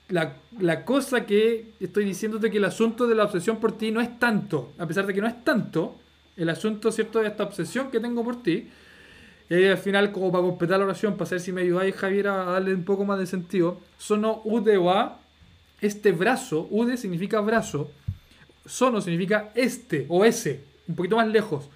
la, 0.10 0.34
la 0.60 0.86
cosa 0.86 1.26
que 1.26 1.72
estoy 1.80 2.06
diciéndote 2.06 2.50
que 2.50 2.58
el 2.58 2.66
asunto 2.66 3.08
de 3.08 3.16
la 3.16 3.26
obsesión 3.26 3.58
por 3.58 3.78
ti 3.78 3.92
no 3.92 4.02
es 4.02 4.20
tanto, 4.20 4.74
a 4.78 4.88
pesar 4.88 5.06
de 5.06 5.14
que 5.14 5.22
no 5.22 5.28
es 5.28 5.44
tanto, 5.44 5.98
el 6.36 6.50
asunto 6.50 6.92
cierto 6.92 7.20
de 7.20 7.28
esta 7.28 7.44
obsesión 7.44 7.92
que 7.92 8.00
tengo 8.00 8.24
por 8.24 8.42
ti, 8.42 8.70
y 9.50 9.54
ahí 9.54 9.66
al 9.66 9.78
final 9.78 10.12
como 10.12 10.32
para 10.32 10.44
completar 10.44 10.80
la 10.80 10.86
oración, 10.86 11.16
para 11.18 11.30
ver 11.30 11.40
si 11.40 11.52
me 11.52 11.62
ayudáis 11.62 11.96
Javier 11.96 12.28
a 12.28 12.44
darle 12.46 12.74
un 12.74 12.84
poco 12.84 13.06
más 13.06 13.20
de 13.20 13.26
sentido, 13.26 13.80
sono 13.98 14.42
ude 14.44 14.78
wa, 14.78 15.20
este 15.82 16.12
brazo, 16.12 16.68
ude 16.70 16.98
significa 16.98 17.40
brazo, 17.40 17.92
sono 18.66 19.02
significa 19.02 19.52
este 19.56 20.06
o 20.10 20.26
ese, 20.26 20.64
un 20.88 20.96
poquito 20.96 21.18
más 21.18 21.28
lejos, 21.28 21.70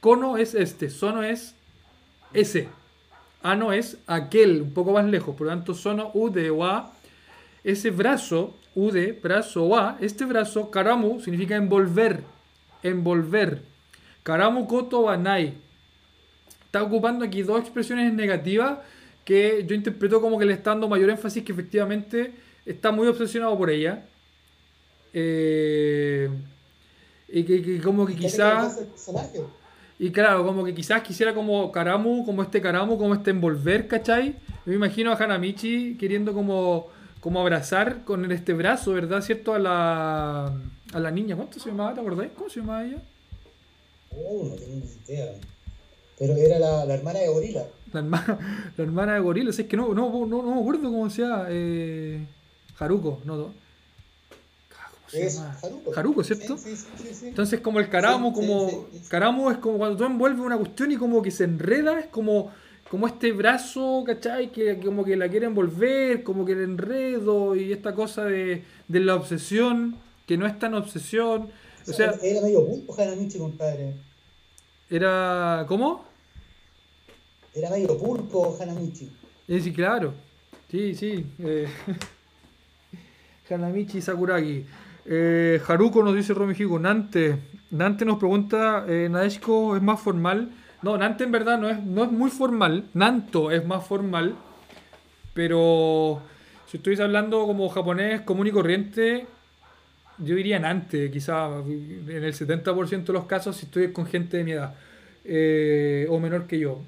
cono 0.00 0.36
es 0.36 0.54
este, 0.54 0.90
sono 0.90 1.22
es 1.22 1.54
ese, 2.32 2.68
ano 3.42 3.72
es 3.72 3.98
aquel, 4.06 4.62
un 4.62 4.72
poco 4.72 4.92
más 4.92 5.06
lejos, 5.06 5.34
por 5.36 5.46
lo 5.46 5.52
tanto 5.52 5.74
sono 5.74 6.10
ude 6.14 6.50
wa, 6.50 6.92
ese 7.64 7.90
brazo, 7.90 8.54
ude, 8.76 9.18
brazo 9.20 9.64
wa, 9.64 9.96
este 10.00 10.24
brazo, 10.24 10.70
karamu, 10.70 11.20
significa 11.20 11.56
envolver, 11.56 12.22
envolver. 12.82 13.62
Karamu 14.22 14.66
koto 14.68 15.00
wa 15.00 15.16
nai. 15.16 15.54
Está 16.66 16.82
ocupando 16.82 17.24
aquí 17.24 17.42
dos 17.42 17.60
expresiones 17.60 18.12
negativas 18.12 18.78
que 19.24 19.64
yo 19.66 19.74
interpreto 19.74 20.20
como 20.20 20.38
que 20.38 20.44
le 20.44 20.52
está 20.52 20.70
dando 20.70 20.88
mayor 20.88 21.10
énfasis 21.10 21.42
que 21.42 21.52
efectivamente 21.52 22.32
está 22.64 22.92
muy 22.92 23.08
obsesionado 23.08 23.56
por 23.56 23.70
ella. 23.70 24.04
Eh, 25.12 26.28
y 27.28 27.42
que, 27.44 27.62
que 27.62 27.80
como 27.80 28.06
que 28.06 28.14
¿Qué 28.14 28.20
te 28.20 28.26
quizás... 28.26 28.80
Y 29.98 30.10
claro, 30.10 30.44
como 30.44 30.62
que 30.62 30.74
quizás 30.74 31.02
quisiera 31.02 31.32
como 31.32 31.72
Karamu, 31.72 32.24
como 32.26 32.42
este 32.42 32.60
Karamu, 32.60 32.98
como 32.98 33.14
este 33.14 33.30
envolver, 33.30 33.88
¿cachai? 33.88 34.36
Me 34.66 34.74
imagino 34.74 35.10
a 35.10 35.16
Hanamichi 35.16 35.96
queriendo 35.96 36.34
como, 36.34 36.88
como 37.20 37.40
abrazar 37.40 38.04
con 38.04 38.30
este 38.30 38.52
brazo, 38.52 38.92
¿verdad? 38.92 39.22
¿Cierto? 39.22 39.54
A 39.54 39.58
la, 39.58 40.46
a 40.92 41.00
la 41.00 41.10
niña. 41.10 41.34
¿Cuánto 41.34 41.58
se 41.58 41.70
llamaba? 41.70 41.94
¿Te 41.94 42.00
acordáis? 42.00 42.30
¿Cómo 42.36 42.50
se 42.50 42.60
llamaba 42.60 42.84
ella? 42.84 42.98
Oh, 44.10 44.44
no 44.50 44.54
tengo 44.54 44.74
ni 44.74 45.14
idea. 45.14 45.32
Pero 46.18 46.34
era 46.34 46.58
la, 46.58 46.84
la 46.84 46.94
hermana 46.94 47.20
de 47.20 47.28
Gorila. 47.28 47.66
La 47.92 48.00
hermana, 48.00 48.72
la 48.76 48.84
hermana 48.84 49.14
de 49.14 49.20
Gorila. 49.20 49.50
Es 49.50 49.62
que 49.64 49.76
no, 49.76 49.94
no, 49.94 50.26
no, 50.26 50.42
no 50.42 50.54
me 50.54 50.60
acuerdo 50.60 50.82
cómo 50.90 51.08
se 51.10 51.22
llama. 51.22 51.46
Eh, 51.50 52.26
Haruko, 52.78 53.20
no. 53.24 53.34
¿Cómo 53.36 55.08
se 55.08 55.26
Es 55.26 55.34
llama? 55.36 55.58
Haruko. 55.62 55.92
Haruko, 55.94 56.24
¿cierto? 56.24 56.56
Sí, 56.58 56.76
sí, 56.76 56.86
sí, 56.96 57.14
sí. 57.14 57.26
Entonces 57.28 57.60
como 57.60 57.80
el 57.80 57.88
caramo, 57.88 58.30
Sí, 58.30 58.34
como 58.34 58.88
sí, 58.92 59.00
caramo 59.08 59.50
es 59.50 59.58
como 59.58 59.78
cuando 59.78 59.96
tú 59.96 60.04
envuelves 60.04 60.40
una 60.40 60.56
cuestión 60.58 60.90
y 60.92 60.96
como 60.96 61.22
que 61.22 61.30
se 61.30 61.44
enreda, 61.44 61.98
es 62.00 62.06
como, 62.06 62.50
como 62.90 63.06
este 63.06 63.32
brazo, 63.32 64.02
¿cachai? 64.06 64.50
Que, 64.52 64.78
que 64.78 64.86
como 64.86 65.04
que 65.04 65.16
la 65.16 65.28
quiere 65.28 65.46
envolver, 65.46 66.22
como 66.22 66.44
que 66.44 66.52
el 66.52 66.62
enredo 66.62 67.54
y 67.56 67.72
esta 67.72 67.94
cosa 67.94 68.24
de, 68.24 68.64
de 68.88 69.00
la 69.00 69.14
obsesión, 69.14 69.96
que 70.26 70.36
no 70.36 70.46
es 70.46 70.58
tan 70.58 70.74
obsesión. 70.74 71.50
O 71.88 71.92
sea, 71.92 72.14
era 72.22 72.40
medio 72.40 72.66
punto 72.66 72.94
Hanamichi, 73.00 73.38
compadre. 73.38 73.94
Era... 74.90 75.64
¿Cómo? 75.68 76.04
Era 77.54 77.70
medio 77.70 77.96
pulpo 77.98 78.56
Hanamichi. 78.60 79.10
Eh, 79.48 79.60
sí, 79.60 79.72
claro. 79.72 80.12
Sí, 80.70 80.94
sí. 80.94 81.26
eh, 81.38 81.68
Hanamichi 83.50 84.00
Sakuragi. 84.00 84.66
Eh, 85.06 85.60
Haruko 85.66 86.02
nos 86.02 86.14
dice 86.14 86.34
Romijigo. 86.34 86.78
Nante. 86.78 87.38
Nante 87.70 88.04
nos 88.04 88.18
pregunta, 88.18 88.84
eh, 88.88 89.08
¿Nadeshiko 89.10 89.76
es 89.76 89.82
más 89.82 90.00
formal? 90.00 90.50
No, 90.82 90.96
Nante 90.98 91.24
en 91.24 91.32
verdad 91.32 91.58
no 91.58 91.68
es, 91.68 91.82
no 91.82 92.04
es 92.04 92.12
muy 92.12 92.30
formal. 92.30 92.84
Nanto 92.94 93.50
es 93.50 93.64
más 93.66 93.86
formal. 93.86 94.34
Pero 95.34 96.20
si 96.66 96.76
estuviese 96.78 97.02
hablando 97.02 97.46
como 97.46 97.68
japonés 97.68 98.22
común 98.22 98.46
y 98.46 98.50
corriente, 98.50 99.26
yo 100.18 100.34
diría 100.36 100.58
Nante, 100.58 101.10
quizá 101.10 101.48
en 101.66 102.10
el 102.24 102.34
70% 102.34 103.12
de 103.12 103.18
los 103.18 103.26
casos 103.26 103.56
si 103.56 103.66
estoy 103.66 103.92
con 103.92 104.06
gente 104.06 104.36
de 104.38 104.44
mi 104.44 104.52
edad. 104.52 104.74
eh, 105.24 106.06
o 106.10 106.18
menor 106.20 106.46
que 106.46 106.58
yo. 106.58 106.80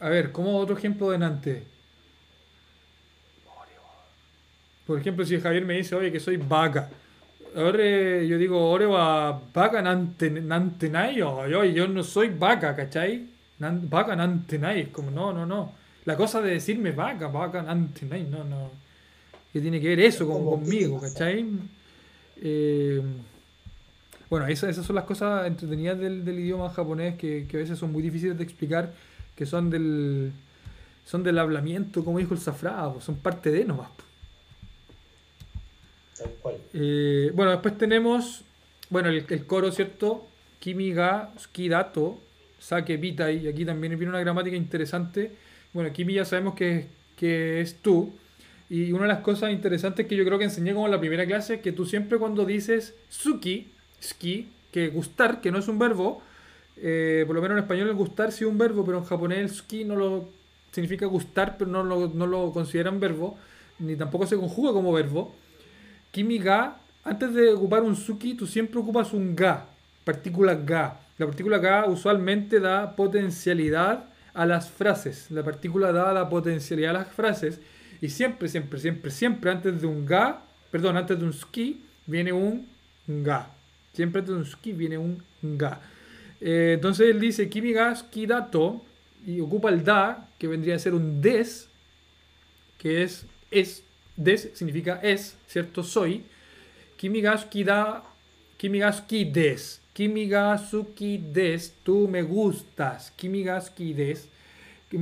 A 0.00 0.08
ver, 0.10 0.30
¿cómo 0.32 0.56
otro 0.58 0.76
ejemplo 0.76 1.10
de 1.10 1.18
Nante? 1.18 1.62
Por 4.86 4.98
ejemplo, 4.98 5.24
si 5.24 5.38
Javier 5.40 5.64
me 5.64 5.74
dice, 5.74 5.94
oye, 5.94 6.10
que 6.10 6.20
soy 6.20 6.36
vaca. 6.38 6.88
Ahora 7.56 7.78
eh, 7.80 8.26
yo 8.28 8.38
digo, 8.38 8.70
ore 8.70 8.86
va 8.86 9.40
vaca 9.52 9.82
nante, 9.82 10.30
nante 10.30 10.90
yo, 11.14 11.46
yo, 11.48 11.64
yo 11.64 11.88
no 11.88 12.02
soy 12.02 12.28
vaca, 12.28 12.74
¿cachai? 12.76 13.26
Nan- 13.58 13.88
vaca 13.88 14.14
nante 14.16 14.56
es 14.80 14.88
como, 14.88 15.10
no, 15.10 15.32
no, 15.32 15.44
no. 15.46 15.72
La 16.04 16.16
cosa 16.16 16.40
de 16.40 16.52
decirme 16.52 16.92
vaca, 16.92 17.28
vaca 17.28 17.62
nante 17.62 18.06
no, 18.06 18.44
no. 18.44 18.70
¿Qué 19.52 19.60
tiene 19.60 19.80
que 19.80 19.88
ver 19.88 20.00
eso 20.00 20.26
con, 20.26 20.44
conmigo, 20.48 21.00
cachai? 21.00 21.44
Eh, 22.40 23.02
bueno, 24.30 24.46
esas, 24.46 24.70
esas 24.70 24.84
son 24.86 24.96
las 24.96 25.04
cosas 25.04 25.46
entretenidas 25.46 25.98
del, 25.98 26.24
del 26.24 26.38
idioma 26.38 26.70
japonés 26.70 27.16
que, 27.16 27.46
que 27.48 27.56
a 27.56 27.60
veces 27.60 27.78
son 27.78 27.92
muy 27.92 28.02
difíciles 28.02 28.36
de 28.36 28.44
explicar, 28.44 28.92
que 29.34 29.46
son 29.46 29.70
del, 29.70 30.32
son 31.06 31.22
del 31.22 31.38
hablamiento, 31.38 32.04
como 32.04 32.18
dijo 32.18 32.34
el 32.34 32.40
Zafra, 32.40 32.92
pues, 32.92 33.04
son 33.04 33.16
parte 33.16 33.50
de 33.50 33.64
nomás. 33.64 33.88
Tal 36.18 36.30
cual. 36.42 36.56
Eh, 36.74 37.32
bueno, 37.34 37.52
después 37.52 37.78
tenemos, 37.78 38.42
bueno, 38.90 39.08
el, 39.08 39.24
el 39.28 39.46
coro, 39.46 39.72
¿cierto? 39.72 40.26
Kimi 40.58 40.92
ga 40.92 41.32
Skidato, 41.38 42.18
Sake 42.58 42.96
Bitai, 42.96 43.46
y 43.46 43.48
aquí 43.48 43.64
también 43.64 43.96
viene 43.96 44.10
una 44.10 44.20
gramática 44.20 44.56
interesante. 44.56 45.32
Bueno, 45.72 45.92
Kimi 45.92 46.14
ya 46.14 46.24
sabemos 46.24 46.54
que, 46.54 46.88
que 47.16 47.60
es 47.60 47.76
tú, 47.76 48.12
y 48.70 48.92
una 48.92 49.02
de 49.02 49.08
las 49.08 49.20
cosas 49.20 49.50
interesantes 49.50 50.06
que 50.06 50.16
yo 50.16 50.24
creo 50.24 50.38
que 50.38 50.44
enseñé 50.44 50.74
como 50.74 50.86
en 50.86 50.92
la 50.92 51.00
primera 51.00 51.26
clase 51.26 51.60
que 51.60 51.72
tú 51.72 51.86
siempre 51.86 52.18
cuando 52.18 52.44
dices 52.44 52.94
suki, 53.08 53.68
ski, 54.02 54.48
que 54.72 54.88
gustar, 54.88 55.40
que 55.40 55.50
no 55.50 55.58
es 55.58 55.68
un 55.68 55.78
verbo, 55.78 56.22
eh, 56.76 57.24
por 57.26 57.34
lo 57.34 57.42
menos 57.42 57.56
en 57.56 57.64
español 57.64 57.88
el 57.88 57.94
gustar 57.94 58.30
sí 58.30 58.44
es 58.44 58.50
un 58.50 58.58
verbo, 58.58 58.84
pero 58.84 58.98
en 58.98 59.04
japonés 59.04 59.64
el 59.70 59.88
no 59.88 59.96
lo 59.96 60.28
significa 60.70 61.06
gustar, 61.06 61.56
pero 61.58 61.70
no 61.70 61.82
lo, 61.82 62.08
no 62.08 62.26
lo 62.26 62.52
consideran 62.52 63.00
verbo, 63.00 63.38
ni 63.78 63.96
tampoco 63.96 64.26
se 64.26 64.36
conjuga 64.36 64.72
como 64.72 64.92
verbo. 64.92 65.34
Kimi 66.10 66.38
ga, 66.38 66.78
antes 67.04 67.34
de 67.34 67.52
ocupar 67.52 67.82
un 67.82 67.96
suki, 67.96 68.34
tú 68.34 68.46
siempre 68.46 68.78
ocupas 68.78 69.12
un 69.12 69.34
ga, 69.34 69.66
partícula 70.04 70.54
ga. 70.54 71.00
La 71.18 71.26
partícula 71.26 71.58
ga 71.58 71.86
usualmente 71.86 72.60
da 72.60 72.94
potencialidad 72.94 74.04
a 74.34 74.46
las 74.46 74.70
frases. 74.70 75.30
La 75.30 75.42
partícula 75.42 75.90
da 75.90 76.12
la 76.12 76.28
potencialidad 76.28 76.90
a 76.90 76.98
las 77.00 77.08
frases. 77.08 77.60
Y 78.00 78.08
siempre, 78.08 78.48
siempre, 78.48 78.78
siempre, 78.78 79.10
siempre 79.10 79.50
antes 79.50 79.80
de 79.80 79.86
un 79.86 80.06
ga, 80.06 80.42
perdón, 80.70 80.96
antes 80.96 81.18
de 81.18 81.24
un 81.24 81.32
suki, 81.32 81.80
viene 82.06 82.32
un 82.32 82.66
ga. 83.06 83.50
Siempre 83.92 84.20
antes 84.20 84.34
de 84.34 84.40
un 84.40 84.46
suki 84.46 84.72
viene 84.72 84.98
un 84.98 85.22
ga. 85.42 85.80
Eh, 86.40 86.72
entonces 86.74 87.10
él 87.10 87.20
dice 87.20 87.48
kimi 87.48 87.72
ga 87.72 87.96
suki 87.96 88.26
dato 88.26 88.84
y 89.26 89.40
ocupa 89.40 89.70
el 89.70 89.82
da, 89.82 90.28
que 90.38 90.46
vendría 90.46 90.76
a 90.76 90.78
ser 90.78 90.94
un 90.94 91.20
des, 91.20 91.68
que 92.78 93.02
es, 93.02 93.26
es, 93.50 93.82
des 94.16 94.50
significa 94.54 95.00
es, 95.02 95.36
¿cierto? 95.46 95.82
Soy. 95.82 96.24
Kimigasuki 96.96 97.62
da, 97.64 98.02
Kimigasuki 98.56 99.24
des, 99.24 99.80
Kimigasuki 99.94 101.18
des, 101.18 101.72
tú 101.84 102.08
me 102.08 102.22
gustas, 102.22 103.12
Kimigasuki 103.16 103.94
des. 103.94 104.18
Que 104.18 104.24
en 104.24 104.37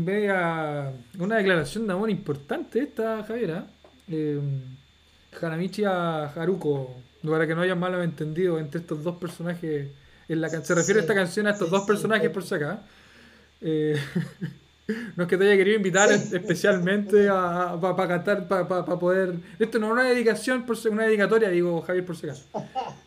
vez 0.04 0.30
a 0.34 0.92
una 1.18 1.36
declaración 1.36 1.86
de 1.86 1.92
amor 1.92 2.10
importante 2.10 2.80
esta, 2.80 3.22
Javiera. 3.24 3.66
Eh, 4.10 4.40
Hanamichi 5.40 5.84
a 5.84 6.24
Haruko, 6.34 6.96
para 7.28 7.46
que 7.46 7.54
no 7.54 7.60
haya 7.62 7.74
malos 7.74 8.02
entendido 8.04 8.58
entre 8.58 8.80
estos 8.80 9.02
dos 9.04 9.16
personajes. 9.16 9.88
En 10.28 10.40
la, 10.40 10.50
can- 10.50 10.64
se 10.64 10.74
refiere 10.74 11.00
esta 11.00 11.14
canción 11.14 11.46
a 11.46 11.50
estos 11.50 11.68
Sí, 11.68 11.72
dos 11.72 11.82
sí, 11.82 11.86
personajes 11.86 12.28
sí. 12.28 12.34
por 12.34 12.42
si 12.42 12.54
acá. 12.54 12.80
Eh, 13.60 13.96
no 15.16 15.22
es 15.24 15.28
que 15.28 15.36
te 15.36 15.44
haya 15.44 15.56
querido 15.56 15.76
invitar 15.76 16.08
Sí. 16.18 16.34
especialmente 16.36 17.28
para 17.28 18.08
cantar, 18.08 18.48
para 18.48 18.84
poder... 18.84 19.34
Esto 19.58 19.78
no 19.78 19.86
es 19.88 19.92
una 19.92 20.04
dedicación, 20.04 20.64
por 20.66 20.76
una 20.90 21.04
dedicatoria, 21.04 21.48
digo 21.50 21.80
Javier 21.82 22.04
por 22.04 22.16
si 22.16 22.26
acaso. 22.26 22.44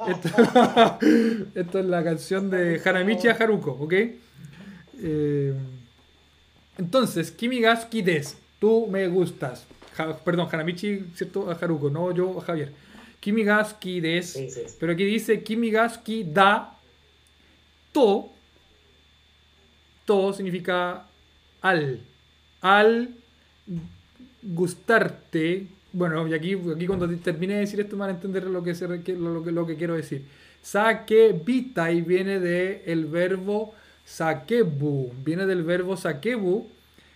Esto, 0.07 0.29
esto 1.55 1.79
es 1.79 1.85
la 1.85 2.03
canción 2.03 2.49
de 2.49 2.81
Hanamichi 2.85 3.27
a 3.27 3.33
Haruko, 3.33 3.71
¿ok? 3.71 3.93
Eh, 5.01 5.53
entonces, 6.79 7.29
Kimi 7.31 7.59
ga 7.61 7.75
suki 7.75 8.01
desu, 8.01 8.35
tú 8.59 8.87
me 8.87 9.07
gustas. 9.07 9.65
Ja- 9.95 10.17
perdón, 10.17 10.47
Hanamichi, 10.51 11.05
¿cierto? 11.15 11.49
A 11.51 11.53
Haruko, 11.53 11.89
no 11.89 12.11
yo 12.13 12.39
a 12.39 12.41
Javier. 12.41 12.71
Kimi 13.19 13.43
ga 13.43 13.63
suki 13.65 13.99
desu. 13.99 14.39
Sí, 14.39 14.49
sí, 14.49 14.61
sí. 14.67 14.75
Pero 14.79 14.93
aquí 14.93 15.03
dice 15.05 15.43
Kimi 15.43 15.69
ga 15.69 15.89
suki 15.89 16.23
da 16.23 16.73
to. 17.91 18.29
To 20.05 20.33
significa 20.33 21.05
al. 21.61 22.01
Al 22.61 23.09
gustarte. 24.41 25.67
Bueno, 25.91 26.27
y 26.27 26.33
aquí, 26.33 26.53
aquí 26.75 26.85
cuando 26.87 27.07
termine 27.17 27.55
de 27.55 27.59
decir 27.61 27.79
esto 27.79 27.97
van 27.97 28.09
a 28.09 28.13
entender 28.13 28.43
lo 28.45 28.63
que, 28.63 28.75
se, 28.75 28.87
lo, 28.87 29.43
que, 29.43 29.51
lo 29.51 29.65
que 29.65 29.75
quiero 29.75 29.95
decir. 29.95 30.23
Sake 30.61 31.33
bitai 31.45 32.01
viene 32.01 32.39
del 32.39 32.81
el 32.85 33.05
verbo 33.05 33.73
sakebu. 34.09 35.13
Viene 35.23 35.45
del 35.45 35.63
verbo 35.63 35.95
sakebu. 35.95 36.67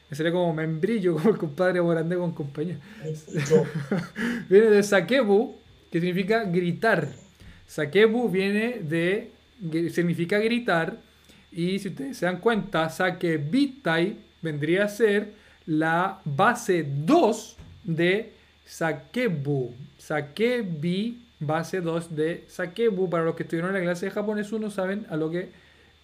Que 0.08 0.16
sería 0.16 0.32
como 0.32 0.54
membrillo, 0.54 1.16
como 1.18 1.30
el 1.30 1.38
compadre 1.38 1.82
Morandé 1.82 2.16
con 2.16 2.34
compañía. 2.34 2.78
Viene 4.50 4.70
de 4.70 4.84
sakebu, 4.84 5.56
que 5.92 6.00
significa 6.00 6.44
gritar. 6.44 7.10
Sakebu 7.66 8.30
viene 8.30 8.82
de, 8.82 9.32
significa 9.92 10.38
gritar. 10.38 10.98
Y 11.52 11.80
si 11.80 11.88
ustedes 11.90 12.18
se 12.18 12.26
dan 12.26 12.40
cuenta, 12.40 12.90
sakebitai 12.90 14.18
vendría 14.42 14.86
a 14.86 14.90
ser 14.90 15.32
la 15.66 16.20
base 16.26 16.86
2 16.88 17.58
de 17.86 18.34
sakebu. 18.66 19.74
Sakebi, 19.98 21.22
base 21.40 21.82
2 21.82 22.16
de 22.16 22.44
sakebu. 22.48 23.10
Para 23.10 23.24
los 23.24 23.36
que 23.36 23.44
estuvieron 23.44 23.72
en 23.72 23.78
la 23.78 23.82
clase 23.82 24.08
de 24.08 24.12
japonés 24.12 24.52
1 24.52 24.70
saben 24.70 25.08
a 25.10 25.16
lo 25.16 25.32
que 25.32 25.50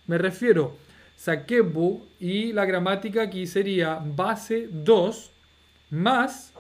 me 0.10 0.18
refiero. 0.18 0.76
Sakebu 1.18 2.02
y 2.20 2.52
la 2.52 2.66
gramática 2.66 3.22
aquí 3.22 3.46
sería 3.46 4.02
base 4.04 4.68
2 4.72 5.32
más 5.92 6.52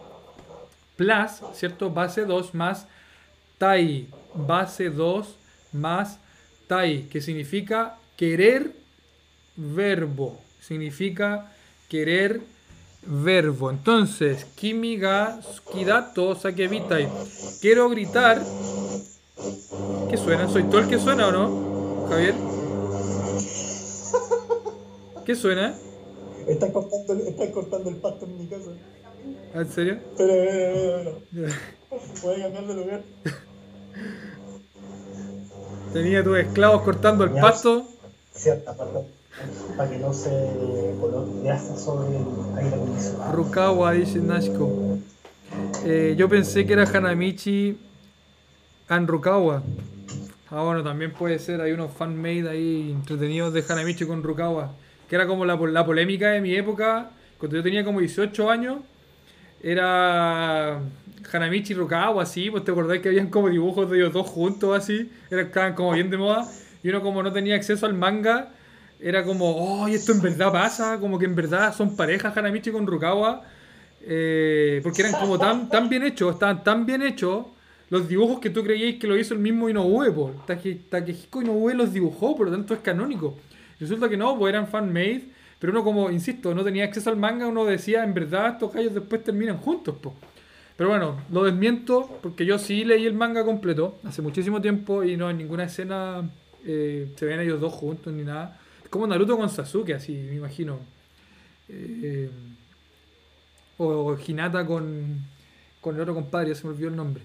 plus, 0.95 1.41
¿cierto? 1.53 1.89
Base 1.89 2.25
2 2.25 2.53
más 2.53 2.85
tai. 3.57 4.07
Base 4.35 4.91
2 4.91 5.35
más 5.73 6.19
tai, 6.67 7.07
que 7.09 7.21
significa 7.21 7.97
querer 8.15 8.71
verbo. 9.55 10.39
Significa 10.61 11.51
querer 11.89 12.41
verbo. 13.01 13.71
Entonces, 13.71 14.45
kimi 14.55 14.97
ga 14.97 15.41
skidato 15.41 16.35
sakebitai. 16.35 17.09
Quiero 17.61 17.89
gritar. 17.89 18.39
¿Qué 20.07 20.17
suena? 20.17 20.47
¿Soy 20.47 20.65
todo 20.65 20.81
el 20.81 20.87
que 20.87 20.99
suena 20.99 21.29
o 21.29 21.31
no? 21.31 22.07
Javier. 22.09 22.58
¿Qué 25.29 25.35
suena? 25.35 25.75
están 26.47 26.71
cortando, 26.71 27.13
están 27.13 27.51
cortando 27.51 27.89
el 27.91 27.97
pasto 27.97 28.25
en 28.25 28.39
mi 28.39 28.47
casa. 28.47 28.71
¿En 29.53 29.71
serio? 29.71 29.99
Pero, 30.17 30.33
pero, 30.33 31.21
pero, 31.31 31.51
pero. 31.87 32.01
Voy 32.23 32.41
a 32.41 32.43
cambiar 32.45 32.65
de 32.65 32.73
lugar. 32.73 33.01
Tenía 35.93 36.23
tus 36.23 36.35
esclavos 36.35 36.81
cortando 36.81 37.25
el 37.25 37.33
pasto. 37.33 37.87
Cierta 38.33 38.75
parte. 38.75 39.01
Para 39.77 39.91
que 39.91 39.99
no 39.99 40.11
se 40.13 40.95
coloque 40.99 41.43
grasa 41.43 41.77
sobre 41.77 42.07
el 42.07 42.25
aire 42.57 42.75
acondicionado. 42.75 43.31
Rukawa 43.31 43.91
dice 43.91 44.17
Nashiko. 44.17 44.97
Eh, 45.85 46.15
yo 46.17 46.27
pensé 46.27 46.65
que 46.65 46.73
era 46.73 46.85
Hanamichi 46.85 47.77
and 48.87 49.07
Rukawa. 49.07 49.61
Ah, 50.49 50.63
bueno, 50.63 50.83
también 50.83 51.13
puede 51.13 51.37
ser. 51.37 51.61
Hay 51.61 51.71
unos 51.71 51.91
fanmade 51.91 52.49
ahí 52.49 52.89
entretenidos 52.89 53.53
de 53.53 53.63
Hanamichi 53.69 54.07
con 54.07 54.23
Rukawa. 54.23 54.73
Que 55.09 55.15
era 55.15 55.25
como 55.27 55.43
la, 55.45 55.55
la 55.55 55.85
polémica 55.85 56.29
de 56.29 56.41
mi 56.41 56.53
época. 56.55 57.09
Cuando 57.37 57.57
yo 57.57 57.63
tenía 57.63 57.83
como 57.83 57.99
18 57.99 58.49
años. 58.49 58.77
Era 59.61 60.79
Hanamichi 61.33 61.73
y 61.73 61.75
Rukawa, 61.75 62.23
así. 62.23 62.49
Pues 62.49 62.63
te 62.63 62.71
acordás 62.71 62.99
que 62.99 63.09
habían 63.09 63.29
como 63.29 63.49
dibujos 63.49 63.89
de 63.89 63.97
ellos 63.97 64.13
dos 64.13 64.27
juntos, 64.27 64.77
así. 64.77 65.11
Estaban 65.29 65.73
como 65.73 65.91
bien 65.93 66.09
de 66.09 66.17
moda. 66.17 66.45
Y 66.83 66.89
uno, 66.89 67.01
como 67.01 67.21
no 67.23 67.31
tenía 67.33 67.55
acceso 67.55 67.85
al 67.85 67.93
manga, 67.93 68.49
era 69.01 69.23
como, 69.23 69.55
oh, 69.83 69.87
¿y 69.89 69.95
esto 69.95 70.13
en 70.13 70.21
verdad 70.21 70.51
pasa, 70.51 70.97
como 70.99 71.19
que 71.19 71.25
en 71.25 71.35
verdad 71.35 71.73
son 71.75 71.95
parejas 71.97 72.35
Hanamichi 72.37 72.71
con 72.71 72.87
Rukawa, 72.87 73.41
eh, 74.01 74.79
porque 74.81 75.01
eran 75.01 75.13
como 75.13 75.37
tan, 75.37 75.69
tan 75.69 75.89
bien 75.89 76.03
hechos, 76.03 76.33
estaban 76.33 76.63
tan 76.63 76.85
bien 76.85 77.01
hechos 77.01 77.45
los 77.89 78.07
dibujos 78.07 78.39
que 78.39 78.49
tú 78.49 78.63
creíais 78.63 78.95
que 78.97 79.07
lo 79.07 79.17
hizo 79.17 79.33
el 79.33 79.41
mismo 79.41 79.67
Inoue, 79.67 80.11
po. 80.11 80.31
Take- 80.47 80.79
Takehiko 80.89 81.41
Inoue 81.41 81.73
los 81.73 81.91
dibujó, 81.91 82.35
por 82.37 82.47
lo 82.47 82.53
tanto 82.53 82.73
es 82.73 82.79
canónico. 82.79 83.37
Resulta 83.79 84.09
que 84.09 84.17
no, 84.17 84.37
pues 84.37 84.53
eran 84.53 84.67
fan-made, 84.67 85.29
pero 85.59 85.71
uno 85.71 85.83
como, 85.83 86.09
insisto, 86.09 86.53
no 86.53 86.63
tenía 86.63 86.85
acceso 86.85 87.09
al 87.09 87.17
manga, 87.17 87.47
uno 87.47 87.65
decía, 87.65 88.03
en 88.03 88.13
verdad 88.13 88.53
estos 88.53 88.73
gallos 88.73 88.93
después 88.93 89.23
terminan 89.23 89.57
juntos, 89.57 89.95
po. 90.01 90.13
Pero 90.75 90.89
bueno, 90.89 91.21
lo 91.29 91.43
desmiento 91.43 92.19
porque 92.21 92.45
yo 92.45 92.57
sí 92.57 92.85
leí 92.85 93.05
el 93.05 93.13
manga 93.13 93.43
completo 93.43 93.99
hace 94.05 94.21
muchísimo 94.21 94.61
tiempo 94.61 95.03
y 95.03 95.17
no 95.17 95.29
en 95.29 95.37
ninguna 95.37 95.65
escena 95.65 96.29
eh, 96.65 97.11
se 97.17 97.25
ven 97.25 97.41
ellos 97.41 97.59
dos 97.59 97.73
juntos 97.73 98.13
ni 98.13 98.23
nada. 98.23 98.57
Es 98.81 98.89
como 98.89 99.05
Naruto 99.05 99.37
con 99.37 99.49
Sasuke, 99.49 99.93
así, 99.93 100.13
me 100.13 100.35
imagino. 100.35 100.79
Eh, 101.67 102.29
o 103.77 104.17
Hinata 104.25 104.65
con, 104.65 105.19
con 105.81 105.95
el 105.95 106.01
otro 106.01 106.13
compadre, 106.13 106.49
ya 106.49 106.55
se 106.55 106.65
me 106.65 106.73
olvidó 106.73 106.89
el 106.89 106.95
nombre. 106.95 107.23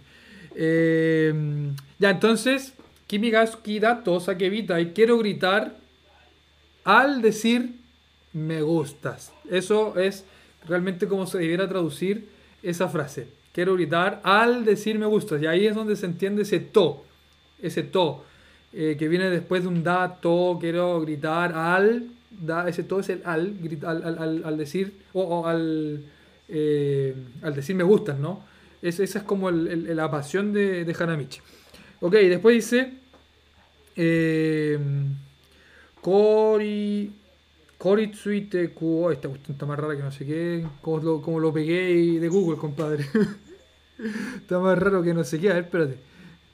Eh, 0.57 1.33
ya, 1.99 2.11
entonces, 2.11 2.75
Kimigasuki 3.07 3.79
Dato 3.79 4.19
Sakevita 4.19 4.81
y 4.81 4.87
quiero 4.93 5.19
gritar 5.19 5.77
al 6.85 7.23
decir 7.23 7.75
me 8.33 8.63
gustas. 8.63 9.33
Eso 9.51 9.99
es 9.99 10.25
realmente 10.69 11.07
como 11.09 11.27
se 11.27 11.39
debiera 11.39 11.69
traducir 11.69 12.29
esa 12.63 12.89
frase. 12.89 13.27
Quiero 13.53 13.75
gritar 13.75 14.21
al 14.25 14.65
decir 14.65 14.99
me 14.99 15.07
gustas. 15.07 15.41
Y 15.43 15.47
ahí 15.47 15.67
es 15.67 15.75
donde 15.75 15.97
se 15.97 16.07
entiende 16.07 16.43
ese 16.43 16.61
to. 16.61 17.05
Ese 17.63 17.83
to. 17.83 18.25
eh, 18.73 18.97
que 18.99 19.07
viene 19.09 19.31
después 19.31 19.63
de 19.63 19.69
un 19.69 19.85
da, 19.85 20.17
to, 20.21 20.59
quiero 20.61 21.01
gritar 21.01 21.53
al. 21.53 22.07
Da, 22.31 22.69
ese 22.69 22.83
to 22.83 22.99
es 22.99 23.09
el 23.11 23.23
al, 23.25 23.55
grita- 23.63 23.91
al, 23.91 24.19
al- 24.19 24.43
al- 24.45 24.59
decir. 24.59 24.93
O, 25.13 25.47
al, 25.47 26.03
eh, 26.49 27.15
al 27.43 27.55
decir 27.55 27.77
me 27.77 27.85
gustas, 27.85 28.19
¿no? 28.19 28.43
Es- 28.83 28.99
esa 28.99 29.19
es 29.21 29.25
como 29.25 29.51
la 29.53 30.11
pasión 30.11 30.53
de, 30.53 30.85
de 30.85 30.97
Hanamichi. 30.99 31.39
Ok, 32.01 32.15
después 32.15 32.57
dice. 32.57 32.93
Eh, 33.97 34.79
Kori. 36.05 37.11
Koritsuite 37.79 38.75
Kuo. 38.75 39.11
Esta 39.11 39.29
cuestión 39.29 39.55
está 39.55 39.65
más 39.65 39.79
rara 39.79 39.97
que 39.97 40.03
no 40.03 40.13
sé 40.13 40.27
qué. 40.27 40.67
Como 40.83 40.99
lo, 40.99 41.23
como 41.23 41.41
lo 41.41 41.51
pegué 41.51 42.21
de 42.21 42.29
Google, 42.29 42.59
compadre. 42.59 43.07
está 44.37 44.59
más 44.59 44.79
raro 44.79 45.03
que 45.03 45.15
no 45.15 45.25
sé 45.25 45.41
qué. 45.41 45.51
A 45.51 45.55
ver, 45.55 45.65
espérate. 45.65 45.97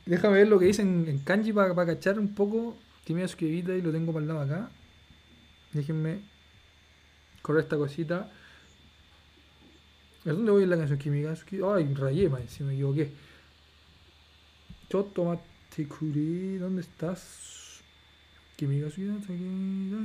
Déjame 0.07 0.34
ver 0.38 0.48
lo 0.48 0.61
que 0.61 0.66
dice 0.66 0.82
en, 0.82 1.18
kanji 1.24 1.53
para 1.53 1.74
cachar 1.74 2.20
un 2.20 2.32
poco. 2.32 2.76
Timea 3.03 3.26
Sukevita 3.26 3.74
y 3.74 3.82
lo 3.82 3.90
tengo 3.90 4.12
para 4.12 4.22
el 4.22 4.28
lado 4.28 4.40
acá. 4.42 4.70
Déjenme 5.72 6.20
correr 7.42 7.64
esta 7.64 7.76
cosita. 7.76 8.30
¿A 10.26 10.30
dónde 10.30 10.53
voy 10.53 10.62
en 10.62 10.70
la 10.70 10.76
canción 10.76 10.98
Kimigasuki? 10.98 11.59
Ay, 11.64 11.92
rayé, 11.94 12.28
man, 12.28 12.48
si 12.48 12.62
me 12.62 12.74
equivoqué. 12.74 13.11
Chotomate 14.88 15.88
¿dónde 16.61 16.82
estás? 16.82 17.60
Kimigasuki, 18.61 19.07
Sakura. 19.25 20.05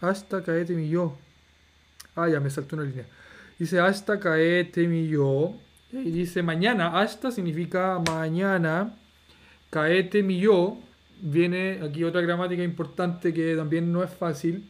Hasta 0.00 0.42
caete 0.44 0.74
mi 0.74 0.88
yo. 0.88 1.18
Ah, 2.14 2.28
ya 2.28 2.38
me 2.38 2.48
saltó 2.50 2.76
una 2.76 2.84
línea. 2.84 3.04
Dice 3.58 3.80
hasta 3.80 4.20
caete 4.20 4.86
mi 4.86 5.08
yo. 5.08 5.56
Y 5.92 6.10
dice 6.12 6.42
mañana. 6.44 7.00
Hasta 7.00 7.32
significa 7.32 7.98
mañana. 7.98 8.94
Caete 9.70 10.22
mi 10.22 10.38
yo. 10.38 10.78
Viene 11.20 11.80
aquí 11.82 12.04
otra 12.04 12.20
gramática 12.20 12.62
importante 12.62 13.34
que 13.34 13.56
también 13.56 13.92
no 13.92 14.04
es 14.04 14.10
fácil. 14.10 14.64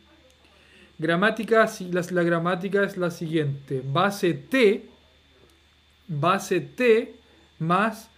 Gramática, 0.98 1.68
la, 1.90 2.02
la 2.10 2.22
gramática 2.22 2.84
es 2.84 2.96
la 2.96 3.10
siguiente. 3.10 3.82
Base 3.84 4.32
T. 4.32 4.88
Base 6.08 6.60
T 6.60 7.14
más 7.58 8.10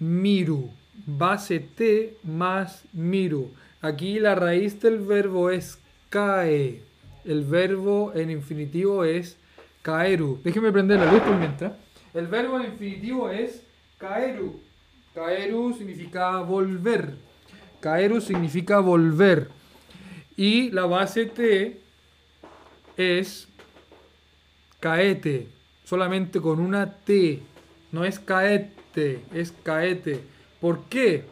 miru. 0.00 0.70
Base 1.06 1.60
T 1.60 2.16
más 2.22 2.84
miru. 2.92 3.50
Aquí 3.80 4.18
la 4.18 4.34
raíz 4.34 4.80
del 4.80 4.98
verbo 4.98 5.50
es 5.50 5.78
cae. 6.10 6.82
El 7.24 7.44
verbo 7.44 8.12
en 8.14 8.30
infinitivo 8.30 9.04
es 9.04 9.36
caeru. 9.82 10.40
Déjeme 10.42 10.72
prender 10.72 10.98
la 10.98 11.12
luz 11.12 11.20
por 11.20 11.36
mientras. 11.36 11.72
El 12.14 12.26
verbo 12.26 12.58
en 12.58 12.66
infinitivo 12.66 13.30
es 13.30 13.62
caeru. 13.98 14.60
Caeru 15.14 15.74
significa 15.74 16.40
volver. 16.40 17.14
Caeru 17.80 18.20
significa 18.20 18.80
volver. 18.80 19.48
Y 20.36 20.70
la 20.70 20.86
base 20.86 21.26
T 21.26 21.80
es 22.96 23.48
caete. 24.80 25.48
Solamente 25.84 26.40
con 26.40 26.60
una 26.60 26.92
T. 26.92 27.40
No 27.90 28.04
es 28.04 28.18
caete, 28.18 29.22
es 29.32 29.52
caete. 29.62 30.20
¿Por 30.60 30.84
qué? 30.84 31.24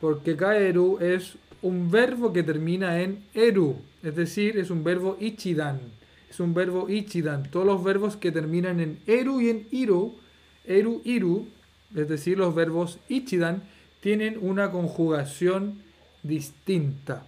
Porque 0.00 0.36
caeru 0.36 0.98
es 1.00 1.36
un 1.62 1.90
verbo 1.90 2.32
que 2.32 2.42
termina 2.42 3.00
en 3.00 3.24
eru. 3.34 3.76
Es 4.02 4.14
decir, 4.14 4.58
es 4.58 4.70
un 4.70 4.84
verbo 4.84 5.16
ichidan. 5.20 5.80
Es 6.28 6.40
un 6.40 6.54
verbo 6.54 6.88
ichidan. 6.88 7.50
Todos 7.50 7.66
los 7.66 7.82
verbos 7.82 8.16
que 8.16 8.32
terminan 8.32 8.80
en 8.80 8.98
eru 9.06 9.40
y 9.40 9.50
en 9.50 9.66
iru, 9.70 10.14
eru, 10.64 11.00
iru, 11.04 11.46
es 11.94 12.08
decir, 12.08 12.36
los 12.38 12.54
verbos 12.54 12.98
ichidan, 13.08 13.62
tienen 14.00 14.38
una 14.40 14.70
conjugación 14.70 15.82
distinta. 16.22 17.26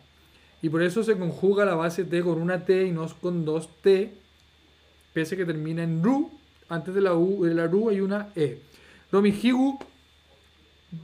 Y 0.60 0.68
por 0.68 0.82
eso 0.82 1.02
se 1.02 1.16
conjuga 1.16 1.64
la 1.64 1.74
base 1.74 2.04
T 2.04 2.22
con 2.22 2.40
una 2.40 2.64
T 2.64 2.86
y 2.86 2.90
no 2.90 3.08
con 3.20 3.44
dos 3.44 3.68
T, 3.80 4.12
pese 5.12 5.36
que 5.36 5.46
termina 5.46 5.82
en 5.82 6.02
ru. 6.02 6.30
Antes 6.68 6.94
de 6.94 7.00
la 7.00 7.14
U, 7.14 7.44
de 7.44 7.54
la 7.54 7.66
ru 7.66 7.88
hay 7.88 8.00
una 8.00 8.28
E. 8.36 8.60
Romi 9.10 9.30
Higu, 9.30 9.78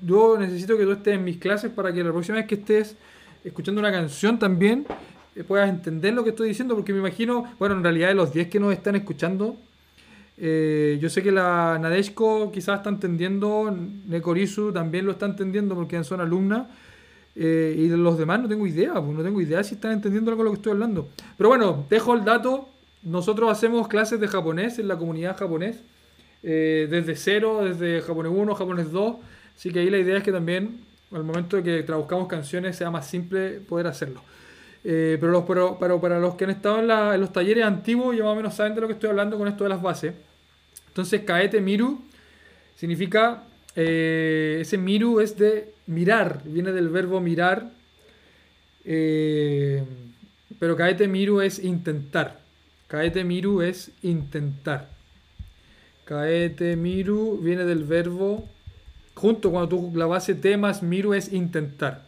yo 0.04 0.38
necesito 0.38 0.76
que 0.76 0.84
tú 0.84 0.92
estés 0.92 1.14
en 1.14 1.24
mis 1.24 1.38
clases 1.38 1.70
para 1.70 1.92
que 1.92 2.02
la 2.02 2.10
próxima 2.10 2.38
vez 2.38 2.46
que 2.46 2.54
estés 2.56 2.96
escuchando 3.44 3.80
una 3.80 3.92
canción 3.92 4.38
también 4.38 4.86
eh, 5.36 5.44
puedas 5.44 5.68
entender 5.68 6.14
lo 6.14 6.24
que 6.24 6.30
estoy 6.30 6.48
diciendo, 6.48 6.74
porque 6.74 6.92
me 6.92 7.00
imagino, 7.00 7.44
bueno, 7.58 7.74
en 7.74 7.82
realidad 7.82 8.08
de 8.08 8.14
los 8.14 8.32
10 8.32 8.48
que 8.48 8.60
nos 8.60 8.72
están 8.72 8.96
escuchando, 8.96 9.56
eh, 10.36 10.98
yo 11.00 11.08
sé 11.08 11.22
que 11.22 11.30
la 11.30 11.78
Nadeshko 11.80 12.50
quizás 12.50 12.78
está 12.78 12.90
entendiendo, 12.90 13.76
Nekorisu 14.08 14.72
también 14.72 15.06
lo 15.06 15.12
está 15.12 15.26
entendiendo 15.26 15.74
porque 15.74 16.02
son 16.02 16.20
alumnas, 16.20 16.66
eh, 17.36 17.74
y 17.76 17.88
de 17.88 17.96
los 17.96 18.16
demás 18.16 18.40
no 18.40 18.48
tengo 18.48 18.66
idea, 18.66 18.94
pues 18.94 19.16
no 19.16 19.22
tengo 19.22 19.40
idea 19.40 19.62
si 19.64 19.74
están 19.74 19.92
entendiendo 19.92 20.30
algo 20.30 20.42
de 20.42 20.46
lo 20.46 20.52
que 20.52 20.58
estoy 20.58 20.72
hablando. 20.72 21.08
Pero 21.36 21.48
bueno, 21.48 21.84
dejo 21.90 22.14
el 22.14 22.24
dato, 22.24 22.68
nosotros 23.02 23.50
hacemos 23.50 23.88
clases 23.88 24.20
de 24.20 24.28
japonés 24.28 24.78
en 24.78 24.88
la 24.88 24.96
comunidad 24.96 25.36
japonés, 25.36 25.76
eh, 26.42 26.86
desde 26.90 27.16
cero, 27.16 27.64
desde 27.64 28.02
japonés 28.02 28.32
1, 28.34 28.54
japonés 28.54 28.92
2, 28.92 29.16
así 29.56 29.70
que 29.70 29.80
ahí 29.80 29.90
la 29.90 29.98
idea 29.98 30.18
es 30.18 30.22
que 30.22 30.32
también 30.32 30.80
al 31.12 31.24
momento 31.24 31.56
de 31.56 31.62
que 31.62 31.82
traduzcamos 31.82 32.26
canciones 32.28 32.76
sea 32.76 32.90
más 32.90 33.08
simple 33.08 33.60
poder 33.60 33.86
hacerlo. 33.86 34.22
Eh, 34.82 35.16
pero, 35.18 35.32
los, 35.32 35.44
pero, 35.44 36.00
para 36.00 36.18
los 36.18 36.34
que 36.34 36.44
han 36.44 36.50
estado 36.50 36.80
en, 36.80 37.20
los 37.20 37.32
talleres 37.32 37.64
antiguos 37.64 38.14
ya 38.16 38.22
más 38.22 38.34
o 38.34 38.36
menos 38.36 38.54
saben 38.54 38.74
de 38.74 38.82
lo 38.82 38.86
que 38.86 38.92
estoy 38.94 39.08
hablando 39.08 39.38
con 39.38 39.48
esto 39.48 39.64
de 39.64 39.70
las 39.70 39.80
bases. 39.80 40.14
Entonces, 40.88 41.22
kaete 41.22 41.60
miru 41.60 42.02
significa, 42.76 43.44
eh, 43.76 44.58
ese 44.60 44.76
miru 44.76 45.20
es 45.20 45.38
de 45.38 45.72
mirar, 45.86 46.42
viene 46.44 46.72
del 46.72 46.88
verbo 46.88 47.20
mirar, 47.20 47.70
eh, 48.84 49.82
pero 50.58 50.76
kaete 50.76 51.08
miru 51.08 51.40
es 51.40 51.58
intentar. 51.58 52.40
Kaete 52.88 53.24
miru 53.24 53.62
es 53.62 53.90
intentar. 54.02 54.90
Kaete 56.04 56.76
miru 56.76 57.38
viene 57.42 57.64
del 57.64 57.84
verbo, 57.84 58.48
junto 59.14 59.50
cuando 59.50 59.68
tú 59.68 59.92
la 59.94 60.06
base 60.06 60.34
T 60.34 60.56
más 60.56 60.82
miru 60.82 61.14
es 61.14 61.32
intentar. 61.32 62.02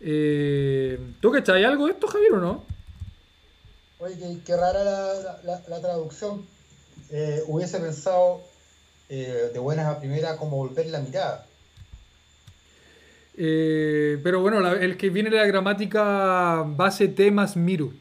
Eh, 0.00 0.98
¿Tú 1.20 1.30
cachai 1.30 1.64
algo 1.64 1.86
de 1.86 1.92
esto, 1.92 2.06
Javier, 2.06 2.32
o 2.34 2.40
no? 2.40 2.64
Oye, 3.98 4.16
qué, 4.18 4.38
qué 4.46 4.56
rara 4.56 4.82
la, 5.44 5.62
la- 5.68 5.80
traducción. 5.80 6.46
Eh, 7.10 7.42
hubiese 7.48 7.78
pensado 7.80 8.40
eh, 9.08 9.50
de 9.52 9.58
buenas 9.58 9.86
a 9.86 9.98
primeras 9.98 10.36
como 10.36 10.56
volver 10.56 10.86
la 10.86 11.00
mirada. 11.00 11.46
Eh, 13.36 14.18
pero 14.22 14.40
bueno, 14.40 14.60
la- 14.60 14.72
el 14.72 14.96
que 14.96 15.10
viene 15.10 15.30
de 15.30 15.36
la 15.36 15.46
gramática 15.46 16.62
base 16.66 17.08
T 17.08 17.30
más 17.30 17.56
miru, 17.56 17.92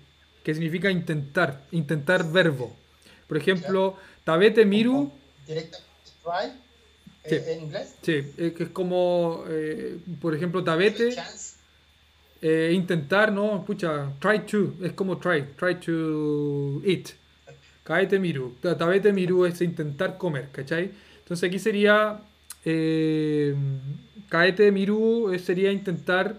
que 0.43 0.53
significa 0.53 0.89
intentar, 0.91 1.61
intentar 1.71 2.29
verbo. 2.31 2.75
Por 3.27 3.37
ejemplo, 3.37 3.95
tabete 4.23 4.65
miru, 4.65 5.11
Directamente 5.47 5.87
try 6.23 6.51
Sí. 7.29 7.35
en 7.51 7.59
inglés. 7.63 7.95
sí, 8.01 8.13
eh, 8.37 8.53
que 8.55 8.63
es 8.63 8.69
como, 8.69 9.43
eh, 9.49 9.97
por 10.21 10.35
ejemplo, 10.35 10.63
tabete, 10.63 11.09
eh, 12.41 12.71
intentar, 12.73 13.31
¿no? 13.31 13.57
Escucha, 13.59 14.11
try 14.19 14.39
to, 14.39 14.73
es 14.83 14.93
como 14.93 15.17
try, 15.17 15.43
try 15.57 15.75
to 15.75 16.81
eat. 16.85 17.09
Kaete 17.83 18.19
miru, 18.19 18.55
Ta- 18.61 18.77
tabete 18.77 19.11
miru 19.11 19.45
es 19.45 19.59
intentar 19.61 20.17
comer, 20.17 20.49
¿cachai? 20.51 20.91
Entonces 21.19 21.47
aquí 21.47 21.57
sería, 21.59 22.19
eh, 22.63 23.55
kaete 24.29 24.71
miru 24.71 25.31
eh, 25.33 25.39
sería 25.39 25.71
intentar 25.71 26.35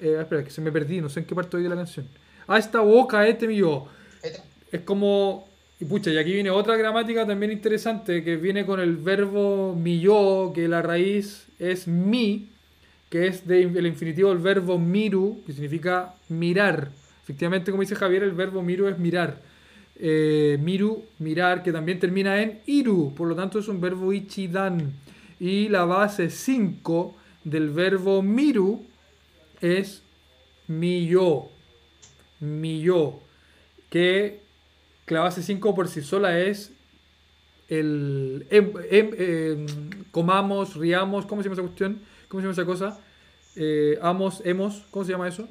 Eh, 0.00 0.16
espera, 0.20 0.42
que 0.42 0.50
se 0.50 0.60
me 0.60 0.72
perdí, 0.72 1.00
no 1.00 1.08
sé 1.08 1.20
en 1.20 1.24
qué 1.26 1.36
parte 1.36 1.56
oí 1.56 1.62
de 1.62 1.68
la 1.68 1.76
canción. 1.76 2.06
Ah, 2.48 2.58
esta 2.58 2.80
boca, 2.80 3.26
este 3.28 3.46
mi 3.46 3.56
yo. 3.56 3.86
Este- 4.22 4.42
Es 4.72 4.80
como. 4.80 5.48
Y 5.80 5.86
pucha, 5.86 6.10
y 6.10 6.18
aquí 6.18 6.32
viene 6.32 6.50
otra 6.50 6.76
gramática 6.76 7.26
también 7.26 7.50
interesante 7.50 8.22
que 8.22 8.36
viene 8.36 8.64
con 8.64 8.78
el 8.78 8.96
verbo 8.96 9.74
mi 9.74 9.98
yo, 9.98 10.52
que 10.54 10.68
la 10.68 10.82
raíz 10.82 11.46
es 11.58 11.88
mi, 11.88 12.48
que 13.10 13.26
es 13.26 13.46
del 13.46 13.86
infinitivo 13.86 14.28
del 14.28 14.38
verbo 14.38 14.78
miru, 14.78 15.42
que 15.44 15.52
significa 15.52 16.14
mirar. 16.28 16.90
Efectivamente, 17.22 17.70
como 17.70 17.80
dice 17.82 17.96
Javier, 17.96 18.22
el 18.22 18.32
verbo 18.32 18.62
miru 18.62 18.86
es 18.86 18.98
mirar. 18.98 19.40
Eh, 19.96 20.58
miru, 20.60 21.04
mirar, 21.18 21.62
que 21.62 21.72
también 21.72 21.98
termina 21.98 22.40
en 22.40 22.60
iru, 22.66 23.12
por 23.16 23.28
lo 23.28 23.34
tanto 23.34 23.58
es 23.58 23.66
un 23.66 23.80
verbo 23.80 24.12
ichidan. 24.12 24.92
Y 25.40 25.68
la 25.68 25.84
base 25.84 26.30
5 26.30 27.16
del 27.42 27.70
verbo 27.70 28.22
miru 28.22 28.84
es 29.60 30.02
mi 30.68 31.06
yo. 31.06 31.50
Mi 32.40 32.80
yo. 32.80 33.20
Que 33.90 34.43
la 35.08 35.20
base 35.20 35.42
5 35.42 35.74
por 35.74 35.88
sí 35.88 36.02
sola 36.02 36.38
es 36.38 36.72
el 37.68 38.46
em- 38.50 38.72
em- 38.90 39.14
em, 39.18 39.66
comamos, 40.10 40.76
riamos, 40.76 41.26
¿cómo 41.26 41.42
se 41.42 41.48
llama 41.48 41.54
esa 41.54 41.62
cuestión? 41.68 42.00
¿Cómo 42.28 42.40
se 42.40 42.44
llama 42.46 42.52
esa 42.52 42.64
cosa? 42.64 43.00
Eh, 43.56 43.98
amos, 44.02 44.42
hemos, 44.44 44.82
¿cómo 44.90 45.04
se 45.04 45.12
llama 45.12 45.28
eso? 45.28 45.48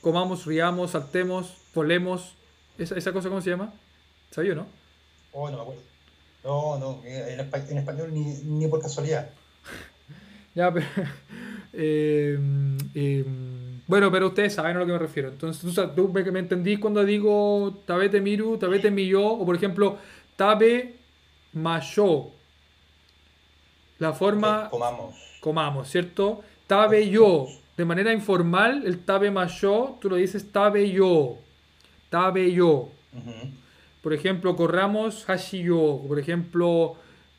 Comamos, 0.00 0.46
riamos, 0.46 0.92
saltemos, 0.92 1.56
volemos, 1.74 2.34
esa, 2.78 2.96
esa 2.96 3.12
cosa, 3.12 3.28
¿cómo 3.28 3.40
se 3.40 3.50
llama? 3.50 3.72
¿Sabía 4.30 4.52
o 4.52 4.56
no? 4.56 4.66
Oh, 5.32 5.50
no 5.50 5.56
me 5.56 5.62
acuerdo. 5.62 5.82
No, 6.44 6.78
no, 6.78 7.02
en, 7.04 7.40
espa- 7.40 7.68
en 7.68 7.78
español 7.78 8.14
ni, 8.14 8.24
ni 8.44 8.68
por 8.68 8.80
casualidad. 8.80 9.30
Ya, 10.54 10.72
pero. 10.72 10.86
bueno, 13.88 14.10
pero 14.12 14.28
ustedes 14.28 14.54
saben 14.54 14.76
a 14.76 14.80
lo 14.80 14.86
que 14.86 14.92
me 14.92 14.98
refiero. 14.98 15.30
Entonces, 15.30 15.74
tú, 15.96 16.08
me, 16.12 16.22
me 16.30 16.38
entendís 16.40 16.78
cuando 16.78 17.04
digo 17.04 17.82
tabete 17.86 18.20
miru, 18.20 18.58
tabete 18.58 18.90
mi 18.92 19.08
yo, 19.08 19.26
o 19.26 19.44
por 19.46 19.56
ejemplo, 19.56 19.98
tabe 20.36 20.96
mayo. 21.54 22.28
La 23.98 24.12
forma 24.12 24.64
Sí, 24.64 24.70
comamos. 24.70 25.14
comamos, 25.40 25.88
¿cierto? 25.90 26.42
Tabe 26.66 27.08
yo. 27.10 27.46
De 27.76 27.84
manera 27.84 28.12
informal, 28.12 28.82
el 28.86 29.04
tabe 29.04 29.30
mayo, 29.30 29.96
tú 30.00 30.08
lo 30.10 30.16
dices 30.16 30.52
tabe 30.52 30.90
yo. 30.90 31.38
Tabe 32.10 32.52
yo. 32.52 32.90
Por 34.02 34.12
ejemplo, 34.14 34.56
corramos 34.56 35.24
hashiyo. 35.26 35.98
Por 36.06 36.18
ejemplo, 36.18 36.96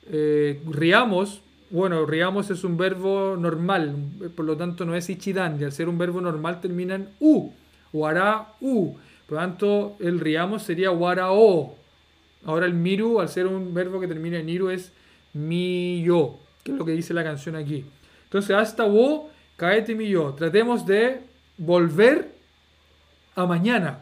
eh, 0.08 0.62
riamos. 0.70 1.42
Bueno, 1.72 2.06
riamos 2.06 2.50
es 2.50 2.64
un 2.64 2.78
verbo 2.78 3.38
normal, 3.38 3.96
por 4.36 4.46
lo 4.46 4.58
tanto 4.58 4.86
no 4.86 4.96
es 4.96 5.10
ichidan. 5.10 5.60
Y 5.62 5.64
al 5.64 5.72
ser 5.72 5.88
un 5.88 5.98
verbo 5.98 6.20
normal 6.20 6.62
termina 6.62 6.96
en 6.96 7.10
u. 7.20 7.52
Wara 7.94 8.54
u. 8.60 8.94
Por 9.28 9.36
lo 9.36 9.38
tanto, 9.38 9.96
el 10.00 10.20
riamos 10.20 10.64
sería 10.64 10.90
wara 10.92 11.32
o. 11.32 11.76
Ahora 12.46 12.66
el 12.66 12.74
miru, 12.74 13.20
al 13.20 13.30
ser 13.30 13.46
un 13.46 13.74
verbo 13.74 14.00
que 14.00 14.08
termina 14.08 14.40
en 14.40 14.50
iru, 14.50 14.70
es 14.70 14.92
mi 15.34 16.02
yo, 16.04 16.40
que 16.64 16.72
es 16.72 16.78
lo 16.78 16.86
que 16.86 16.94
dice 16.94 17.14
la 17.14 17.24
canción 17.24 17.56
aquí. 17.56 17.86
Entonces, 18.24 18.56
hasta 18.56 18.86
wo, 18.86 19.30
caete 19.58 19.94
mi 19.94 20.10
yo. 20.10 20.34
Tratemos 20.34 20.86
de 20.86 21.22
volver 21.58 22.32
a 23.36 23.46
mañana. 23.46 24.00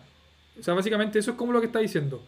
O 0.60 0.64
sea, 0.64 0.74
básicamente 0.74 1.20
eso 1.20 1.32
es 1.32 1.38
como 1.38 1.52
lo 1.52 1.60
que 1.60 1.68
está 1.68 1.80
diciendo. 1.80 2.24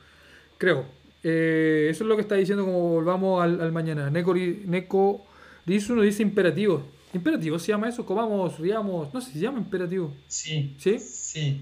Creo. 0.57 0.85
Eh, 1.23 1.87
eso 1.89 2.03
es 2.03 2.07
lo 2.07 2.15
que 2.15 2.21
está 2.21 2.35
diciendo 2.35 2.65
como 2.65 2.89
volvamos 2.89 3.41
al, 3.41 3.71
mañana. 3.71 4.09
Neko, 4.09 4.33
Neko 4.33 5.25
Rizu 5.69 5.93
nos 5.93 6.03
dice 6.03 6.23
imperativo. 6.23 6.81
¿Imperativo 7.13 7.59
se 7.59 7.67
llama 7.67 7.87
eso? 7.87 8.03
Comamos, 8.03 8.57
riamos. 8.57 9.13
No 9.13 9.21
sé, 9.21 9.33
se 9.33 9.39
llama 9.39 9.59
imperativo. 9.59 10.11
Sí. 10.27 10.75
¿Sí? 10.79 10.97
Sí. 10.97 11.61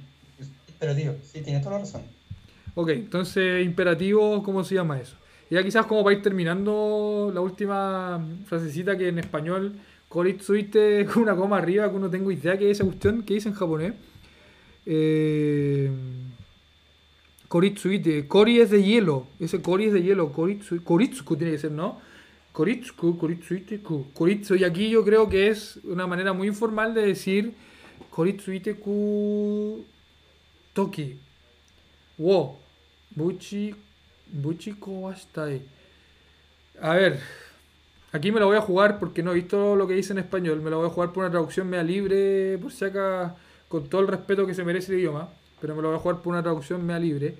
Pero 0.79 0.95
tío, 0.95 1.15
sí, 1.21 1.41
tienes 1.41 1.61
toda 1.61 1.75
la 1.75 1.79
razón. 1.83 2.03
Ok, 2.75 2.89
entonces 2.89 3.65
imperativo, 3.65 4.41
¿cómo 4.43 4.63
se 4.63 4.75
llama 4.75 4.97
eso? 4.99 5.17
Ya 5.49 5.61
quizás 5.61 5.85
como 5.87 6.03
para 6.05 6.15
ir 6.15 6.21
terminando 6.21 7.31
la 7.33 7.41
última 7.41 8.25
frasecita 8.45 8.97
que 8.97 9.09
en 9.09 9.19
español, 9.19 9.75
Koritsuite 10.07 11.05
con 11.05 11.23
una 11.23 11.35
coma 11.35 11.57
arriba, 11.57 11.91
que 11.91 11.99
no 11.99 12.09
tengo 12.09 12.31
idea 12.31 12.57
que 12.57 12.71
es 12.71 12.77
esa 12.77 12.85
cuestión 12.85 13.23
que 13.23 13.33
dice 13.33 13.49
en 13.49 13.55
japonés. 13.55 13.93
Eh, 14.85 15.91
Koritsuite, 17.49 18.27
Kori 18.27 18.61
es 18.61 18.69
de 18.69 18.83
hielo, 18.83 19.27
ese 19.39 19.61
Kori 19.61 19.85
es 19.85 19.93
de 19.93 20.03
hielo, 20.03 20.31
Koritsu, 20.31 20.81
Koritsuku 20.81 21.35
tiene 21.35 21.51
que 21.53 21.59
ser, 21.59 21.71
¿no? 21.71 22.06
Koritsuku, 22.57 23.19
Koritsuite, 23.19 23.83
ku. 23.83 24.07
Koritsu, 24.15 24.55
y 24.55 24.63
aquí 24.63 24.89
yo 24.89 25.05
creo 25.05 25.29
que 25.29 25.49
es 25.49 25.77
una 25.83 26.07
manera 26.07 26.33
muy 26.33 26.47
informal 26.47 26.95
de 26.95 27.05
decir 27.05 27.53
Koritsuite 28.09 28.79
ku 28.79 29.85
Toki. 30.73 31.19
Wo. 32.17 32.57
Buchi. 33.11 33.75
Buchi 34.25 34.73
Kowastai. 34.73 35.61
A 36.81 36.95
ver. 36.95 37.19
Aquí 38.11 38.31
me 38.31 38.39
la 38.39 38.47
voy 38.47 38.57
a 38.57 38.61
jugar 38.61 38.97
porque 38.97 39.21
no 39.21 39.33
he 39.33 39.35
visto 39.35 39.75
lo 39.75 39.85
que 39.85 39.93
dice 39.93 40.13
en 40.13 40.17
español. 40.17 40.59
Me 40.59 40.71
la 40.71 40.77
voy 40.77 40.87
a 40.87 40.89
jugar 40.89 41.13
por 41.13 41.25
una 41.25 41.29
traducción 41.29 41.69
media 41.69 41.83
libre, 41.83 42.57
por 42.57 42.71
si 42.71 42.85
acá, 42.85 43.35
con 43.67 43.87
todo 43.87 44.01
el 44.01 44.07
respeto 44.07 44.47
que 44.47 44.55
se 44.55 44.63
merece 44.63 44.93
el 44.93 44.99
idioma. 45.01 45.29
Pero 45.61 45.75
me 45.75 45.83
lo 45.83 45.89
voy 45.89 45.97
a 45.97 46.01
jugar 46.01 46.23
por 46.23 46.33
una 46.33 46.41
traducción 46.41 46.83
media 46.83 46.99
libre. 47.01 47.35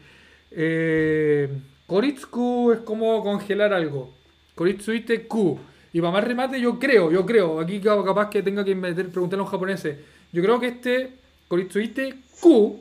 Eh, 0.52 1.50
Koritsuku 1.88 2.72
es 2.74 2.80
como 2.82 3.24
congelar 3.24 3.74
algo. 3.74 4.17
Koritsuite 4.58 5.28
ku. 5.28 5.58
Y 5.94 6.02
para 6.02 6.12
más 6.12 6.24
remate, 6.24 6.60
yo 6.60 6.78
creo, 6.80 7.12
yo 7.12 7.26
creo, 7.26 7.60
aquí 7.62 7.80
ca- 7.80 8.04
capaz 8.04 8.30
que 8.30 8.44
tenga 8.44 8.66
que 8.66 8.76
meter, 8.76 9.10
preguntarle 9.10 9.42
a 9.42 9.46
un 9.46 9.52
japonés. 9.52 9.88
Yo 10.34 10.42
creo 10.44 10.60
que 10.60 10.68
este 10.68 11.12
Koritsuite 11.48 12.16
ku 12.42 12.80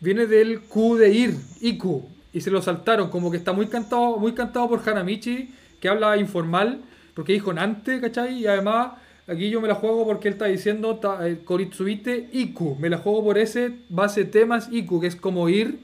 viene 0.00 0.26
del 0.26 0.60
Q 0.62 0.96
de 0.96 1.10
ir, 1.10 1.34
Iku, 1.60 2.08
y 2.32 2.40
se 2.40 2.50
lo 2.50 2.60
saltaron, 2.60 3.08
como 3.10 3.30
que 3.30 3.36
está 3.36 3.52
muy 3.52 3.66
cantado, 3.66 4.16
muy 4.18 4.32
cantado 4.32 4.68
por 4.68 4.80
Hanamichi, 4.88 5.50
que 5.80 5.88
habla 5.88 6.16
informal, 6.16 6.80
porque 7.14 7.32
dijo 7.34 7.52
Nante, 7.52 8.00
¿cachai? 8.00 8.40
Y 8.40 8.46
además, 8.46 8.92
aquí 9.26 9.48
yo 9.48 9.60
me 9.60 9.68
la 9.68 9.74
juego 9.74 10.04
porque 10.04 10.28
él 10.28 10.34
está 10.34 10.46
diciendo 10.46 11.00
eh, 11.22 11.38
Koritsuite 11.44 12.28
Iku, 12.32 12.76
me 12.80 12.90
la 12.90 12.98
juego 12.98 13.22
por 13.24 13.38
ese 13.38 13.72
base 13.88 14.24
temas 14.24 14.68
Iku, 14.72 15.00
que 15.00 15.06
es 15.06 15.16
como 15.16 15.48
ir 15.48 15.78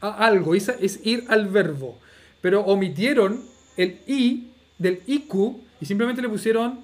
a 0.00 0.26
algo, 0.26 0.54
es 0.54 1.00
ir 1.04 1.24
al 1.28 1.46
verbo. 1.46 1.98
Pero 2.40 2.62
omitieron 2.62 3.44
el 3.76 3.98
I 4.06 4.48
del 4.78 5.00
Iku 5.06 5.60
y 5.80 5.86
simplemente 5.86 6.22
le 6.22 6.28
pusieron 6.28 6.80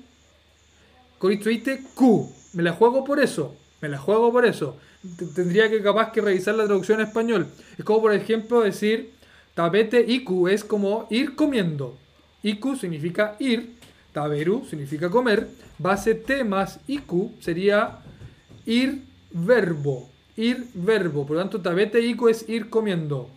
Koritsuite 1.19 1.83
Q. 1.95 2.31
Me 2.55 2.63
la 2.63 2.73
juego 2.73 3.05
por 3.05 3.21
eso. 3.21 3.55
Me 3.81 3.89
la 3.89 3.99
juego 3.99 4.33
por 4.33 4.45
eso. 4.47 4.77
Tendría 5.35 5.71
que 5.71 5.83
capaz 5.83 6.13
que 6.13 6.21
revisar 6.21 6.55
la 6.55 6.65
traducción 6.65 7.01
en 7.01 7.07
español. 7.07 7.47
Es 7.79 7.85
como 7.85 8.03
por 8.03 8.13
ejemplo 8.13 8.61
decir 8.61 9.13
Tabete 9.55 10.05
Iku 10.07 10.49
es 10.49 10.65
como 10.65 11.07
ir 11.11 11.35
comiendo. 11.35 11.97
Iku 12.43 12.77
significa 12.77 13.37
ir. 13.39 13.75
Taberu 14.13 14.65
significa 14.69 15.11
comer. 15.11 15.49
Base 15.79 16.15
T 16.15 16.45
más 16.45 16.81
Iku 16.87 17.33
sería 17.41 17.99
ir 18.67 19.03
verbo. 19.31 20.09
Ir 20.37 20.67
verbo. 20.75 21.27
Por 21.27 21.37
lo 21.37 21.43
tanto, 21.43 21.61
Tabete 21.61 22.01
Iku 22.01 22.29
es 22.29 22.49
ir 22.49 22.69
comiendo. 22.69 23.31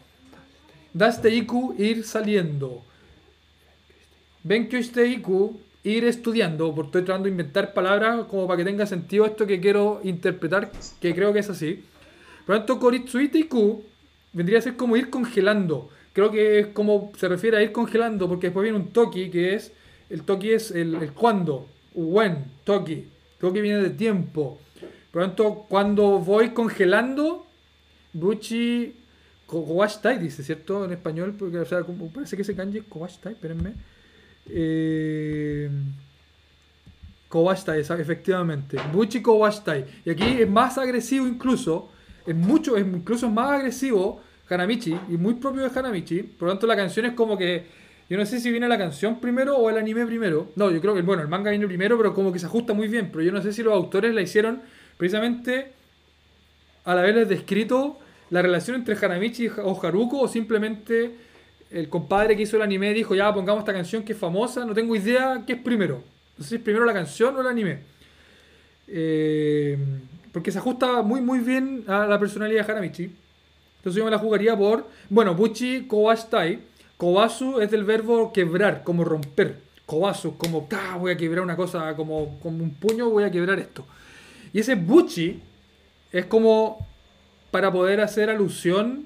Daste 0.93 1.33
Iku 1.33 1.75
ir 1.77 2.03
saliendo. 2.03 2.83
Benkyo 4.43 4.79
Iku, 4.79 5.59
ir 5.83 6.03
estudiando, 6.05 6.73
porque 6.73 6.87
estoy 6.87 7.03
tratando 7.03 7.25
de 7.25 7.31
inventar 7.31 7.73
palabras 7.73 8.25
como 8.25 8.47
para 8.47 8.57
que 8.57 8.65
tenga 8.65 8.85
sentido 8.85 9.25
esto 9.25 9.45
que 9.45 9.59
quiero 9.59 10.01
interpretar, 10.03 10.71
que 10.99 11.13
creo 11.13 11.31
que 11.33 11.39
es 11.39 11.49
así. 11.49 11.83
Por 12.45 12.55
lo 12.55 12.61
tanto, 12.61 12.79
Koritsuite 12.79 13.37
Iku 13.39 13.83
vendría 14.33 14.59
a 14.59 14.61
ser 14.61 14.75
como 14.75 14.97
ir 14.97 15.09
congelando. 15.09 15.89
Creo 16.13 16.31
que 16.31 16.59
es 16.59 16.67
como 16.67 17.11
se 17.17 17.27
refiere 17.27 17.57
a 17.57 17.61
ir 17.61 17.71
congelando, 17.71 18.27
porque 18.27 18.47
después 18.47 18.63
viene 18.63 18.77
un 18.77 18.87
Toki, 18.87 19.29
que 19.29 19.55
es, 19.55 19.71
el 20.09 20.23
Toki 20.23 20.51
es 20.51 20.71
el, 20.71 20.95
el 20.95 21.13
cuándo, 21.13 21.67
when, 21.93 22.45
Toki. 22.63 23.05
Toki 23.39 23.61
viene 23.61 23.83
de 23.83 23.91
tiempo. 23.91 24.59
Por 25.11 25.21
lo 25.21 25.27
tanto, 25.27 25.65
cuando 25.69 26.19
voy 26.19 26.49
congelando, 26.49 27.45
Buchi 28.13 28.95
Kowashtai 29.49 30.19
dice, 30.19 30.43
¿cierto? 30.43 30.85
En 30.85 30.91
español, 30.91 31.35
porque 31.37 31.57
parece 32.13 32.35
que 32.35 32.43
ese 32.43 32.55
kanji 32.55 32.77
es 32.77 32.83
Kowashtai, 32.85 33.33
espérenme. 33.33 33.73
Eh, 34.47 35.69
Kowashtai, 37.27 37.79
efectivamente. 37.79 38.77
Buchi 38.93 39.23
Kowashtai. 39.23 39.85
Y 40.05 40.11
aquí 40.11 40.23
es 40.23 40.49
más 40.49 40.77
agresivo 40.77 41.27
incluso, 41.27 41.89
es 42.27 42.35
mucho, 42.35 42.77
es 42.77 42.85
incluso 42.85 43.27
más 43.29 43.59
agresivo 43.59 44.21
Hanamichi, 44.47 44.95
y 45.09 45.17
muy 45.17 45.33
propio 45.35 45.67
de 45.67 45.79
Hanamichi. 45.79 46.21
Por 46.21 46.47
lo 46.47 46.53
tanto, 46.53 46.67
la 46.67 46.75
canción 46.75 47.07
es 47.07 47.13
como 47.13 47.35
que, 47.35 47.65
yo 48.07 48.17
no 48.17 48.25
sé 48.27 48.39
si 48.39 48.51
viene 48.51 48.67
la 48.67 48.77
canción 48.77 49.19
primero 49.19 49.57
o 49.57 49.67
el 49.71 49.79
anime 49.79 50.05
primero. 50.05 50.51
No, 50.57 50.69
yo 50.69 50.79
creo 50.79 50.93
que, 50.93 51.01
bueno, 51.01 51.23
el 51.23 51.27
manga 51.27 51.49
viene 51.49 51.65
primero, 51.65 51.97
pero 51.97 52.13
como 52.13 52.31
que 52.31 52.37
se 52.37 52.45
ajusta 52.45 52.73
muy 52.73 52.87
bien. 52.87 53.09
Pero 53.11 53.23
yo 53.23 53.31
no 53.31 53.41
sé 53.41 53.51
si 53.51 53.63
los 53.63 53.73
autores 53.73 54.13
la 54.13 54.21
hicieron 54.21 54.61
precisamente 54.97 55.73
al 56.85 56.99
haberles 56.99 57.29
descrito 57.29 57.99
la 58.29 58.41
relación 58.41 58.75
entre 58.75 58.95
Hanamichi 58.95 59.47
o 59.47 59.79
Haruko 59.81 60.21
o 60.21 60.27
simplemente 60.27 61.11
el 61.71 61.89
compadre 61.89 62.35
que 62.35 62.43
hizo 62.43 62.55
el 62.57 62.63
anime 62.63 62.93
dijo 62.93 63.15
ya 63.15 63.33
pongamos 63.33 63.61
esta 63.61 63.73
canción 63.73 64.03
que 64.03 64.13
es 64.13 64.19
famosa, 64.19 64.65
no 64.65 64.73
tengo 64.73 64.95
idea 64.95 65.43
qué 65.45 65.53
es 65.53 65.61
primero. 65.61 66.03
No 66.37 66.43
sé 66.43 66.49
si 66.49 66.55
es 66.55 66.61
primero 66.61 66.85
la 66.85 66.93
canción 66.93 67.35
o 67.35 67.41
el 67.41 67.47
anime. 67.47 67.79
Eh, 68.87 69.77
porque 70.31 70.51
se 70.51 70.57
ajusta 70.59 71.01
muy 71.01 71.21
muy 71.21 71.39
bien 71.39 71.83
a 71.87 72.05
la 72.05 72.19
personalidad 72.19 72.65
de 72.65 72.71
Haramichi. 72.71 73.11
Entonces 73.77 73.97
yo 73.97 74.05
me 74.05 74.11
la 74.11 74.17
jugaría 74.17 74.57
por, 74.57 74.87
bueno, 75.09 75.35
Buchi 75.35 75.85
Kowashtai. 75.87 76.59
Kobasu 76.97 77.61
es 77.61 77.71
del 77.71 77.85
verbo 77.85 78.33
quebrar, 78.33 78.83
como 78.83 79.05
romper. 79.05 79.55
Kobasu, 79.85 80.35
como, 80.37 80.67
"Ta, 80.69 80.97
voy 80.97 81.13
a 81.13 81.17
quebrar 81.17 81.43
una 81.43 81.55
cosa, 81.55 81.95
como, 81.95 82.37
como 82.39 82.61
un 82.61 82.71
puño 82.71 83.09
voy 83.09 83.23
a 83.23 83.31
quebrar 83.31 83.57
esto. 83.57 83.85
Y 84.51 84.59
ese 84.59 84.75
Buchi 84.75 85.39
es 86.11 86.25
como 86.25 86.85
para 87.51 87.71
poder 87.71 88.01
hacer 88.01 88.29
alusión 88.29 89.05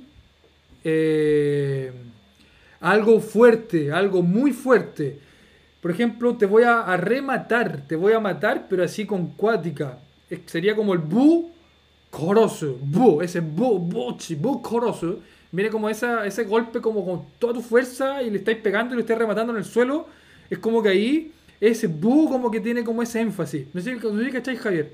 eh, 0.83 1.91
a 2.81 2.91
algo 2.91 3.19
fuerte, 3.19 3.91
algo 3.91 4.21
muy 4.21 4.51
fuerte. 4.51 5.19
Por 5.81 5.91
ejemplo, 5.91 6.35
te 6.37 6.45
voy 6.45 6.63
a, 6.63 6.95
rematar, 6.97 7.85
te 7.87 7.95
voy 7.95 8.13
a 8.13 8.19
matar, 8.19 8.67
pero 8.69 8.83
así 8.83 9.05
con 9.05 9.27
cuática. 9.31 9.99
Sería 10.45 10.75
como 10.75 10.93
el 10.93 10.99
bu 10.99 11.51
korosu, 12.09 12.77
bu, 12.81 13.21
ese 13.21 13.41
bu, 13.41 13.79
buchi, 13.79 14.35
bu 14.35 14.61
korosu. 14.61 15.19
Viene 15.51 15.69
como 15.69 15.89
esa, 15.89 16.25
ese 16.25 16.45
golpe 16.45 16.81
como 16.81 17.05
con 17.05 17.25
toda 17.37 17.53
tu 17.53 17.61
fuerza 17.61 18.23
y 18.23 18.29
le 18.29 18.37
estáis 18.37 18.57
pegando 18.57 18.93
y 18.93 18.95
lo 18.95 19.01
estáis 19.01 19.19
rematando 19.19 19.51
en 19.53 19.59
el 19.59 19.65
suelo. 19.65 20.07
Es 20.49 20.57
como 20.57 20.81
que 20.81 20.89
ahí, 20.89 21.31
ese 21.59 21.87
bu 21.87 22.29
como 22.29 22.49
que 22.49 22.59
tiene 22.59 22.83
como 22.83 23.03
ese 23.03 23.19
énfasis. 23.21 23.67
No 23.73 23.81
sé, 23.81 23.97
cacháis, 24.31 24.59
Javier. 24.59 24.93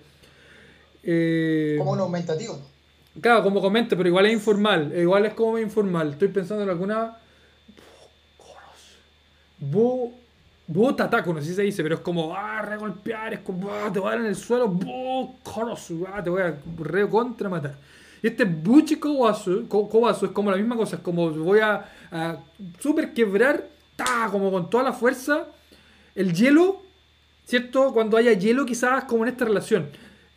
Eh, 1.03 1.75
Como 1.77 1.91
un 1.91 1.99
aumentativo. 1.99 2.59
Claro, 3.21 3.43
como 3.43 3.61
comento, 3.61 3.95
pero 3.97 4.09
igual 4.09 4.25
es 4.27 4.33
informal. 4.33 4.93
Igual 4.95 5.25
es 5.25 5.33
como 5.33 5.57
informal. 5.57 6.11
Estoy 6.11 6.27
pensando 6.29 6.63
en 6.63 6.69
alguna. 6.69 7.17
Bu. 9.59 10.13
Bu 10.67 10.93
tataku, 10.93 11.33
no 11.33 11.41
sé 11.41 11.47
si 11.47 11.55
se 11.55 11.63
dice, 11.63 11.81
pero 11.83 11.95
es 11.95 12.01
como. 12.01 12.35
Ah, 12.35 12.61
regolpear, 12.61 13.33
es 13.33 13.39
como. 13.39 13.71
ah, 13.71 13.89
te 13.91 13.99
voy 13.99 14.09
a 14.09 14.11
dar 14.11 14.19
en 14.19 14.27
el 14.27 14.35
suelo. 14.35 14.67
Bu 14.67 15.35
korosu, 15.41 16.05
ah, 16.13 16.23
te 16.23 16.29
voy 16.29 16.43
a 16.43 16.55
re 16.77 17.09
contra 17.09 17.49
matar. 17.49 17.75
Y 18.21 18.27
este 18.27 18.45
buchi 18.45 18.95
es 18.95 18.99
como 18.99 20.51
la 20.51 20.57
misma 20.57 20.75
cosa. 20.75 20.97
Es 20.97 21.01
como 21.01 21.31
voy 21.31 21.59
a, 21.59 21.85
a 22.11 22.37
super 22.79 23.13
quebrar. 23.13 23.67
Ta, 23.95 24.29
como 24.31 24.51
con 24.51 24.69
toda 24.69 24.83
la 24.83 24.93
fuerza. 24.93 25.47
El 26.15 26.33
hielo 26.33 26.81
¿cierto? 27.49 27.91
Cuando 27.93 28.15
haya 28.15 28.33
hielo, 28.33 28.63
quizás 28.63 29.05
como 29.05 29.23
en 29.23 29.29
esta 29.29 29.43
relación. 29.43 29.89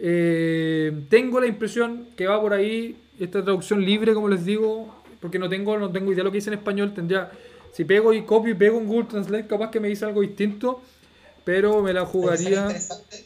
Eh, 0.05 1.05
tengo 1.09 1.41
la 1.41 1.47
impresión 1.47 2.09
que 2.17 2.27
va 2.27 2.41
por 2.41 2.53
ahí 2.53 2.97
esta 3.21 3.43
traducción 3.43 3.85
libre, 3.85 4.15
como 4.15 4.29
les 4.29 4.45
digo, 4.45 4.93
porque 5.21 5.39
no 5.39 5.49
tengo, 5.49 5.79
no 5.79 5.93
tengo 5.93 6.09
idea 6.11 6.19
de 6.19 6.25
lo 6.25 6.33
que 6.33 6.39
dice 6.39 6.51
en 6.51 6.59
español. 6.59 6.93
Tendría, 6.93 7.31
si 7.73 7.85
pego 7.85 8.13
y 8.13 8.25
copio 8.25 8.53
y 8.53 8.57
pego 8.57 8.79
en 8.79 8.89
Google 8.89 9.05
Translate, 9.09 9.47
capaz 9.47 9.71
que 9.71 9.79
me 9.79 9.87
dice 9.89 10.05
algo 10.05 10.21
distinto, 10.23 10.83
pero 11.45 11.81
me 11.83 11.93
la 11.93 12.05
Sería 12.13 12.13
jugaría. 12.13 12.61
interesante, 12.63 13.25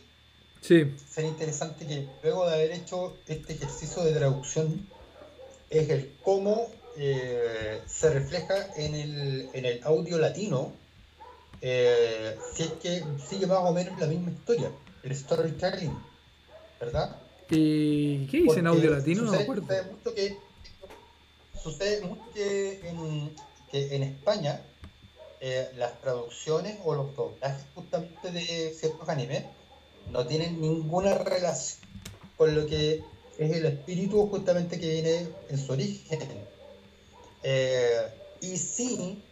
Sí, 0.60 0.84
sería 1.08 1.30
interesante 1.30 1.86
que 1.86 2.08
luego 2.22 2.46
de 2.48 2.54
haber 2.54 2.72
hecho 2.72 3.16
este 3.26 3.54
ejercicio 3.54 4.02
de 4.04 4.12
traducción 4.12 4.86
es 5.70 5.88
el 5.88 6.12
cómo 6.22 6.68
eh, 6.98 7.80
se 7.86 8.12
refleja 8.12 8.54
en 8.76 8.94
el, 8.94 9.48
en 9.52 9.64
el 9.64 9.80
audio 9.84 10.18
latino 10.18 10.72
eh, 11.60 12.36
si 12.54 12.64
es 12.64 12.72
que 12.82 13.02
sigue 13.28 13.46
más 13.46 13.58
o 13.60 13.72
menos 13.72 13.98
la 13.98 14.06
misma 14.06 14.30
historia, 14.30 14.70
el 15.02 15.16
storytelling, 15.16 15.96
¿verdad? 16.80 17.16
¿Y 17.50 18.26
qué 18.26 18.38
dice 18.42 18.58
en 18.58 18.64
Porque 18.66 18.78
audio 18.78 18.90
latino? 18.90 19.22
No 19.22 19.32
me 19.32 19.38
sucede- 19.38 19.42
acuerdo. 19.42 19.62
Sucede 19.66 19.82
mucho 19.92 20.14
que, 20.14 20.40
sucede 21.62 22.00
mucho 22.02 22.30
que 22.34 22.88
en, 22.88 23.30
que 23.70 23.94
en 23.96 24.02
España 24.02 24.60
eh, 25.40 25.68
las 25.76 26.00
traducciones 26.00 26.78
o 26.84 26.94
los 26.94 27.14
doblajes 27.16 27.64
justamente 27.74 28.30
de 28.32 28.74
ciertos 28.74 29.08
animes 29.08 29.44
no 30.10 30.26
tienen 30.26 30.60
ninguna 30.60 31.14
relación 31.14 31.78
con 32.36 32.54
lo 32.54 32.66
que 32.66 33.04
es 33.38 33.52
el 33.56 33.66
espíritu 33.66 34.26
justamente 34.28 34.78
que 34.80 34.88
viene 34.88 35.28
en 35.48 35.58
su 35.58 35.72
origen. 35.72 36.20
Eh, 37.48 38.08
y 38.40 38.56
sí, 38.56 39.22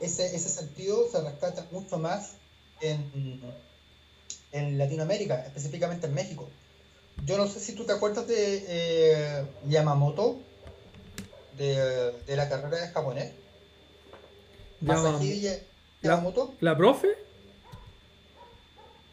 ese, 0.00 0.34
ese 0.34 0.48
sentido 0.48 1.08
se 1.08 1.20
rescata 1.20 1.64
mucho 1.70 1.98
más 1.98 2.32
en, 2.80 3.40
en 4.50 4.76
Latinoamérica, 4.76 5.44
específicamente 5.46 6.08
en 6.08 6.14
México. 6.14 6.48
Yo 7.24 7.38
no 7.38 7.46
sé 7.46 7.60
si 7.60 7.74
tú 7.74 7.84
te 7.84 7.92
acuerdas 7.92 8.26
de 8.26 8.64
eh, 8.68 9.46
Yamamoto, 9.66 10.40
de, 11.56 12.12
de 12.26 12.36
la 12.36 12.48
carrera 12.48 12.78
de 12.80 12.88
japonés. 12.88 13.32
La- 14.80 14.94
Yamamoto. 16.02 16.54
¿La 16.60 16.76
profe? 16.76 17.08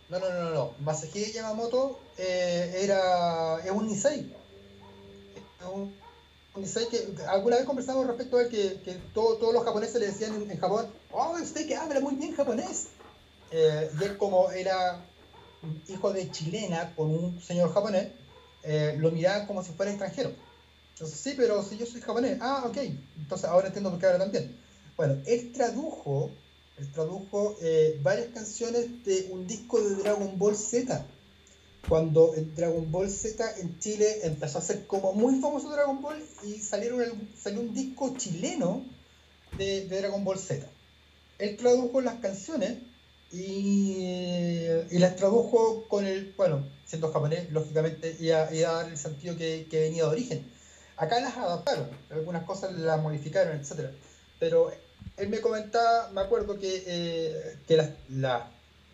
No, 0.10 0.20
no, 0.20 0.30
no, 0.30 0.44
no, 0.44 0.50
no. 0.50 0.74
Masahiro 0.80 1.32
Yamamoto 1.32 2.00
eh, 2.18 2.80
era, 2.84 3.60
es 3.64 3.72
un 3.72 3.88
Nisei. 3.88 4.34
Es 5.62 5.66
un, 5.72 5.96
un 6.56 6.62
Nisei 6.62 6.88
que 6.90 7.08
alguna 7.28 7.56
vez 7.56 7.66
conversamos 7.66 8.06
respecto 8.08 8.38
a 8.38 8.42
él 8.42 8.50
que, 8.50 8.82
que 8.82 8.94
todo- 9.14 9.38
todos 9.38 9.54
los 9.54 9.64
japoneses 9.64 10.02
le 10.02 10.08
decían 10.08 10.36
en, 10.36 10.52
en 10.52 10.60
Japón, 10.60 10.88
oh, 11.14 11.38
usted 11.42 11.66
que 11.66 11.78
habla 11.78 12.02
muy 12.02 12.16
bien 12.16 12.36
japonés. 12.36 12.88
Eh, 13.52 13.90
y 14.00 14.04
él 14.04 14.18
como 14.18 14.52
era 14.52 15.06
hijo 15.88 16.12
de 16.14 16.32
chilena 16.32 16.94
con 16.96 17.12
un 17.12 17.42
señor 17.42 17.74
japonés, 17.74 18.08
eh, 18.64 18.96
lo 19.00 19.12
miraban 19.12 19.48
como 19.48 19.64
si 19.64 19.72
fuera 19.72 19.92
extranjero. 19.92 20.32
Entonces, 20.94 21.20
sí, 21.20 21.34
pero 21.36 21.64
si 21.64 21.78
yo 21.78 21.86
soy 21.86 22.02
japonés, 22.02 22.38
ah, 22.42 22.66
ok, 22.68 22.78
entonces 23.18 23.50
ahora 23.50 23.68
entiendo 23.68 23.90
por 23.90 24.00
qué 24.00 24.06
habla 24.06 24.20
tan 24.20 24.32
bien. 24.32 24.56
Bueno, 24.96 25.18
él 25.26 25.52
tradujo, 25.52 26.30
él 26.78 26.92
tradujo 26.92 27.56
eh, 27.62 28.00
varias 28.04 28.28
canciones 28.28 29.04
de 29.04 29.28
un 29.32 29.48
disco 29.48 29.82
de 29.82 29.96
Dragon 29.96 30.38
Ball 30.38 30.56
Z. 30.56 31.06
Cuando 31.90 32.32
Dragon 32.56 32.92
Ball 32.92 33.10
Z 33.10 33.58
en 33.58 33.80
Chile 33.80 34.20
empezó 34.24 34.60
a 34.60 34.62
ser 34.62 34.86
como 34.86 35.14
muy 35.14 35.40
famoso 35.40 35.72
Dragon 35.72 36.00
Ball 36.00 36.24
y 36.44 36.60
salieron 36.60 37.02
salió 37.36 37.62
un 37.62 37.74
disco 37.74 38.16
chileno 38.16 38.84
de, 39.58 39.88
de 39.88 39.98
Dragon 40.02 40.24
Ball 40.24 40.38
Z. 40.38 40.68
Él 41.40 41.58
tradujo 41.58 42.02
las 42.02 42.20
canciones 42.20 42.78
y, 43.32 44.68
y 44.92 45.00
las 45.00 45.16
tradujo 45.16 45.88
con 45.88 46.06
el, 46.06 46.34
bueno, 46.38 46.68
siendo 46.86 47.12
japonés, 47.12 47.52
lógicamente 47.52 48.16
iba, 48.20 48.54
iba 48.54 48.70
a 48.70 48.84
dar 48.84 48.90
el 48.92 48.98
sentido 48.98 49.38
que, 49.38 49.68
que 49.70 49.80
venía 49.80 50.04
de 50.04 50.10
origen. 50.10 50.52
Acá 50.98 51.20
las 51.20 51.36
adaptaron, 51.38 51.90
algunas 52.10 52.44
cosas 52.44 52.74
las 52.74 53.02
modificaron, 53.02 53.58
etcétera. 53.60 53.92
Pero 54.40 54.72
él 55.18 55.30
me 55.30 55.40
comentaba, 55.40 56.12
me 56.12 56.22
acuerdo 56.22 56.60
que, 56.60 56.84
eh, 56.86 57.58
que 57.68 57.78
las, 57.78 57.90
la- 58.10 58.52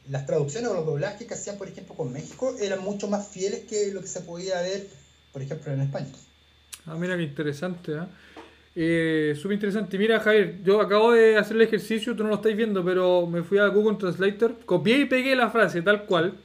las 0.09 0.25
traducciones 0.25 0.69
o 0.69 0.73
los 0.73 0.85
doblajes 0.85 1.27
que 1.27 1.33
hacían, 1.33 1.57
por 1.57 1.67
ejemplo, 1.67 1.93
con 1.95 2.13
México 2.13 2.55
eran 2.61 2.79
mucho 2.81 3.09
más 3.09 3.27
fieles 3.27 3.65
que 3.65 3.91
lo 3.91 3.99
que 4.01 4.07
se 4.07 4.21
podía 4.21 4.61
ver, 4.61 4.87
por 5.33 5.41
ejemplo, 5.41 5.73
en 5.73 5.81
España. 5.81 6.07
Ah, 6.85 6.95
mira 6.95 7.17
qué 7.17 7.23
interesante, 7.23 7.93
¿ah? 7.97 8.07
Eh, 8.79 9.33
Súper 9.35 9.55
interesante. 9.55 9.97
Mira, 9.97 10.19
Javier, 10.19 10.59
yo 10.63 10.79
acabo 10.79 11.11
de 11.11 11.35
hacer 11.35 11.55
el 11.55 11.63
ejercicio, 11.63 12.15
tú 12.15 12.21
no 12.21 12.29
lo 12.29 12.35
estáis 12.35 12.55
viendo, 12.55 12.85
pero 12.85 13.25
me 13.25 13.41
fui 13.41 13.57
a 13.57 13.65
Google 13.69 13.97
Translator, 13.97 14.55
copié 14.67 14.99
y 14.99 15.05
pegué 15.05 15.35
la 15.35 15.49
frase 15.49 15.81
tal 15.81 16.05
cual. 16.05 16.35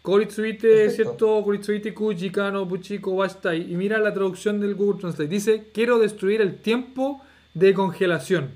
Koritsuite. 0.00 0.88
¿cierto? 0.88 1.42
Koritsuite 1.44 1.92
Kuji 1.92 2.30
Kano 2.30 2.64
Buchiko 2.64 3.10
Washtai. 3.10 3.70
Y 3.70 3.76
mira 3.76 3.98
la 3.98 4.14
traducción 4.14 4.58
del 4.58 4.74
Google 4.74 5.00
Translate. 5.00 5.28
Dice, 5.28 5.64
quiero 5.74 5.98
destruir 5.98 6.40
el 6.40 6.56
tiempo 6.56 7.20
de 7.52 7.74
congelación. 7.74 8.52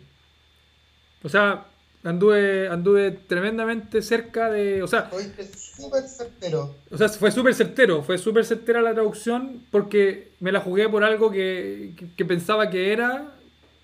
O 1.22 1.28
sea, 1.28 1.66
anduve, 2.04 2.68
anduve 2.68 3.10
tremendamente 3.12 4.02
cerca 4.02 4.50
de... 4.50 4.82
O 4.82 4.86
sea, 4.86 5.10
súper 5.56 6.02
certero. 6.04 6.74
o 6.90 6.96
sea, 6.96 7.08
fue 7.08 7.30
súper 7.32 7.54
certero, 7.54 8.02
fue 8.02 8.18
súper 8.18 8.44
certera 8.44 8.80
la 8.82 8.92
traducción 8.94 9.62
porque 9.70 10.28
me 10.40 10.52
la 10.52 10.60
jugué 10.60 10.88
por 10.88 11.02
algo 11.04 11.30
que, 11.30 11.92
que- 11.96 12.06
que 12.16 12.24
pensaba 12.24 12.70
que 12.70 12.92
era, 12.92 13.32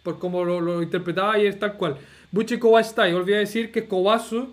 por 0.03 0.19
cómo 0.19 0.45
lo, 0.45 0.61
lo 0.61 0.83
interpretaba 0.83 1.39
y 1.39 1.47
es 1.47 1.59
tal 1.59 1.75
cual. 1.75 1.97
Buchi 2.31 2.59
Kowastai, 2.59 3.13
olvidé 3.13 3.39
decir 3.39 3.73
que 3.73 3.87
Kobasu, 3.89 4.49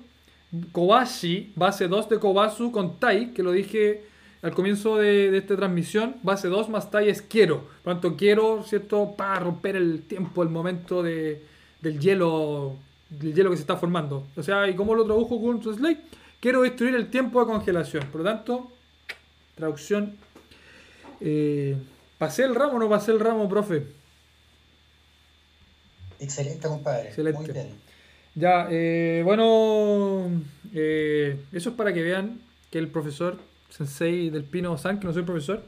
Kobashi, 0.72 1.52
base 1.56 1.88
2 1.88 2.10
de 2.10 2.20
Kobasu 2.20 2.72
con 2.72 3.00
Tai, 3.00 3.34
que 3.34 3.44
lo 3.44 3.52
dije 3.52 4.04
al 4.42 4.54
comienzo 4.54 4.98
de, 4.98 5.30
de 5.32 5.38
esta 5.40 5.56
transmisión, 5.56 6.16
base 6.24 6.48
2 6.48 6.70
más 6.70 6.90
Tai 6.90 7.08
es 7.10 7.22
quiero. 7.22 7.62
Por 7.84 7.94
lo 7.96 8.00
tanto, 8.00 8.18
quiero, 8.18 8.64
¿cierto? 8.64 9.14
Para 9.18 9.40
romper 9.42 9.76
el 9.76 10.02
tiempo, 10.04 10.44
el 10.44 10.50
momento 10.50 11.04
de, 11.04 11.42
del 11.82 12.00
hielo 12.00 12.76
del 13.10 13.34
hielo 13.34 13.50
que 13.50 13.58
se 13.58 13.62
está 13.62 13.78
formando. 13.78 14.28
O 14.36 14.44
sea, 14.44 14.68
¿y 14.68 14.76
cómo 14.76 14.96
lo 14.96 15.06
tradujo 15.06 15.36
Google 15.36 15.62
Translate? 15.62 16.02
Quiero 16.40 16.62
destruir 16.62 16.96
el 16.96 17.10
tiempo 17.10 17.40
de 17.40 17.48
congelación. 17.48 18.08
Por 18.12 18.22
lo 18.22 18.30
tanto, 18.32 18.72
traducción. 19.56 20.16
Eh, 21.20 21.76
¿Pasé 22.18 22.44
el 22.44 22.56
ramo 22.56 22.74
o 22.74 22.80
no 22.80 22.90
pasé 22.90 23.12
el 23.12 23.20
ramo, 23.20 23.48
profe? 23.48 23.84
Excelente, 26.20 26.68
compadre. 26.68 27.10
Excelente. 27.10 27.40
Muy 27.40 27.52
bien. 27.52 27.88
Ya, 28.36 28.68
eh, 28.70 29.22
bueno, 29.24 30.30
eh, 30.74 31.40
eso 31.52 31.70
es 31.70 31.76
para 31.76 31.94
que 31.94 32.04
vean 32.04 32.40
que 32.70 32.78
el 32.78 32.88
profesor 32.88 33.38
Sensei 33.70 34.30
del 34.30 34.44
Pino 34.44 34.78
San, 34.78 35.00
que 35.00 35.08
no 35.08 35.14
soy 35.14 35.24
profesor, 35.24 35.64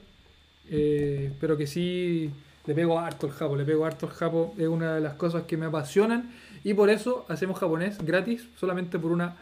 eh, 0.69 1.31
pero 1.39 1.57
que 1.57 1.65
sí 1.65 2.29
le 2.65 2.75
pego 2.75 2.99
harto 2.99 3.25
el 3.25 3.33
japo, 3.33 3.55
le 3.55 3.65
pego 3.65 3.85
harto 3.85 4.05
el 4.05 4.11
japo, 4.11 4.53
es 4.57 4.67
una 4.67 4.95
de 4.95 5.01
las 5.01 5.15
cosas 5.15 5.43
que 5.43 5.57
me 5.57 5.65
apasionan 5.65 6.31
y 6.63 6.73
por 6.73 6.89
eso 6.89 7.25
hacemos 7.29 7.59
japonés 7.59 7.97
gratis, 8.03 8.47
solamente 8.59 8.99
por 8.99 9.11
una 9.11 9.35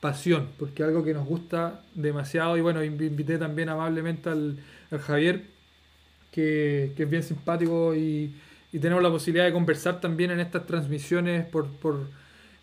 pasión, 0.00 0.48
porque 0.58 0.82
es 0.82 0.88
algo 0.88 1.04
que 1.04 1.14
nos 1.14 1.26
gusta 1.26 1.80
demasiado. 1.94 2.56
Y 2.56 2.60
bueno, 2.60 2.82
inv- 2.82 3.06
invité 3.06 3.38
también 3.38 3.68
amablemente 3.68 4.30
al, 4.30 4.56
al 4.90 4.98
Javier, 4.98 5.44
que, 6.30 6.92
que 6.96 7.02
es 7.04 7.10
bien 7.10 7.22
simpático 7.22 7.94
y, 7.94 8.34
y 8.72 8.78
tenemos 8.78 9.02
la 9.02 9.10
posibilidad 9.10 9.44
de 9.44 9.52
conversar 9.52 10.00
también 10.00 10.30
en 10.30 10.40
estas 10.40 10.66
transmisiones 10.66 11.44
por, 11.46 11.66
por, 11.68 12.00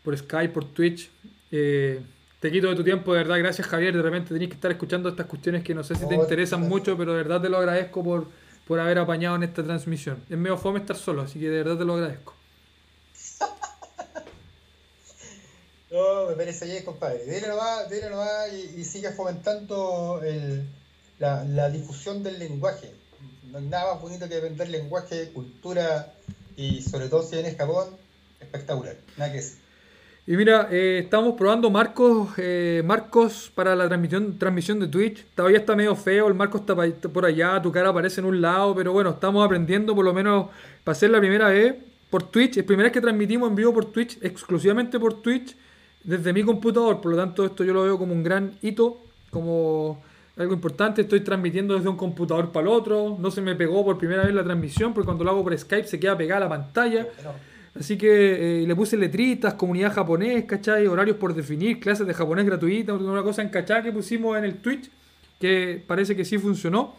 por 0.03 0.17
Skype, 0.17 0.53
por 0.53 0.65
Twitch. 0.65 1.09
Eh, 1.51 2.01
te 2.39 2.51
quito 2.51 2.69
de 2.69 2.75
tu 2.75 2.83
tiempo, 2.83 3.13
de 3.13 3.19
verdad, 3.19 3.37
gracias 3.37 3.67
Javier. 3.67 3.95
De 3.95 4.01
repente 4.01 4.33
tenés 4.33 4.49
que 4.49 4.55
estar 4.55 4.71
escuchando 4.71 5.09
estas 5.09 5.25
cuestiones 5.27 5.63
que 5.63 5.75
no 5.75 5.83
sé 5.83 5.95
si 5.95 6.07
te 6.07 6.15
No, 6.15 6.23
interesan 6.23 6.67
mucho, 6.67 6.97
pero 6.97 7.11
de 7.11 7.17
verdad 7.17 7.41
te 7.41 7.49
lo 7.49 7.57
agradezco 7.57 8.03
por, 8.03 8.27
por 8.67 8.79
haber 8.79 8.97
apañado 8.97 9.35
en 9.35 9.43
esta 9.43 9.63
transmisión. 9.63 10.17
Es 10.29 10.37
medio 10.37 10.57
fome 10.57 10.79
estar 10.79 10.95
solo, 10.95 11.21
así 11.21 11.39
que 11.39 11.49
de 11.49 11.57
verdad 11.63 11.77
te 11.77 11.85
lo 11.85 11.93
agradezco. 11.95 12.33
No, 15.91 16.27
me 16.27 16.35
parece 16.35 16.65
bien, 16.65 16.83
compadre. 16.83 17.25
Dile 17.25 17.47
nomás, 17.47 17.89
dile 17.89 18.09
nomás 18.09 18.53
y, 18.53 18.79
y 18.81 18.83
fomentando 19.15 20.21
el- 20.23 20.63
la, 21.17 21.43
la 21.43 21.69
difusión 21.69 22.23
del 22.23 22.39
lenguaje. 22.39 22.91
No 23.51 23.57
hay 23.57 23.65
nada 23.65 23.93
más 23.93 24.01
bonito 24.01 24.29
que 24.29 24.39
vender 24.39 24.69
lenguaje, 24.69 25.31
cultura 25.33 26.13
y 26.55 26.81
sobre 26.81 27.09
todo 27.09 27.23
si 27.23 27.35
vienes 27.35 27.57
Japón, 27.57 27.87
espectacular. 28.39 28.95
Nada 29.17 29.31
que 29.31 29.37
decir. 29.37 29.57
Y 30.27 30.37
mira, 30.37 30.67
eh, 30.71 30.99
estamos 31.03 31.35
probando 31.35 31.71
marcos, 31.71 32.29
eh, 32.37 32.83
marcos 32.85 33.51
para 33.55 33.75
la 33.75 33.87
transmisión, 33.87 34.37
transmisión 34.37 34.79
de 34.79 34.87
Twitch. 34.87 35.25
Todavía 35.33 35.57
está 35.57 35.75
medio 35.75 35.95
feo, 35.95 36.27
el 36.27 36.35
marco 36.35 36.59
está 36.59 36.75
por 37.11 37.25
allá, 37.25 37.59
tu 37.63 37.71
cara 37.71 37.89
aparece 37.89 38.21
en 38.21 38.27
un 38.27 38.39
lado, 38.39 38.75
pero 38.75 38.93
bueno, 38.93 39.09
estamos 39.09 39.43
aprendiendo 39.43 39.95
por 39.95 40.05
lo 40.05 40.13
menos 40.13 40.49
para 40.83 40.93
ser 40.93 41.09
la 41.09 41.19
primera 41.19 41.49
vez 41.49 41.73
por 42.11 42.21
Twitch. 42.29 42.57
Es 42.57 42.63
primera 42.63 42.85
vez 42.85 42.93
que 42.93 43.01
transmitimos 43.01 43.49
en 43.49 43.55
vivo 43.55 43.73
por 43.73 43.85
Twitch, 43.85 44.19
exclusivamente 44.21 44.99
por 44.99 45.19
Twitch, 45.19 45.55
desde 46.03 46.33
mi 46.33 46.43
computador. 46.43 47.01
Por 47.01 47.11
lo 47.11 47.17
tanto, 47.17 47.45
esto 47.45 47.63
yo 47.63 47.73
lo 47.73 47.83
veo 47.83 47.97
como 47.97 48.13
un 48.13 48.23
gran 48.23 48.51
hito, 48.61 48.97
como 49.29 50.01
algo 50.37 50.53
importante. 50.53 51.01
Estoy 51.01 51.19
transmitiendo 51.21 51.75
desde 51.75 51.89
un 51.89 51.97
computador 51.97 52.51
para 52.51 52.67
el 52.67 52.73
otro. 52.73 53.17
No 53.19 53.29
se 53.31 53.41
me 53.41 53.55
pegó 53.55 53.83
por 53.83 53.97
primera 53.97 54.23
vez 54.23 54.33
la 54.33 54.43
transmisión, 54.43 54.93
porque 54.93 55.05
cuando 55.05 55.23
lo 55.23 55.31
hago 55.31 55.43
por 55.43 55.57
Skype 55.57 55.87
se 55.87 55.99
queda 55.99 56.17
pegada 56.17 56.41
la 56.41 56.49
pantalla. 56.49 57.07
Así 57.79 57.97
que 57.97 58.63
eh, 58.63 58.67
le 58.67 58.75
puse 58.75 58.97
letritas, 58.97 59.53
comunidad 59.53 59.93
japonés, 59.93 60.45
¿cachai? 60.45 60.87
Horarios 60.87 61.17
por 61.17 61.33
definir, 61.35 61.79
clases 61.79 62.07
de 62.07 62.13
japonés 62.13 62.45
gratuitas, 62.45 62.99
una 62.99 63.21
cosa 63.21 63.41
en 63.43 63.49
cachá 63.49 63.83
que 63.83 63.91
pusimos 63.91 64.37
en 64.37 64.43
el 64.45 64.55
Twitch, 64.55 64.89
que 65.39 65.81
parece 65.85 66.15
que 66.15 66.25
sí 66.25 66.37
funcionó. 66.39 66.95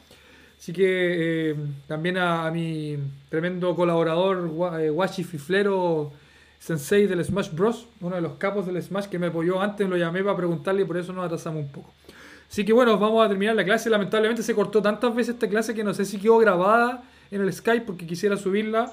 Así 0.58 0.72
que 0.72 1.50
eh, 1.50 1.56
también 1.88 2.18
a, 2.18 2.46
a 2.46 2.50
mi 2.50 2.96
tremendo 3.28 3.74
colaborador, 3.74 4.46
Wa- 4.52 4.82
eh, 4.82 4.90
Washi 4.90 5.24
Fiflero, 5.24 6.12
sensei 6.60 7.06
del 7.08 7.24
Smash 7.24 7.50
Bros., 7.50 7.86
uno 8.00 8.14
de 8.14 8.22
los 8.22 8.34
capos 8.34 8.66
del 8.66 8.80
Smash 8.80 9.06
que 9.06 9.18
me 9.18 9.26
apoyó 9.26 9.60
antes, 9.60 9.88
lo 9.88 9.96
llamé 9.96 10.22
para 10.22 10.36
preguntarle 10.36 10.82
y 10.82 10.84
por 10.84 10.96
eso 10.98 11.12
nos 11.12 11.24
atrasamos 11.24 11.62
un 11.64 11.72
poco. 11.72 11.92
Así 12.48 12.64
que 12.64 12.72
bueno, 12.72 12.96
vamos 12.98 13.24
a 13.24 13.28
terminar 13.28 13.56
la 13.56 13.64
clase. 13.64 13.88
Lamentablemente 13.90 14.42
se 14.42 14.54
cortó 14.54 14.80
tantas 14.82 15.12
veces 15.14 15.34
esta 15.34 15.48
clase 15.48 15.74
que 15.74 15.82
no 15.82 15.92
sé 15.94 16.04
si 16.04 16.18
quedó 16.18 16.38
grabada 16.38 17.02
en 17.30 17.40
el 17.40 17.52
Skype 17.52 17.86
porque 17.86 18.06
quisiera 18.06 18.36
subirla. 18.36 18.90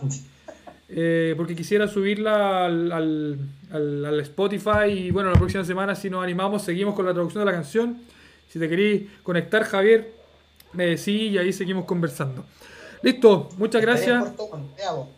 Eh, 0.89 1.33
porque 1.35 1.53
quisiera 1.53 1.85
subirla 1.87 2.65
al, 2.65 2.91
al- 2.93 3.37
al- 3.71 4.05
al 4.05 4.19
Spotify 4.21 4.87
y 4.89 5.11
bueno, 5.11 5.29
la 5.29 5.37
próxima 5.37 5.65
semana 5.65 5.95
si 5.95 6.09
nos 6.09 6.23
animamos 6.23 6.61
seguimos 6.61 6.95
con 6.95 7.05
la 7.05 7.11
traducción 7.13 7.41
de 7.41 7.45
la 7.45 7.51
canción. 7.51 7.97
Si 8.47 8.57
te 8.57 8.69
queréis 8.69 9.09
conectar, 9.23 9.63
Javier, 9.65 10.13
me 10.71 10.85
decís 10.85 11.31
y 11.33 11.37
ahí 11.37 11.51
seguimos 11.51 11.83
conversando. 11.83 12.45
Listo, 13.01 13.49
muchas 13.57 13.81
gracias. 13.81 14.23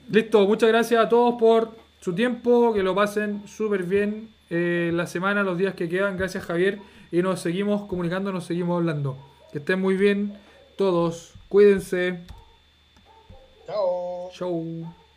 Listo, 0.09 0.47
muchas 0.47 0.69
gracias 0.69 1.05
a 1.05 1.07
todos 1.07 1.35
por 1.39 1.71
su 1.99 2.13
tiempo, 2.13 2.73
que 2.73 2.83
lo 2.83 2.95
pasen 2.95 3.47
súper 3.47 3.83
bien 3.83 4.29
eh, 4.49 4.91
la 4.93 5.07
semana, 5.07 5.43
los 5.43 5.57
días 5.57 5.75
que 5.75 5.89
quedan. 5.89 6.17
Gracias 6.17 6.45
Javier 6.45 6.79
y 7.11 7.21
nos 7.21 7.41
seguimos 7.41 7.87
comunicando, 7.87 8.31
nos 8.31 8.45
seguimos 8.45 8.77
hablando. 8.77 9.17
Que 9.51 9.59
estén 9.59 9.79
muy 9.79 9.95
bien 9.95 10.37
todos, 10.77 11.33
cuídense. 11.49 12.19
Chao. 13.65 14.29
Chau. 14.31 15.08